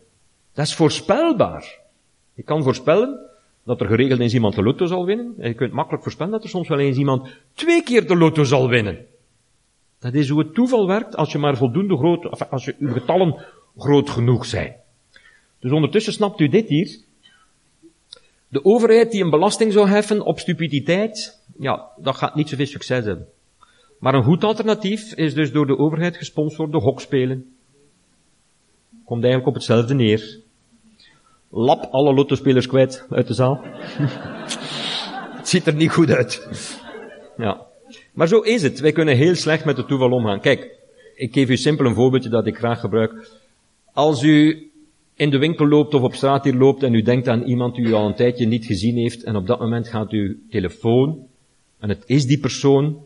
Dat 0.53 0.65
is 0.65 0.75
voorspelbaar. 0.75 1.79
Je 2.33 2.43
kan 2.43 2.63
voorspellen 2.63 3.19
dat 3.63 3.81
er 3.81 3.87
geregeld 3.87 4.19
eens 4.19 4.33
iemand 4.33 4.55
de 4.55 4.63
lotto 4.63 4.85
zal 4.85 5.05
winnen. 5.05 5.33
En 5.37 5.47
je 5.47 5.55
kunt 5.55 5.71
makkelijk 5.71 6.03
voorspellen 6.03 6.31
dat 6.31 6.43
er 6.43 6.49
soms 6.49 6.67
wel 6.67 6.79
eens 6.79 6.97
iemand 6.97 7.27
twee 7.53 7.83
keer 7.83 8.07
de 8.07 8.15
lotto 8.15 8.43
zal 8.43 8.69
winnen. 8.69 9.05
Dat 9.99 10.13
is 10.13 10.29
hoe 10.29 10.39
het 10.39 10.53
toeval 10.53 10.87
werkt 10.87 11.15
als 11.15 11.31
je 11.31 11.37
maar 11.37 11.57
voldoende 11.57 11.97
groot, 11.97 12.49
als 12.49 12.65
je, 12.65 12.75
uw 12.79 12.93
getallen 12.93 13.45
groot 13.77 14.09
genoeg 14.09 14.45
zijn. 14.45 14.75
Dus 15.59 15.71
ondertussen 15.71 16.13
snapt 16.13 16.39
u 16.39 16.47
dit 16.47 16.67
hier. 16.67 16.99
De 18.47 18.65
overheid 18.65 19.11
die 19.11 19.23
een 19.23 19.29
belasting 19.29 19.73
zou 19.73 19.87
heffen 19.87 20.21
op 20.21 20.39
stupiditeit, 20.39 21.39
ja, 21.57 21.89
dat 21.97 22.15
gaat 22.15 22.35
niet 22.35 22.49
zoveel 22.49 22.65
succes 22.65 23.05
hebben. 23.05 23.27
Maar 23.99 24.13
een 24.13 24.23
goed 24.23 24.43
alternatief 24.43 25.13
is 25.13 25.33
dus 25.33 25.51
door 25.51 25.67
de 25.67 25.77
overheid 25.77 26.17
gesponsorde 26.17 26.77
hokspelen. 26.77 27.55
Komt 29.05 29.23
eigenlijk 29.23 29.47
op 29.47 29.53
hetzelfde 29.53 29.93
neer. 29.93 30.39
Lap 31.49 31.87
alle 31.91 32.13
lottospelers 32.13 32.67
kwijt 32.67 33.05
uit 33.09 33.27
de 33.27 33.33
zaal. 33.33 33.61
het 35.37 35.47
ziet 35.47 35.67
er 35.67 35.75
niet 35.75 35.91
goed 35.91 36.11
uit. 36.11 36.47
Ja. 37.37 37.65
Maar 38.13 38.27
zo 38.27 38.39
is 38.39 38.61
het. 38.61 38.79
Wij 38.79 38.91
kunnen 38.91 39.15
heel 39.15 39.35
slecht 39.35 39.65
met 39.65 39.77
het 39.77 39.87
toeval 39.87 40.11
omgaan. 40.11 40.39
Kijk, 40.39 40.71
ik 41.15 41.33
geef 41.33 41.49
u 41.49 41.57
simpel 41.57 41.85
een 41.85 41.95
voorbeeldje 41.95 42.29
dat 42.29 42.47
ik 42.47 42.57
graag 42.57 42.79
gebruik. 42.79 43.31
Als 43.93 44.23
u 44.23 44.69
in 45.15 45.29
de 45.29 45.37
winkel 45.37 45.67
loopt 45.67 45.93
of 45.93 46.01
op 46.01 46.15
straat 46.15 46.43
hier 46.43 46.55
loopt 46.55 46.83
en 46.83 46.93
u 46.93 47.01
denkt 47.01 47.27
aan 47.27 47.43
iemand 47.43 47.75
die 47.75 47.85
u 47.85 47.93
al 47.93 48.07
een 48.07 48.15
tijdje 48.15 48.45
niet 48.45 48.65
gezien 48.65 48.95
heeft 48.95 49.23
en 49.23 49.35
op 49.35 49.47
dat 49.47 49.59
moment 49.59 49.87
gaat 49.87 50.11
uw 50.11 50.35
telefoon 50.49 51.27
en 51.79 51.89
het 51.89 52.03
is 52.05 52.25
die 52.25 52.39
persoon, 52.39 53.03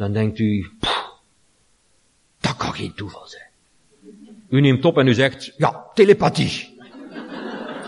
dan 0.00 0.12
denkt 0.12 0.38
u, 0.38 0.70
dat 2.40 2.56
kan 2.56 2.74
geen 2.74 2.94
toeval 2.94 3.26
zijn. 3.26 3.48
U 4.48 4.60
neemt 4.60 4.84
op 4.84 4.98
en 4.98 5.06
u 5.06 5.14
zegt, 5.14 5.54
ja, 5.56 5.84
telepathie. 5.94 6.78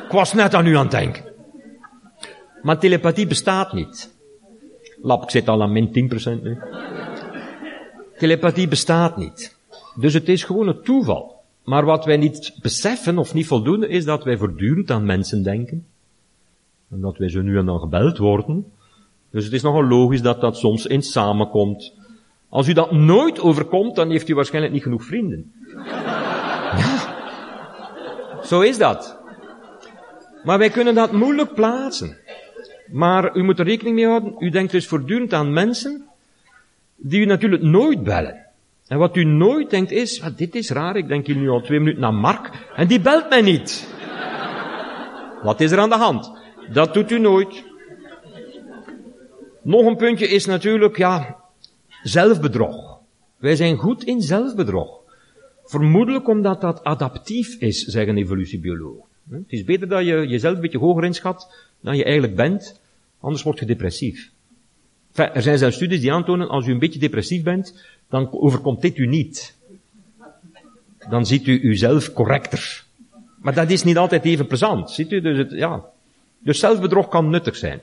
Ik 0.04 0.10
was 0.10 0.32
net 0.32 0.54
aan 0.54 0.66
u 0.66 0.76
aan 0.76 0.82
het 0.82 0.90
denken. 0.90 1.24
Maar 2.62 2.78
telepathie 2.78 3.26
bestaat 3.26 3.72
niet. 3.72 4.14
Lap, 5.02 5.22
ik 5.22 5.30
zit 5.30 5.48
al 5.48 5.62
aan 5.62 5.72
min 5.72 6.10
10% 6.38 6.42
nu. 6.42 6.58
Telepathie 8.18 8.68
bestaat 8.68 9.16
niet. 9.16 9.56
Dus 9.94 10.14
het 10.14 10.28
is 10.28 10.44
gewoon 10.44 10.68
een 10.68 10.82
toeval. 10.82 11.40
Maar 11.64 11.84
wat 11.84 12.04
wij 12.04 12.16
niet 12.16 12.58
beseffen 12.62 13.18
of 13.18 13.34
niet 13.34 13.46
voldoende 13.46 13.88
is 13.88 14.04
dat 14.04 14.24
wij 14.24 14.36
voortdurend 14.36 14.90
aan 14.90 15.04
mensen 15.04 15.42
denken. 15.42 15.86
En 16.90 17.00
dat 17.00 17.16
wij 17.16 17.28
zo 17.28 17.40
nu 17.40 17.58
en 17.58 17.66
dan 17.66 17.80
gebeld 17.80 18.18
worden. 18.18 18.72
Dus 19.30 19.44
het 19.44 19.52
is 19.52 19.62
nogal 19.62 19.84
logisch 19.84 20.22
dat 20.22 20.40
dat 20.40 20.56
soms 20.56 20.88
eens 20.88 21.12
samenkomt. 21.12 22.00
Als 22.52 22.68
u 22.68 22.72
dat 22.72 22.92
nooit 22.92 23.40
overkomt, 23.40 23.96
dan 23.96 24.10
heeft 24.10 24.28
u 24.28 24.34
waarschijnlijk 24.34 24.74
niet 24.74 24.82
genoeg 24.82 25.04
vrienden. 25.04 25.52
Ja. 26.76 26.98
Zo 28.44 28.60
is 28.60 28.78
dat. 28.78 29.18
Maar 30.44 30.58
wij 30.58 30.70
kunnen 30.70 30.94
dat 30.94 31.12
moeilijk 31.12 31.54
plaatsen. 31.54 32.16
Maar 32.90 33.36
u 33.36 33.42
moet 33.42 33.58
er 33.58 33.64
rekening 33.64 33.94
mee 33.94 34.06
houden, 34.06 34.34
u 34.38 34.50
denkt 34.50 34.72
dus 34.72 34.86
voortdurend 34.86 35.32
aan 35.32 35.52
mensen 35.52 36.06
die 36.96 37.20
u 37.20 37.24
natuurlijk 37.24 37.62
nooit 37.62 38.02
bellen. 38.02 38.46
En 38.86 38.98
wat 38.98 39.16
u 39.16 39.24
nooit 39.24 39.70
denkt 39.70 39.90
is, 39.90 40.20
wat, 40.20 40.38
dit 40.38 40.54
is 40.54 40.70
raar, 40.70 40.96
ik 40.96 41.08
denk 41.08 41.26
hier 41.26 41.36
nu 41.36 41.48
al 41.48 41.60
twee 41.60 41.78
minuten 41.78 42.00
naar 42.00 42.14
Mark, 42.14 42.50
en 42.76 42.86
die 42.86 43.00
belt 43.00 43.28
mij 43.28 43.42
niet. 43.42 43.94
Wat 45.42 45.60
is 45.60 45.70
er 45.70 45.78
aan 45.78 45.88
de 45.88 45.96
hand? 45.96 46.32
Dat 46.72 46.94
doet 46.94 47.10
u 47.10 47.18
nooit. 47.18 47.64
Nog 49.62 49.86
een 49.86 49.96
puntje 49.96 50.28
is 50.28 50.46
natuurlijk, 50.46 50.96
ja, 50.96 51.41
zelfbedrog. 52.02 52.98
Wij 53.36 53.56
zijn 53.56 53.76
goed 53.76 54.04
in 54.04 54.20
zelfbedrog. 54.20 55.00
Vermoedelijk 55.64 56.28
omdat 56.28 56.60
dat 56.60 56.84
adaptief 56.84 57.56
is, 57.58 57.84
zeggen 57.84 58.16
evolutiebiologen. 58.16 59.04
Het 59.30 59.42
is 59.46 59.64
beter 59.64 59.88
dat 59.88 60.04
je 60.04 60.26
jezelf 60.26 60.54
een 60.54 60.60
beetje 60.60 60.78
hoger 60.78 61.04
inschat 61.04 61.54
dan 61.80 61.96
je 61.96 62.04
eigenlijk 62.04 62.36
bent, 62.36 62.80
anders 63.20 63.42
word 63.42 63.58
je 63.58 63.66
depressief. 63.66 64.30
Enfin, 65.14 65.34
er 65.34 65.42
zijn 65.42 65.58
zelfs 65.58 65.76
studies 65.76 66.00
die 66.00 66.12
aantonen, 66.12 66.48
als 66.48 66.66
u 66.66 66.72
een 66.72 66.78
beetje 66.78 66.98
depressief 66.98 67.42
bent, 67.42 67.84
dan 68.08 68.32
overkomt 68.32 68.80
dit 68.80 68.98
u 68.98 69.06
niet. 69.06 69.56
Dan 71.08 71.26
ziet 71.26 71.46
u 71.46 71.60
uzelf 71.62 72.12
correcter. 72.12 72.84
Maar 73.38 73.54
dat 73.54 73.70
is 73.70 73.84
niet 73.84 73.96
altijd 73.96 74.24
even 74.24 74.46
plezant, 74.46 74.90
ziet 74.90 75.12
u? 75.12 75.20
Dus, 75.20 75.38
het, 75.38 75.50
ja. 75.50 75.84
dus 76.38 76.58
zelfbedrog 76.58 77.08
kan 77.08 77.30
nuttig 77.30 77.56
zijn. 77.56 77.80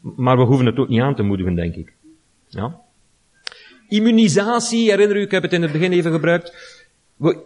Maar 0.00 0.36
we 0.36 0.44
hoeven 0.44 0.66
het 0.66 0.78
ook 0.78 0.88
niet 0.88 1.00
aan 1.00 1.14
te 1.14 1.22
moedigen, 1.22 1.54
denk 1.54 1.74
ik. 1.74 1.92
Ja. 2.48 2.80
Immunisatie, 3.94 4.90
herinner 4.90 5.16
u, 5.16 5.20
ik 5.20 5.30
heb 5.30 5.42
het 5.42 5.52
in 5.52 5.62
het 5.62 5.72
begin 5.72 5.92
even 5.92 6.12
gebruikt. 6.12 6.52
We, 7.16 7.38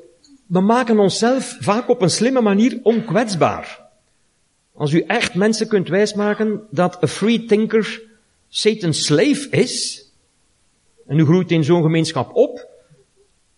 we 0.46 0.60
maken 0.60 0.98
onszelf 0.98 1.56
vaak 1.60 1.88
op 1.88 2.02
een 2.02 2.10
slimme 2.10 2.40
manier 2.40 2.80
onkwetsbaar. 2.82 3.80
Als 4.74 4.92
u 4.92 5.00
echt 5.00 5.34
mensen 5.34 5.68
kunt 5.68 5.88
wijsmaken 5.88 6.60
dat 6.70 6.96
een 7.00 7.08
free 7.08 7.44
thinker 7.44 8.02
Satan's 8.48 9.04
slave 9.04 9.48
is, 9.50 10.04
en 11.06 11.18
u 11.18 11.24
groeit 11.24 11.50
in 11.50 11.64
zo'n 11.64 11.82
gemeenschap 11.82 12.34
op, 12.34 12.68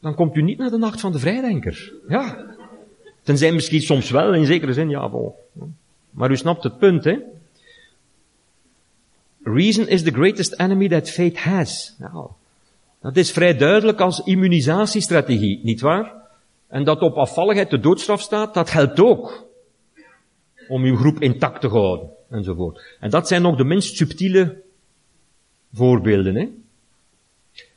dan 0.00 0.14
komt 0.14 0.36
u 0.36 0.42
niet 0.42 0.58
naar 0.58 0.70
de 0.70 0.78
nacht 0.78 1.00
van 1.00 1.12
de 1.12 1.18
vrijdenker. 1.18 1.92
Ja. 2.08 2.46
Tenzij 3.22 3.52
misschien 3.52 3.82
soms 3.82 4.10
wel, 4.10 4.34
in 4.34 4.46
zekere 4.46 4.72
zin, 4.72 4.88
ja, 4.88 5.10
wel. 5.10 5.48
Maar 6.10 6.30
u 6.30 6.36
snapt 6.36 6.62
het 6.62 6.78
punt, 6.78 7.04
hè. 7.04 7.18
Reason 9.42 9.88
is 9.88 10.02
the 10.02 10.12
greatest 10.12 10.52
enemy 10.52 10.88
that 10.88 11.10
fate 11.10 11.38
has. 11.38 11.94
Nou, 11.98 12.30
dat 13.00 13.16
is 13.16 13.30
vrij 13.30 13.56
duidelijk 13.56 14.00
als 14.00 14.20
immunisatiestrategie, 14.24 15.60
niet 15.62 15.80
waar? 15.80 16.12
En 16.68 16.84
dat 16.84 17.00
op 17.00 17.16
afvalligheid 17.16 17.70
de 17.70 17.80
doodstraf 17.80 18.20
staat, 18.20 18.54
dat 18.54 18.70
helpt 18.70 19.00
ook. 19.00 19.48
Om 20.68 20.82
uw 20.82 20.96
groep 20.96 21.20
intact 21.20 21.60
te 21.60 21.68
houden, 21.68 22.08
enzovoort. 22.30 22.96
En 23.00 23.10
dat 23.10 23.28
zijn 23.28 23.42
nog 23.42 23.56
de 23.56 23.64
minst 23.64 23.96
subtiele 23.96 24.62
voorbeelden, 25.72 26.34
hè. 26.34 26.48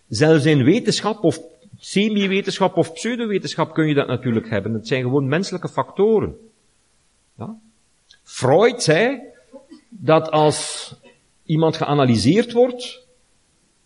Zelfs 0.07 0.45
in 0.45 0.63
wetenschap 0.63 1.23
of 1.23 1.39
semi-wetenschap 1.79 2.77
of 2.77 2.93
pseudowetenschap 2.93 3.73
kun 3.73 3.87
je 3.87 3.93
dat 3.93 4.07
natuurlijk 4.07 4.49
hebben. 4.49 4.73
Het 4.73 4.87
zijn 4.87 5.01
gewoon 5.01 5.27
menselijke 5.27 5.69
factoren. 5.69 6.37
Ja? 7.37 7.55
Freud 8.23 8.83
zei 8.83 9.21
dat 9.89 10.31
als 10.31 10.91
iemand 11.45 11.77
geanalyseerd 11.77 12.51
wordt 12.51 13.02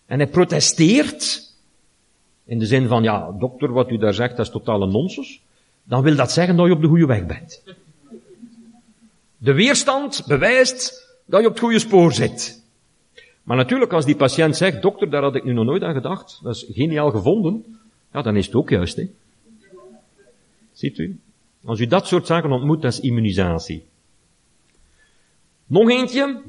en 0.07 0.19
hij 0.19 0.27
protesteert, 0.27 1.51
in 2.43 2.59
de 2.59 2.65
zin 2.65 2.87
van, 2.87 3.03
ja, 3.03 3.31
dokter, 3.31 3.71
wat 3.71 3.91
u 3.91 3.97
daar 3.97 4.13
zegt, 4.13 4.37
dat 4.37 4.45
is 4.45 4.51
totale 4.51 4.87
nonsens, 4.87 5.41
dan 5.83 6.03
wil 6.03 6.15
dat 6.15 6.31
zeggen 6.31 6.55
dat 6.55 6.65
je 6.67 6.73
op 6.73 6.81
de 6.81 6.87
goede 6.87 7.05
weg 7.05 7.25
bent. 7.25 7.63
De 9.37 9.53
weerstand 9.53 10.23
bewijst 10.27 11.07
dat 11.25 11.41
je 11.41 11.47
op 11.47 11.53
het 11.53 11.63
goede 11.63 11.79
spoor 11.79 12.13
zit. 12.13 12.61
Maar 13.43 13.57
natuurlijk, 13.57 13.93
als 13.93 14.05
die 14.05 14.15
patiënt 14.15 14.57
zegt, 14.57 14.81
dokter, 14.81 15.09
daar 15.09 15.21
had 15.21 15.35
ik 15.35 15.43
nu 15.43 15.53
nog 15.53 15.65
nooit 15.65 15.83
aan 15.83 15.93
gedacht, 15.93 16.39
dat 16.43 16.55
is 16.55 16.65
geniaal 16.71 17.11
gevonden, 17.11 17.79
ja, 18.13 18.21
dan 18.21 18.35
is 18.35 18.45
het 18.45 18.55
ook 18.55 18.69
juist, 18.69 18.95
hè. 18.95 19.09
Ziet 20.73 20.97
u? 20.97 21.19
Als 21.65 21.79
u 21.79 21.87
dat 21.87 22.07
soort 22.07 22.25
zaken 22.25 22.51
ontmoet, 22.51 22.81
dat 22.81 22.93
is 22.93 22.99
immunisatie. 22.99 23.85
Nog 25.65 25.89
eentje. 25.89 26.41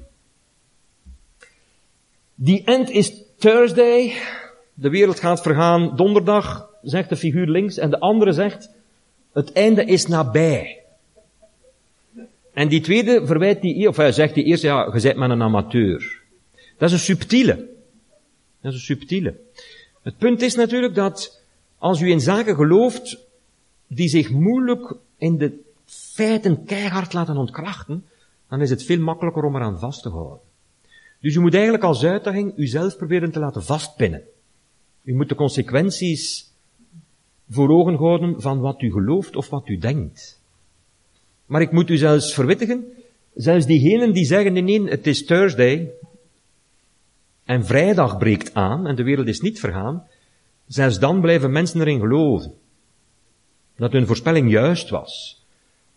The 2.45 2.63
end 2.65 2.91
is 2.91 3.23
Thursday. 3.39 4.13
De 4.75 4.91
wereld 4.91 5.21
gaat 5.21 5.43
vergaan 5.43 5.97
donderdag, 5.97 6.71
zegt 6.83 7.09
de 7.09 7.17
figuur 7.17 7.47
links. 7.47 7.79
En 7.79 7.91
de 7.91 8.01
andere 8.01 8.33
zegt, 8.33 8.71
het 9.33 9.53
einde 9.53 9.85
is 9.85 10.07
nabij. 10.07 10.83
En 12.53 12.69
die 12.69 12.81
tweede 12.81 13.27
verwijt 13.27 13.61
die, 13.61 13.89
of 13.89 13.97
hij 13.97 14.13
zegt 14.13 14.35
die 14.35 14.45
eerste, 14.45 14.67
ja, 14.67 14.91
je 14.95 15.01
bent 15.01 15.17
maar 15.17 15.31
een 15.31 15.43
amateur. 15.43 16.21
Dat 16.77 16.89
is 16.89 16.93
een 16.93 17.17
subtiele. 17.17 17.55
Dat 18.61 18.73
is 18.73 18.79
een 18.79 18.97
subtiele. 18.97 19.35
Het 20.03 20.19
punt 20.19 20.43
is 20.43 20.55
natuurlijk 20.55 20.95
dat 20.95 21.43
als 21.79 22.01
u 22.01 22.11
in 22.11 22.21
zaken 22.21 22.55
gelooft 22.55 23.19
die 23.87 24.09
zich 24.09 24.31
moeilijk 24.31 24.95
in 25.19 25.39
de 25.39 25.61
feiten 25.85 26.65
keihard 26.65 27.13
laten 27.13 27.37
ontkrachten, 27.37 28.05
dan 28.49 28.61
is 28.61 28.71
het 28.71 28.83
veel 28.83 29.01
makkelijker 29.01 29.45
om 29.45 29.57
eraan 29.57 29.79
vast 29.79 30.03
te 30.03 30.09
houden. 30.09 30.39
Dus 31.21 31.35
u 31.35 31.41
moet 31.41 31.55
eigenlijk 31.55 31.85
als 31.85 32.05
uitdaging 32.05 32.53
uzelf 32.57 32.97
proberen 32.97 33.31
te 33.31 33.39
laten 33.39 33.65
vastpinnen. 33.65 34.23
U 35.03 35.15
moet 35.15 35.29
de 35.29 35.35
consequenties 35.35 36.53
voor 37.51 37.69
ogen 37.69 37.95
houden 37.95 38.41
van 38.41 38.61
wat 38.61 38.83
u 38.83 38.93
gelooft 38.93 39.37
of 39.37 39.49
wat 39.49 39.69
u 39.69 39.79
denkt. 39.79 40.41
Maar 41.47 41.61
ik 41.61 41.73
moet 41.73 41.91
u 41.91 41.97
zelfs 41.97 42.35
verwittigen, 42.35 42.85
zelfs 43.35 43.67
diegenen 43.67 44.13
die 44.13 44.25
zeggen, 44.25 44.53
nee, 44.53 44.63
nee, 44.63 44.89
het 44.89 45.07
is 45.07 45.25
Thursday, 45.25 45.93
en 47.49 47.65
vrijdag 47.65 48.19
breekt 48.19 48.55
aan, 48.55 48.87
en 48.87 48.97
de 48.97 49.03
wereld 49.03 49.27
is 49.27 49.41
niet 49.41 49.61
vergaan, 49.61 50.07
zelfs 50.67 50.99
dan 50.99 51.21
blijven 51.21 51.53
mensen 51.53 51.81
erin 51.81 52.01
geloven. 52.01 52.53
Dat 53.77 53.93
hun 53.93 54.07
voorspelling 54.07 54.51
juist 54.51 54.91
was. 54.91 55.43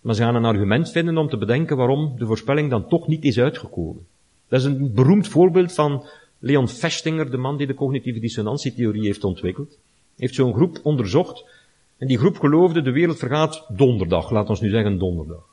Maar 0.01 0.15
ze 0.15 0.21
gaan 0.21 0.35
een 0.35 0.45
argument 0.45 0.91
vinden 0.91 1.17
om 1.17 1.29
te 1.29 1.37
bedenken 1.37 1.77
waarom 1.77 2.13
de 2.17 2.25
voorspelling 2.25 2.69
dan 2.69 2.87
toch 2.87 3.07
niet 3.07 3.23
is 3.23 3.39
uitgekomen. 3.39 4.05
Dat 4.51 4.59
is 4.59 4.65
een 4.65 4.93
beroemd 4.93 5.27
voorbeeld 5.27 5.73
van 5.73 6.05
Leon 6.39 6.67
Festinger, 6.67 7.31
de 7.31 7.37
man 7.37 7.57
die 7.57 7.67
de 7.67 7.73
cognitieve 7.73 8.19
dissonantietheorie 8.19 9.05
heeft 9.05 9.23
ontwikkeld. 9.23 9.77
Heeft 10.15 10.35
zo'n 10.35 10.53
groep 10.53 10.79
onderzocht. 10.83 11.45
En 11.97 12.07
die 12.07 12.17
groep 12.17 12.39
geloofde, 12.39 12.81
de 12.81 12.91
wereld 12.91 13.17
vergaat 13.17 13.65
donderdag. 13.69 14.31
Laat 14.31 14.49
ons 14.49 14.61
nu 14.61 14.69
zeggen 14.69 14.97
donderdag. 14.97 15.43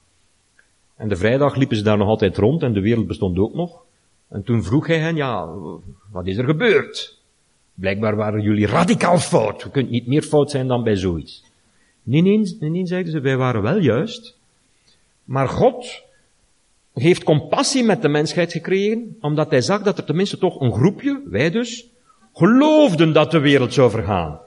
En 0.97 1.09
de 1.09 1.17
vrijdag 1.17 1.57
liepen 1.57 1.77
ze 1.77 1.83
daar 1.83 1.97
nog 1.97 2.09
altijd 2.09 2.37
rond 2.37 2.63
en 2.63 2.73
de 2.73 2.81
wereld 2.81 3.07
bestond 3.07 3.39
ook 3.39 3.55
nog. 3.55 3.83
En 4.29 4.43
toen 4.43 4.65
vroeg 4.65 4.87
hij 4.87 4.99
hen, 4.99 5.17
ja, 5.17 5.55
wat 6.11 6.27
is 6.27 6.37
er 6.37 6.45
gebeurd? 6.45 7.19
Blijkbaar 7.75 8.17
waren 8.17 8.43
jullie 8.43 8.67
radicaal 8.67 9.19
fout. 9.19 9.63
Je 9.63 9.71
kunt 9.71 9.91
niet 9.91 10.07
meer 10.07 10.23
fout 10.23 10.51
zijn 10.51 10.67
dan 10.67 10.83
bij 10.83 10.97
zoiets. 10.97 11.45
Nee, 12.03 12.23
nee, 12.23 12.57
nee, 12.61 12.87
zeiden 12.87 13.13
ze, 13.13 13.21
wij 13.21 13.37
waren 13.37 13.63
wel 13.63 13.79
juist. 13.79 14.37
Maar 15.25 15.49
God 15.49 16.07
heeft 16.99 17.23
compassie 17.23 17.85
met 17.85 18.03
de 18.03 18.09
mensheid 18.09 18.53
gekregen, 18.53 19.17
omdat 19.21 19.51
hij 19.51 19.61
zag 19.61 19.83
dat 19.83 19.99
er 19.99 20.05
tenminste 20.05 20.39
toch 20.39 20.61
een 20.61 20.73
groepje, 20.73 21.23
wij 21.25 21.51
dus, 21.51 21.89
geloofden 22.33 23.13
dat 23.13 23.31
de 23.31 23.41
wereld 23.41 23.73
zou 23.73 23.91
vergaan. 23.91 24.41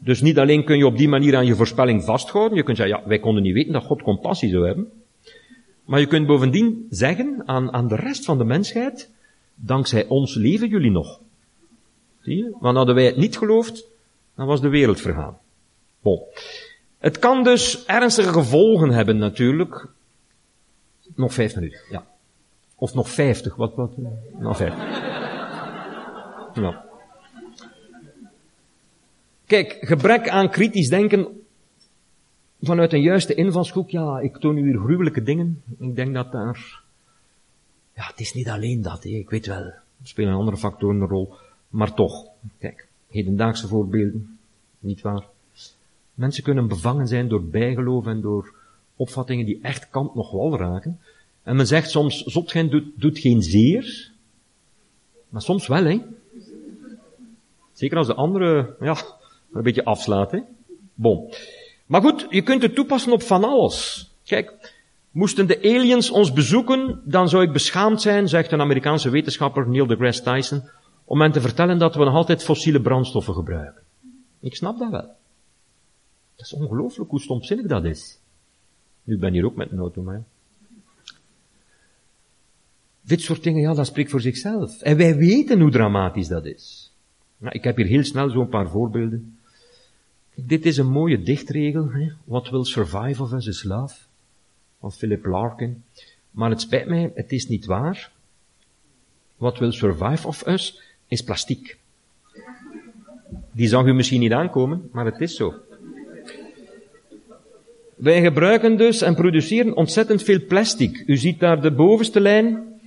Dus 0.00 0.20
niet 0.20 0.38
alleen 0.38 0.64
kun 0.64 0.78
je 0.78 0.86
op 0.86 0.96
die 0.96 1.08
manier 1.08 1.36
aan 1.36 1.46
je 1.46 1.54
voorspelling 1.54 2.04
vasthouden, 2.04 2.56
je 2.56 2.64
kunt 2.64 2.76
zeggen, 2.76 2.96
ja, 2.96 3.08
wij 3.08 3.18
konden 3.18 3.42
niet 3.42 3.54
weten 3.54 3.72
dat 3.72 3.84
God 3.84 4.02
compassie 4.02 4.50
zou 4.50 4.66
hebben. 4.66 4.90
Maar 5.84 6.00
je 6.00 6.06
kunt 6.06 6.26
bovendien 6.26 6.86
zeggen 6.90 7.42
aan, 7.44 7.72
aan 7.72 7.88
de 7.88 7.96
rest 7.96 8.24
van 8.24 8.38
de 8.38 8.44
mensheid, 8.44 9.10
dankzij 9.54 10.06
ons 10.06 10.34
leven 10.34 10.68
jullie 10.68 10.90
nog. 10.90 11.20
Zie 12.20 12.36
je? 12.36 12.56
Want 12.60 12.76
hadden 12.76 12.94
wij 12.94 13.04
het 13.04 13.16
niet 13.16 13.38
geloofd, 13.38 13.86
dan 14.36 14.46
was 14.46 14.60
de 14.60 14.68
wereld 14.68 15.00
vergaan. 15.00 15.38
Bon. 16.02 16.20
Het 16.98 17.18
kan 17.18 17.44
dus 17.44 17.84
ernstige 17.84 18.32
gevolgen 18.32 18.90
hebben 18.90 19.18
natuurlijk. 19.18 19.88
Nog 21.16 21.34
vijf 21.34 21.54
minuten, 21.54 21.80
ja. 21.90 22.06
Of 22.74 22.94
nog 22.94 23.10
vijftig, 23.10 23.56
wat, 23.56 23.74
wat? 23.74 23.92
Nog 24.38 24.56
vijf. 24.56 24.74
Ja. 26.54 26.84
Kijk, 29.46 29.76
gebrek 29.80 30.28
aan 30.28 30.50
kritisch 30.50 30.88
denken 30.88 31.44
vanuit 32.60 32.92
een 32.92 33.02
juiste 33.02 33.34
invalshoek, 33.34 33.90
ja, 33.90 34.18
ik 34.20 34.36
toon 34.36 34.56
u 34.56 34.62
hier 34.62 34.78
gruwelijke 34.78 35.22
dingen. 35.22 35.62
Ik 35.78 35.96
denk 35.96 36.14
dat 36.14 36.32
daar, 36.32 36.82
ja, 37.94 38.06
het 38.06 38.20
is 38.20 38.34
niet 38.34 38.48
alleen 38.48 38.82
dat, 38.82 39.04
ik 39.04 39.30
weet 39.30 39.46
wel, 39.46 39.62
er 39.62 39.82
spelen 40.02 40.34
andere 40.34 40.56
factoren 40.56 41.00
een 41.00 41.08
rol, 41.08 41.34
maar 41.68 41.94
toch, 41.94 42.26
kijk, 42.58 42.88
hedendaagse 43.08 43.68
voorbeelden, 43.68 44.38
niet 44.78 45.00
waar. 45.00 45.24
Mensen 46.14 46.42
kunnen 46.42 46.68
bevangen 46.68 47.08
zijn 47.08 47.28
door 47.28 47.44
bijgeloof 47.44 48.06
en 48.06 48.20
door 48.20 48.54
opvattingen 48.96 49.46
die 49.46 49.58
echt 49.62 49.90
kant 49.90 50.14
nog 50.14 50.30
wel 50.30 50.58
raken. 50.58 51.00
En 51.42 51.56
men 51.56 51.66
zegt 51.66 51.90
soms, 51.90 52.22
zotgeen 52.22 52.70
doet, 52.70 52.84
doet 52.96 53.18
geen 53.18 53.42
zeer, 53.42 54.10
maar 55.28 55.42
soms 55.42 55.66
wel, 55.66 55.84
hè. 55.84 56.00
Zeker 57.72 57.96
als 57.96 58.06
de 58.06 58.14
andere, 58.14 58.76
ja, 58.80 58.96
een 59.52 59.62
beetje 59.62 59.84
afslaat, 59.84 60.30
hè. 60.30 60.40
Bon. 60.94 61.34
Maar 61.86 62.00
goed, 62.00 62.26
je 62.30 62.42
kunt 62.42 62.62
het 62.62 62.74
toepassen 62.74 63.12
op 63.12 63.22
van 63.22 63.44
alles. 63.44 64.08
Kijk, 64.24 64.74
moesten 65.10 65.46
de 65.46 65.58
aliens 65.58 66.10
ons 66.10 66.32
bezoeken, 66.32 67.02
dan 67.04 67.28
zou 67.28 67.42
ik 67.42 67.52
beschaamd 67.52 68.02
zijn, 68.02 68.28
zegt 68.28 68.52
een 68.52 68.60
Amerikaanse 68.60 69.10
wetenschapper 69.10 69.68
Neil 69.68 69.86
deGrasse 69.86 70.22
Tyson, 70.22 70.62
om 71.04 71.20
hen 71.20 71.32
te 71.32 71.40
vertellen 71.40 71.78
dat 71.78 71.94
we 71.94 72.04
nog 72.04 72.14
altijd 72.14 72.44
fossiele 72.44 72.80
brandstoffen 72.80 73.34
gebruiken. 73.34 73.82
Ik 74.40 74.56
snap 74.56 74.78
dat 74.78 74.90
wel. 74.90 75.14
Dat 76.36 76.46
is 76.46 76.52
ongelooflijk 76.52 77.10
hoe 77.10 77.20
stomzinnig 77.20 77.66
dat 77.66 77.84
is. 77.84 78.18
Nu, 79.06 79.18
ben 79.18 79.32
hier 79.32 79.44
ook 79.44 79.56
met 79.56 79.70
een 79.70 79.78
auto, 79.78 80.02
maar 80.02 80.24
Dit 83.00 83.20
soort 83.20 83.42
dingen, 83.42 83.60
ja, 83.60 83.74
dat 83.74 83.86
spreekt 83.86 84.10
voor 84.10 84.20
zichzelf. 84.20 84.82
En 84.82 84.96
wij 84.96 85.16
weten 85.16 85.60
hoe 85.60 85.70
dramatisch 85.70 86.28
dat 86.28 86.44
is. 86.44 86.92
Nou, 87.38 87.54
ik 87.54 87.64
heb 87.64 87.76
hier 87.76 87.86
heel 87.86 88.04
snel 88.04 88.30
zo'n 88.30 88.48
paar 88.48 88.70
voorbeelden. 88.70 89.38
Dit 90.34 90.66
is 90.66 90.76
een 90.76 90.90
mooie 90.90 91.22
dichtregel. 91.22 91.90
Hè? 91.90 92.12
What 92.24 92.50
will 92.50 92.64
survive 92.64 93.22
of 93.22 93.32
us 93.32 93.46
is 93.46 93.62
love. 93.62 93.96
Van 94.80 94.92
Philip 94.92 95.24
Larkin. 95.24 95.82
Maar 96.30 96.50
het 96.50 96.60
spijt 96.60 96.88
mij, 96.88 97.12
het 97.14 97.32
is 97.32 97.48
niet 97.48 97.64
waar. 97.64 98.12
What 99.36 99.58
will 99.58 99.72
survive 99.72 100.26
of 100.26 100.46
us 100.46 100.82
is 101.06 101.22
plastiek. 101.22 101.78
Die 103.52 103.68
zag 103.68 103.86
u 103.86 103.92
misschien 103.92 104.20
niet 104.20 104.32
aankomen, 104.32 104.88
maar 104.92 105.04
het 105.04 105.20
is 105.20 105.36
zo. 105.36 105.54
Wij 107.96 108.20
gebruiken 108.20 108.76
dus 108.76 109.02
en 109.02 109.14
produceren 109.14 109.76
ontzettend 109.76 110.22
veel 110.22 110.44
plastic. 110.48 111.02
U 111.06 111.16
ziet 111.16 111.40
daar 111.40 111.62
de 111.62 111.70
bovenste 111.70 112.20
lijn, 112.20 112.80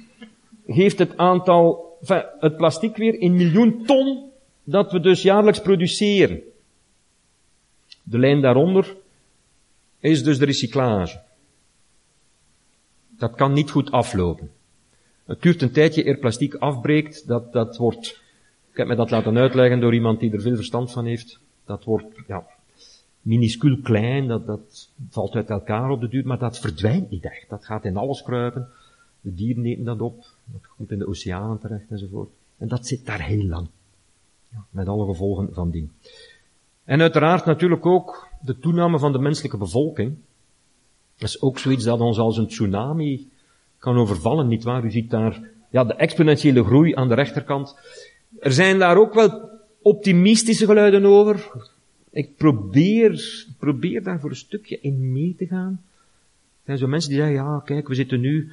geeft 0.68 1.00
het 1.00 1.18
aantal, 1.18 1.98
het 2.40 2.58
plastic 2.58 2.96
weer 2.96 3.20
in 3.20 3.36
miljoen 3.36 3.86
ton 3.86 4.32
dat 4.64 4.92
we 4.92 5.00
dus 5.00 5.22
jaarlijks 5.22 5.62
produceren. 5.62 6.42
De 8.04 8.20
lijn 8.20 8.42
daaronder 8.42 8.96
is 10.00 10.24
dus 10.24 10.38
de 10.38 10.46
recyclage. 10.46 11.22
Dat 13.18 13.36
kan 13.36 13.54
niet 13.54 13.72
goed 13.72 13.92
aflopen. 13.92 14.52
Het 15.26 15.42
duurt 15.42 15.62
een 15.62 15.72
tijdje 15.72 16.08
eer 16.08 16.18
plastic 16.18 16.56
afbreekt. 16.56 17.28
Dat, 17.28 17.54
dat 17.54 17.78
wordt, 17.78 18.22
ik 18.72 18.78
heb 18.78 18.88
me 18.88 18.96
dat 18.96 19.10
laten 19.10 19.38
uitleggen 19.38 19.80
door 19.80 19.94
iemand 19.94 20.20
die 20.20 20.32
er 20.32 20.42
veel 20.42 20.56
verstand 20.56 20.92
van 20.92 21.06
heeft. 21.06 21.40
Dat 21.66 21.84
wordt, 21.84 22.06
ja, 22.28 22.48
minuscuul 23.22 23.78
klein, 23.84 24.28
dat, 24.28 24.46
dat 24.46 24.89
valt 25.10 25.36
uit 25.36 25.50
elkaar 25.50 25.90
op 25.90 26.02
de 26.02 26.08
duur, 26.08 26.28
maar 26.28 26.40
dat 26.40 26.60
verdwijnt 26.60 27.10
niet 27.10 27.26
echt. 27.26 27.50
Dat 27.50 27.66
gaat 27.66 27.86
in 27.86 27.98
alles 27.98 28.22
kruipen. 28.22 28.68
De 29.22 29.34
dieren 29.34 29.66
eten 29.66 29.84
dat 29.84 30.02
op. 30.02 30.26
Dat 30.46 30.62
komt 30.78 30.92
in 30.92 31.00
de 31.00 31.08
oceanen 31.08 31.60
terecht 31.60 31.90
enzovoort. 31.90 32.30
En 32.58 32.68
dat 32.68 32.88
zit 32.88 33.06
daar 33.06 33.22
heel 33.22 33.46
lang. 33.46 33.68
Ja, 34.52 34.66
met 34.70 34.88
alle 34.88 35.06
gevolgen 35.06 35.54
van 35.54 35.70
dien. 35.70 35.92
En 36.84 37.02
uiteraard 37.02 37.46
natuurlijk 37.46 37.86
ook 37.86 38.28
de 38.42 38.60
toename 38.60 39.00
van 39.00 39.12
de 39.12 39.20
menselijke 39.20 39.58
bevolking. 39.58 40.18
Dat 41.18 41.30
is 41.30 41.42
ook 41.42 41.60
zoiets 41.60 41.84
dat 41.84 42.00
ons 42.00 42.18
als 42.18 42.38
een 42.38 42.48
tsunami 42.48 43.30
kan 43.78 43.98
overvallen, 43.98 44.48
nietwaar? 44.48 44.84
U 44.84 44.92
ziet 44.92 45.10
daar, 45.10 45.42
ja, 45.70 45.84
de 45.84 45.94
exponentiële 45.94 46.64
groei 46.64 46.96
aan 46.96 47.08
de 47.08 47.14
rechterkant. 47.14 47.78
Er 48.40 48.52
zijn 48.52 48.80
daar 48.80 48.98
ook 48.98 49.14
wel 49.14 49.50
optimistische 49.82 50.66
geluiden 50.66 51.06
over. 51.06 51.52
Ik 52.12 52.36
probeer, 52.36 53.46
probeer 53.60 54.04
daar 54.04 54.20
voor 54.20 54.30
een 54.30 54.36
stukje 54.36 54.80
in 54.82 55.12
mee 55.12 55.36
te 55.38 55.46
gaan. 55.46 55.82
Er 56.52 56.66
zijn 56.66 56.78
zo 56.78 56.88
mensen 56.88 57.10
die 57.10 57.20
zeggen, 57.20 57.36
ja, 57.36 57.62
kijk, 57.66 57.88
we 57.88 57.96
zitten 57.96 58.20
nu, 58.20 58.52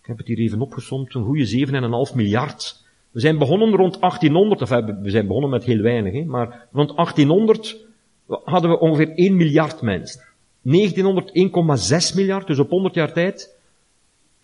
ik 0.00 0.06
heb 0.06 0.18
het 0.18 0.26
hier 0.26 0.38
even 0.38 0.60
opgezomd, 0.60 1.14
een 1.14 1.24
goede 1.24 1.66
7,5 2.10 2.16
miljard 2.16 2.88
we 3.10 3.20
zijn 3.20 3.38
begonnen 3.38 3.70
rond 3.70 4.00
1800, 4.00 4.62
of 4.62 4.68
we 5.02 5.10
zijn 5.10 5.26
begonnen 5.26 5.50
met 5.50 5.64
heel 5.64 5.80
weinig, 5.80 6.12
hè, 6.12 6.24
maar 6.24 6.66
rond 6.72 6.96
1800 6.96 7.86
hadden 8.26 8.70
we 8.70 8.78
ongeveer 8.78 9.12
1 9.14 9.36
miljard 9.36 9.80
mensen. 9.80 10.22
1900 10.62 12.10
1,6 12.10 12.16
miljard, 12.16 12.46
dus 12.46 12.58
op 12.58 12.70
100 12.70 12.94
jaar 12.94 13.12
tijd 13.12 13.54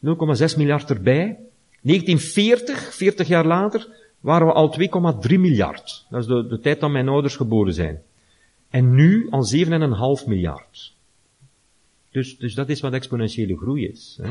0,6 0.05 0.57
miljard 0.57 0.91
erbij. 0.91 1.39
1940, 1.81 2.95
40 2.95 3.29
jaar 3.29 3.47
later, 3.47 3.89
waren 4.21 4.47
we 4.47 4.53
al 4.53 4.75
2,3 5.29 5.39
miljard. 5.39 6.07
Dat 6.11 6.21
is 6.21 6.27
de, 6.27 6.47
de 6.47 6.61
tijd 6.61 6.81
dat 6.81 6.91
mijn 6.91 7.09
ouders 7.09 7.37
geboren 7.37 7.75
zijn. 7.75 8.03
En 8.77 8.95
nu 8.95 9.27
al 9.31 9.45
7,5 9.55 10.27
miljard. 10.27 10.95
Dus, 12.11 12.39
dus 12.39 12.55
dat 12.55 12.69
is 12.69 12.81
wat 12.81 12.93
exponentiële 12.93 13.57
groei 13.57 13.87
is. 13.87 14.19
Hè. 14.23 14.31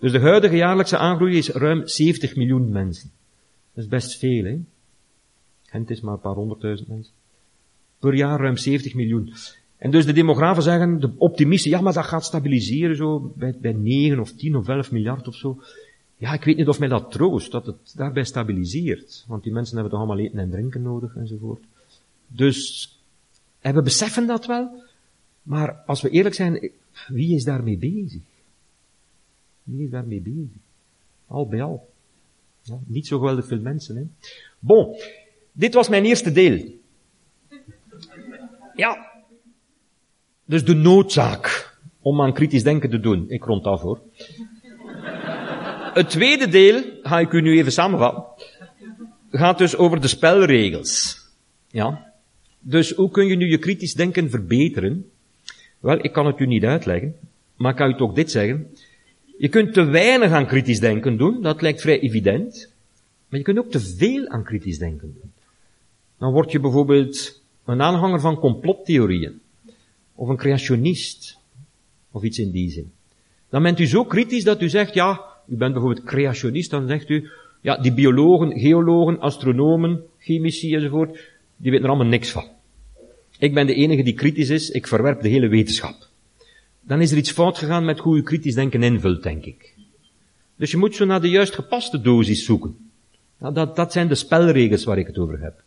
Dus 0.00 0.12
de 0.12 0.20
huidige 0.20 0.56
jaarlijkse 0.56 0.96
aangroei 0.96 1.36
is 1.36 1.48
ruim 1.48 1.86
70 1.86 2.36
miljoen 2.36 2.72
mensen. 2.72 3.10
Dat 3.72 3.84
is 3.84 3.90
best 3.90 4.18
veel, 4.18 4.44
hè? 4.44 4.58
Gent 5.62 5.90
is 5.90 6.00
maar 6.00 6.14
een 6.14 6.20
paar 6.20 6.34
honderdduizend 6.34 6.88
mensen. 6.88 7.12
Per 7.98 8.14
jaar 8.14 8.40
ruim 8.40 8.56
70 8.56 8.94
miljoen. 8.94 9.32
En 9.76 9.90
dus 9.90 10.06
de 10.06 10.12
demografen 10.12 10.62
zeggen, 10.62 11.00
de 11.00 11.10
optimisten, 11.16 11.70
ja, 11.70 11.80
maar 11.80 11.92
dat 11.92 12.04
gaat 12.04 12.24
stabiliseren 12.24 12.96
zo 12.96 13.32
bij, 13.36 13.54
bij 13.60 13.72
9 13.72 14.18
of 14.18 14.32
10 14.32 14.56
of 14.56 14.68
11 14.68 14.90
miljard 14.90 15.28
of 15.28 15.34
zo. 15.34 15.62
Ja, 16.16 16.32
ik 16.32 16.44
weet 16.44 16.56
niet 16.56 16.68
of 16.68 16.78
mij 16.78 16.88
dat 16.88 17.10
troost, 17.10 17.50
dat 17.50 17.66
het 17.66 17.92
daarbij 17.96 18.24
stabiliseert. 18.24 19.24
Want 19.28 19.42
die 19.42 19.52
mensen 19.52 19.74
hebben 19.74 19.92
toch 19.92 20.00
allemaal 20.00 20.24
eten 20.24 20.38
en 20.38 20.50
drinken 20.50 20.82
nodig 20.82 21.16
enzovoort. 21.16 21.62
Dus, 22.26 22.88
en 23.64 23.74
we 23.74 23.82
beseffen 23.82 24.26
dat 24.26 24.46
wel. 24.46 24.82
Maar 25.42 25.82
als 25.86 26.00
we 26.00 26.10
eerlijk 26.10 26.34
zijn, 26.34 26.70
wie 27.08 27.34
is 27.34 27.44
daarmee 27.44 27.76
bezig? 27.76 28.20
Wie 29.62 29.84
is 29.84 29.90
daarmee 29.90 30.20
bezig? 30.20 30.60
Al 31.26 31.48
bij 31.48 31.62
al. 31.62 31.88
Niet 32.86 33.06
zo 33.06 33.18
geweldig 33.18 33.46
veel 33.46 33.60
mensen, 33.60 33.96
hè. 33.96 34.02
Bon. 34.58 34.96
Dit 35.52 35.74
was 35.74 35.88
mijn 35.88 36.04
eerste 36.04 36.32
deel. 36.32 36.74
Ja. 38.74 39.10
Dus 40.44 40.64
de 40.64 40.74
noodzaak 40.74 41.76
om 42.00 42.20
aan 42.20 42.32
kritisch 42.32 42.62
denken 42.62 42.90
te 42.90 43.00
doen. 43.00 43.30
Ik 43.30 43.44
rond 43.44 43.64
af 43.64 43.80
hoor. 43.80 44.00
Het 45.94 46.10
tweede 46.10 46.48
deel, 46.48 46.82
ga 47.02 47.18
ik 47.18 47.32
u 47.32 47.40
nu 47.40 47.58
even 47.58 47.72
samenvatten, 47.72 48.46
gaat 49.30 49.58
dus 49.58 49.76
over 49.76 50.00
de 50.00 50.08
spelregels. 50.08 51.22
Ja. 51.68 52.13
Dus 52.66 52.90
hoe 52.90 53.10
kun 53.10 53.26
je 53.26 53.36
nu 53.36 53.46
je 53.46 53.58
kritisch 53.58 53.94
denken 53.94 54.30
verbeteren? 54.30 55.10
Wel, 55.80 56.04
ik 56.04 56.12
kan 56.12 56.26
het 56.26 56.40
u 56.40 56.46
niet 56.46 56.64
uitleggen, 56.64 57.14
maar 57.56 57.70
ik 57.70 57.76
kan 57.76 57.90
u 57.90 57.96
toch 57.96 58.12
dit 58.12 58.30
zeggen. 58.30 58.66
Je 59.38 59.48
kunt 59.48 59.72
te 59.72 59.84
weinig 59.84 60.30
aan 60.30 60.46
kritisch 60.46 60.80
denken 60.80 61.16
doen, 61.16 61.42
dat 61.42 61.62
lijkt 61.62 61.80
vrij 61.80 62.00
evident. 62.00 62.72
Maar 63.28 63.38
je 63.38 63.44
kunt 63.44 63.58
ook 63.58 63.70
te 63.70 63.80
veel 63.80 64.28
aan 64.28 64.44
kritisch 64.44 64.78
denken 64.78 65.14
doen. 65.20 65.32
Dan 66.18 66.32
word 66.32 66.52
je 66.52 66.60
bijvoorbeeld 66.60 67.42
een 67.64 67.82
aanhanger 67.82 68.20
van 68.20 68.38
complottheorieën. 68.38 69.40
Of 70.14 70.28
een 70.28 70.36
creationist. 70.36 71.38
Of 72.10 72.22
iets 72.22 72.38
in 72.38 72.50
die 72.50 72.70
zin. 72.70 72.92
Dan 73.48 73.62
bent 73.62 73.78
u 73.78 73.86
zo 73.86 74.04
kritisch 74.04 74.44
dat 74.44 74.62
u 74.62 74.68
zegt, 74.68 74.94
ja, 74.94 75.20
u 75.46 75.56
bent 75.56 75.72
bijvoorbeeld 75.72 76.06
creationist, 76.06 76.70
dan 76.70 76.88
zegt 76.88 77.08
u, 77.08 77.30
ja, 77.60 77.76
die 77.76 77.94
biologen, 77.94 78.58
geologen, 78.58 79.18
astronomen, 79.18 80.02
chemici 80.18 80.74
enzovoort, 80.74 81.18
die 81.56 81.70
weten 81.70 81.84
er 81.84 81.90
allemaal 81.90 82.10
niks 82.10 82.30
van. 82.30 82.48
Ik 83.38 83.54
ben 83.54 83.66
de 83.66 83.74
enige 83.74 84.02
die 84.02 84.14
kritisch 84.14 84.48
is, 84.48 84.70
ik 84.70 84.86
verwerp 84.86 85.22
de 85.22 85.28
hele 85.28 85.48
wetenschap. 85.48 86.08
Dan 86.80 87.00
is 87.00 87.10
er 87.10 87.16
iets 87.16 87.30
fout 87.30 87.58
gegaan 87.58 87.84
met 87.84 87.98
hoe 87.98 88.16
u 88.16 88.22
kritisch 88.22 88.54
denken 88.54 88.82
invult, 88.82 89.22
denk 89.22 89.44
ik. 89.44 89.74
Dus 90.56 90.70
je 90.70 90.76
moet 90.76 90.94
zo 90.94 91.04
naar 91.04 91.20
de 91.20 91.30
juist 91.30 91.54
gepaste 91.54 92.00
dosis 92.00 92.44
zoeken. 92.44 92.76
Nou, 93.38 93.54
dat, 93.54 93.76
dat 93.76 93.92
zijn 93.92 94.08
de 94.08 94.14
spelregels 94.14 94.84
waar 94.84 94.98
ik 94.98 95.06
het 95.06 95.18
over 95.18 95.40
heb. 95.40 95.62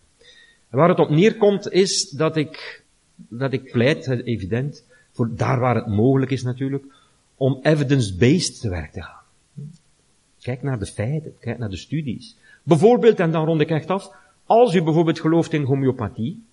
En 0.69 0.77
waar 0.77 0.89
het 0.89 0.99
op 0.99 1.09
neerkomt 1.09 1.71
is 1.71 2.09
dat 2.09 2.37
ik, 2.37 2.83
dat 3.15 3.53
ik 3.53 3.71
pleit, 3.71 4.07
evident, 4.07 4.83
voor 5.11 5.35
daar 5.35 5.59
waar 5.59 5.75
het 5.75 5.87
mogelijk 5.87 6.31
is 6.31 6.43
natuurlijk, 6.43 6.83
om 7.35 7.59
evidence-based 7.61 8.59
te 8.59 8.69
werk 8.69 8.91
te 8.91 9.01
gaan. 9.01 9.21
Kijk 10.41 10.63
naar 10.63 10.79
de 10.79 10.85
feiten, 10.85 11.33
kijk 11.39 11.57
naar 11.57 11.69
de 11.69 11.77
studies. 11.77 12.35
Bijvoorbeeld, 12.63 13.19
en 13.19 13.31
dan 13.31 13.45
rond 13.45 13.61
ik 13.61 13.69
echt 13.69 13.89
af, 13.89 14.11
als 14.47 14.73
u 14.73 14.83
bijvoorbeeld 14.83 15.19
gelooft 15.19 15.53
in 15.53 15.63
homeopathie, 15.63 16.43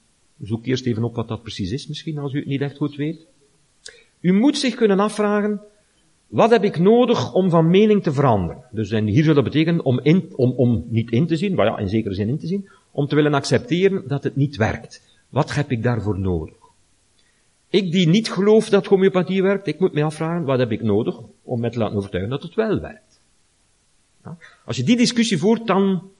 zoek 0.42 0.66
eerst 0.66 0.86
even 0.86 1.04
op 1.04 1.14
wat 1.14 1.28
dat 1.28 1.42
precies 1.42 1.70
is 1.70 1.86
misschien, 1.86 2.18
als 2.18 2.32
u 2.32 2.38
het 2.38 2.46
niet 2.46 2.60
echt 2.60 2.76
goed 2.76 2.96
weet. 2.96 3.26
U 4.20 4.32
moet 4.32 4.58
zich 4.58 4.74
kunnen 4.74 5.00
afvragen, 5.00 5.60
wat 6.26 6.50
heb 6.50 6.64
ik 6.64 6.78
nodig 6.78 7.32
om 7.32 7.50
van 7.50 7.70
mening 7.70 8.02
te 8.02 8.12
veranderen? 8.12 8.62
Dus 8.70 8.90
en 8.90 9.06
hier 9.06 9.22
zou 9.22 9.34
dat 9.34 9.44
betekenen 9.44 9.84
om, 9.84 10.00
in, 10.02 10.32
om, 10.36 10.50
om 10.50 10.84
niet 10.88 11.10
in 11.10 11.26
te 11.26 11.36
zien, 11.36 11.54
maar 11.54 11.66
ja, 11.66 11.78
in 11.78 11.88
zekere 11.88 12.14
zin 12.14 12.28
in 12.28 12.38
te 12.38 12.46
zien, 12.46 12.68
om 12.90 13.06
te 13.06 13.14
willen 13.14 13.34
accepteren 13.34 14.08
dat 14.08 14.24
het 14.24 14.36
niet 14.36 14.56
werkt. 14.56 15.02
Wat 15.28 15.54
heb 15.54 15.70
ik 15.70 15.82
daarvoor 15.82 16.18
nodig? 16.18 16.54
Ik 17.68 17.92
die 17.92 18.08
niet 18.08 18.30
geloof 18.30 18.68
dat 18.68 18.86
homeopathie 18.86 19.42
werkt, 19.42 19.66
ik 19.66 19.78
moet 19.78 19.92
me 19.92 20.02
afvragen, 20.02 20.44
wat 20.44 20.58
heb 20.58 20.72
ik 20.72 20.82
nodig 20.82 21.20
om 21.42 21.60
me 21.60 21.70
te 21.70 21.78
laten 21.78 21.96
overtuigen 21.96 22.32
dat 22.32 22.42
het 22.42 22.54
wel 22.54 22.80
werkt? 22.80 23.20
Als 24.64 24.76
je 24.76 24.82
die 24.82 24.96
discussie 24.96 25.38
voert, 25.38 25.66
dan, 25.66 26.10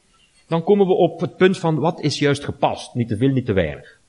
dan 0.47 0.64
komen 0.64 0.86
we 0.86 0.92
op 0.92 1.20
het 1.20 1.36
punt 1.36 1.59
van 1.59 1.78
wat 1.78 2.01
is 2.01 2.18
juist 2.18 2.45
gepast. 2.45 2.95
Niet 2.95 3.09
te 3.09 3.16
veel, 3.16 3.28
niet 3.28 3.47
te 3.47 3.53
weinig. 3.53 4.01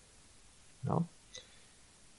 Ja? 0.79 1.05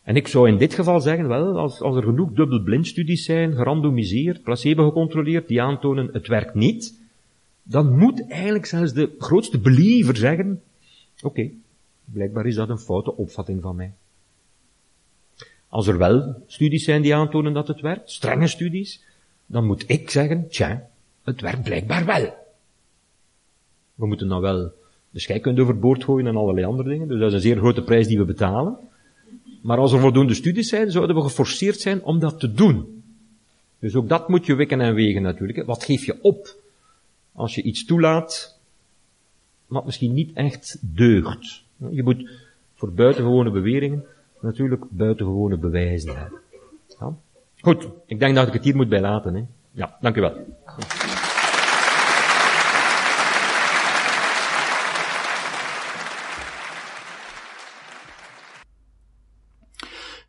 En 0.03 0.17
ik 0.17 0.29
zou 0.29 0.49
in 0.49 0.59
dit 0.59 0.75
geval 0.75 1.01
zeggen, 1.01 1.29
wel, 1.29 1.59
als, 1.59 1.81
als 1.81 1.97
er 1.97 2.03
genoeg 2.03 2.33
dubbelblindstudies 2.33 3.25
zijn, 3.25 3.55
gerandomiseerd, 3.55 4.43
placebo 4.43 4.85
gecontroleerd, 4.85 5.49
die 5.49 5.63
aantonen 5.63 6.09
het 6.13 6.27
werkt 6.27 6.55
niet, 6.55 6.95
dan 7.63 7.99
moet 7.99 8.29
eigenlijk 8.29 8.67
zelfs 8.67 8.93
de 8.93 9.15
grootste 9.19 9.59
believer 9.59 10.17
zeggen, 10.17 10.63
oké, 11.23 11.51
blijkbaar 12.05 12.47
is 12.47 12.55
dat 12.55 12.69
een 12.69 12.79
foute 12.79 13.17
opvatting 13.17 13.63
van 13.63 13.77
mij. 13.77 13.93
Als 15.69 15.87
er 15.87 15.99
wel 15.99 16.43
studies 16.47 16.85
zijn 16.85 17.03
die 17.03 17.15
aantonen 17.15 17.53
dat 17.53 17.69
het 17.69 17.81
werkt, 17.81 18.11
strenge 18.11 18.47
studies, 18.47 19.03
dan 19.47 19.67
moet 19.67 19.85
ik 19.87 20.11
zeggen, 20.11 20.49
tja, 20.49 20.89
het 21.23 21.41
werkt 21.41 21.63
blijkbaar 21.63 22.05
wel. 22.05 22.46
We 23.97 24.07
moeten 24.07 24.29
dan 24.29 24.41
wel 24.41 24.73
de 25.11 25.21
scheikunde 25.21 25.63
overboord 25.63 26.05
gooien 26.05 26.27
en 26.27 26.37
allerlei 26.37 26.67
andere 26.67 26.89
dingen, 26.89 27.09
dus 27.09 27.19
dat 27.19 27.29
is 27.29 27.35
een 27.35 27.41
zeer 27.41 27.57
grote 27.57 27.83
prijs 27.83 28.07
die 28.07 28.19
we 28.19 28.25
betalen. 28.25 28.77
Maar 29.63 29.79
als 29.79 29.93
er 29.93 30.01
voldoende 30.01 30.35
studies 30.35 30.69
zijn, 30.69 30.91
zouden 30.91 31.17
we 31.17 31.23
geforceerd 31.23 31.81
zijn 31.81 32.03
om 32.03 32.19
dat 32.19 32.41
te 32.41 32.53
doen. 32.53 33.03
Dus 33.79 33.95
ook 33.95 34.09
dat 34.09 34.29
moet 34.29 34.47
je 34.47 34.55
wikken 34.55 34.81
en 34.81 34.95
wegen 34.95 35.23
natuurlijk. 35.23 35.67
Wat 35.67 35.85
geef 35.85 36.05
je 36.05 36.19
op 36.23 36.55
als 37.33 37.55
je 37.55 37.63
iets 37.63 37.85
toelaat, 37.85 38.59
wat 39.67 39.85
misschien 39.85 40.13
niet 40.13 40.31
echt 40.35 40.79
deugt? 40.81 41.63
Je 41.91 42.03
moet 42.03 42.29
voor 42.75 42.93
buitengewone 42.93 43.51
beweringen 43.51 44.05
natuurlijk 44.41 44.85
buitengewone 44.89 45.57
bewijzen 45.57 46.19
hebben. 46.19 46.41
Ja? 47.01 47.15
Goed, 47.61 47.89
ik 48.07 48.19
denk 48.19 48.35
dat 48.35 48.47
ik 48.47 48.53
het 48.53 48.65
hier 48.65 48.77
moet 48.77 48.89
bij 48.89 49.01
laten. 49.01 49.35
Hè? 49.35 49.43
Ja, 49.71 49.97
dank 50.01 50.17
u 50.17 50.21
wel. 50.21 50.35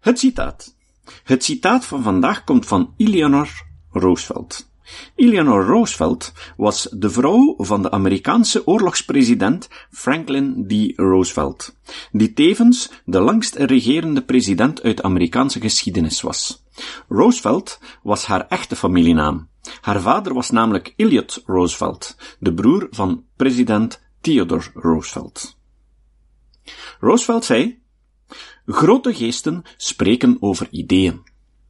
Het 0.08 0.20
citaat. 0.20 0.76
Het 1.24 1.44
citaat 1.44 1.86
van 1.86 2.04
vandaag 2.04 2.44
komt 2.44 2.66
van 2.66 2.94
Eleanor 2.98 3.50
Roosevelt. 3.92 4.70
Eleanor 5.16 5.66
Roosevelt 5.66 6.34
was 6.58 6.88
de 6.92 7.10
vrouw 7.10 7.56
van 7.58 7.82
de 7.82 7.92
Amerikaanse 7.92 8.68
oorlogspresident 8.68 9.70
Franklin 9.92 10.66
D. 10.68 11.00
Roosevelt, 11.00 11.76
die 12.12 12.34
tevens 12.34 12.92
de 13.06 13.20
langst 13.20 13.56
regerende 13.56 14.22
president 14.24 14.82
uit 14.82 15.02
Amerikaanse 15.02 15.60
geschiedenis 15.60 16.22
was. 16.22 16.64
Roosevelt 17.08 17.80
was 18.04 18.26
haar 18.26 18.48
echte 18.48 18.76
familienaam. 18.76 19.50
Haar 19.82 20.02
vader 20.02 20.34
was 20.34 20.50
namelijk 20.50 20.94
Elliot 20.96 21.42
Roosevelt, 21.46 22.16
de 22.40 22.54
broer 22.54 22.88
van 22.90 23.24
president 23.36 24.02
Theodore 24.22 24.70
Roosevelt. 24.74 25.58
Roosevelt 27.00 27.46
zei, 27.46 27.86
Grote 28.66 29.14
geesten 29.14 29.64
spreken 29.78 30.38
over 30.40 30.68
ideeën. 30.72 31.22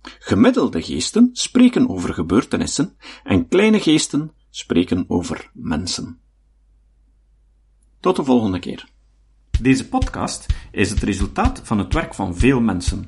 Gemiddelde 0.01 0.81
geesten 0.81 1.29
spreken 1.33 1.89
over 1.89 2.13
gebeurtenissen 2.13 2.97
en 3.23 3.47
kleine 3.47 3.79
geesten 3.79 4.31
spreken 4.49 5.05
over 5.07 5.49
mensen. 5.53 6.19
Tot 7.99 8.15
de 8.15 8.23
volgende 8.23 8.59
keer. 8.59 8.89
Deze 9.61 9.87
podcast 9.87 10.45
is 10.71 10.89
het 10.89 11.03
resultaat 11.03 11.61
van 11.63 11.77
het 11.77 11.93
werk 11.93 12.13
van 12.13 12.35
veel 12.35 12.61
mensen. 12.61 13.07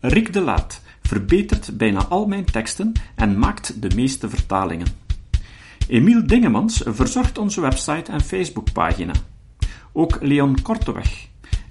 Rick 0.00 0.32
de 0.32 0.40
Laat 0.40 0.80
verbetert 1.02 1.76
bijna 1.76 2.06
al 2.06 2.26
mijn 2.26 2.44
teksten 2.44 2.92
en 3.14 3.38
maakt 3.38 3.82
de 3.82 3.94
meeste 3.94 4.28
vertalingen. 4.28 4.86
Emiel 5.88 6.26
Dingemans 6.26 6.82
verzorgt 6.86 7.38
onze 7.38 7.60
website 7.60 8.12
en 8.12 8.20
Facebookpagina. 8.20 9.12
Ook 9.92 10.18
Leon 10.20 10.62
Korteweg 10.62 11.28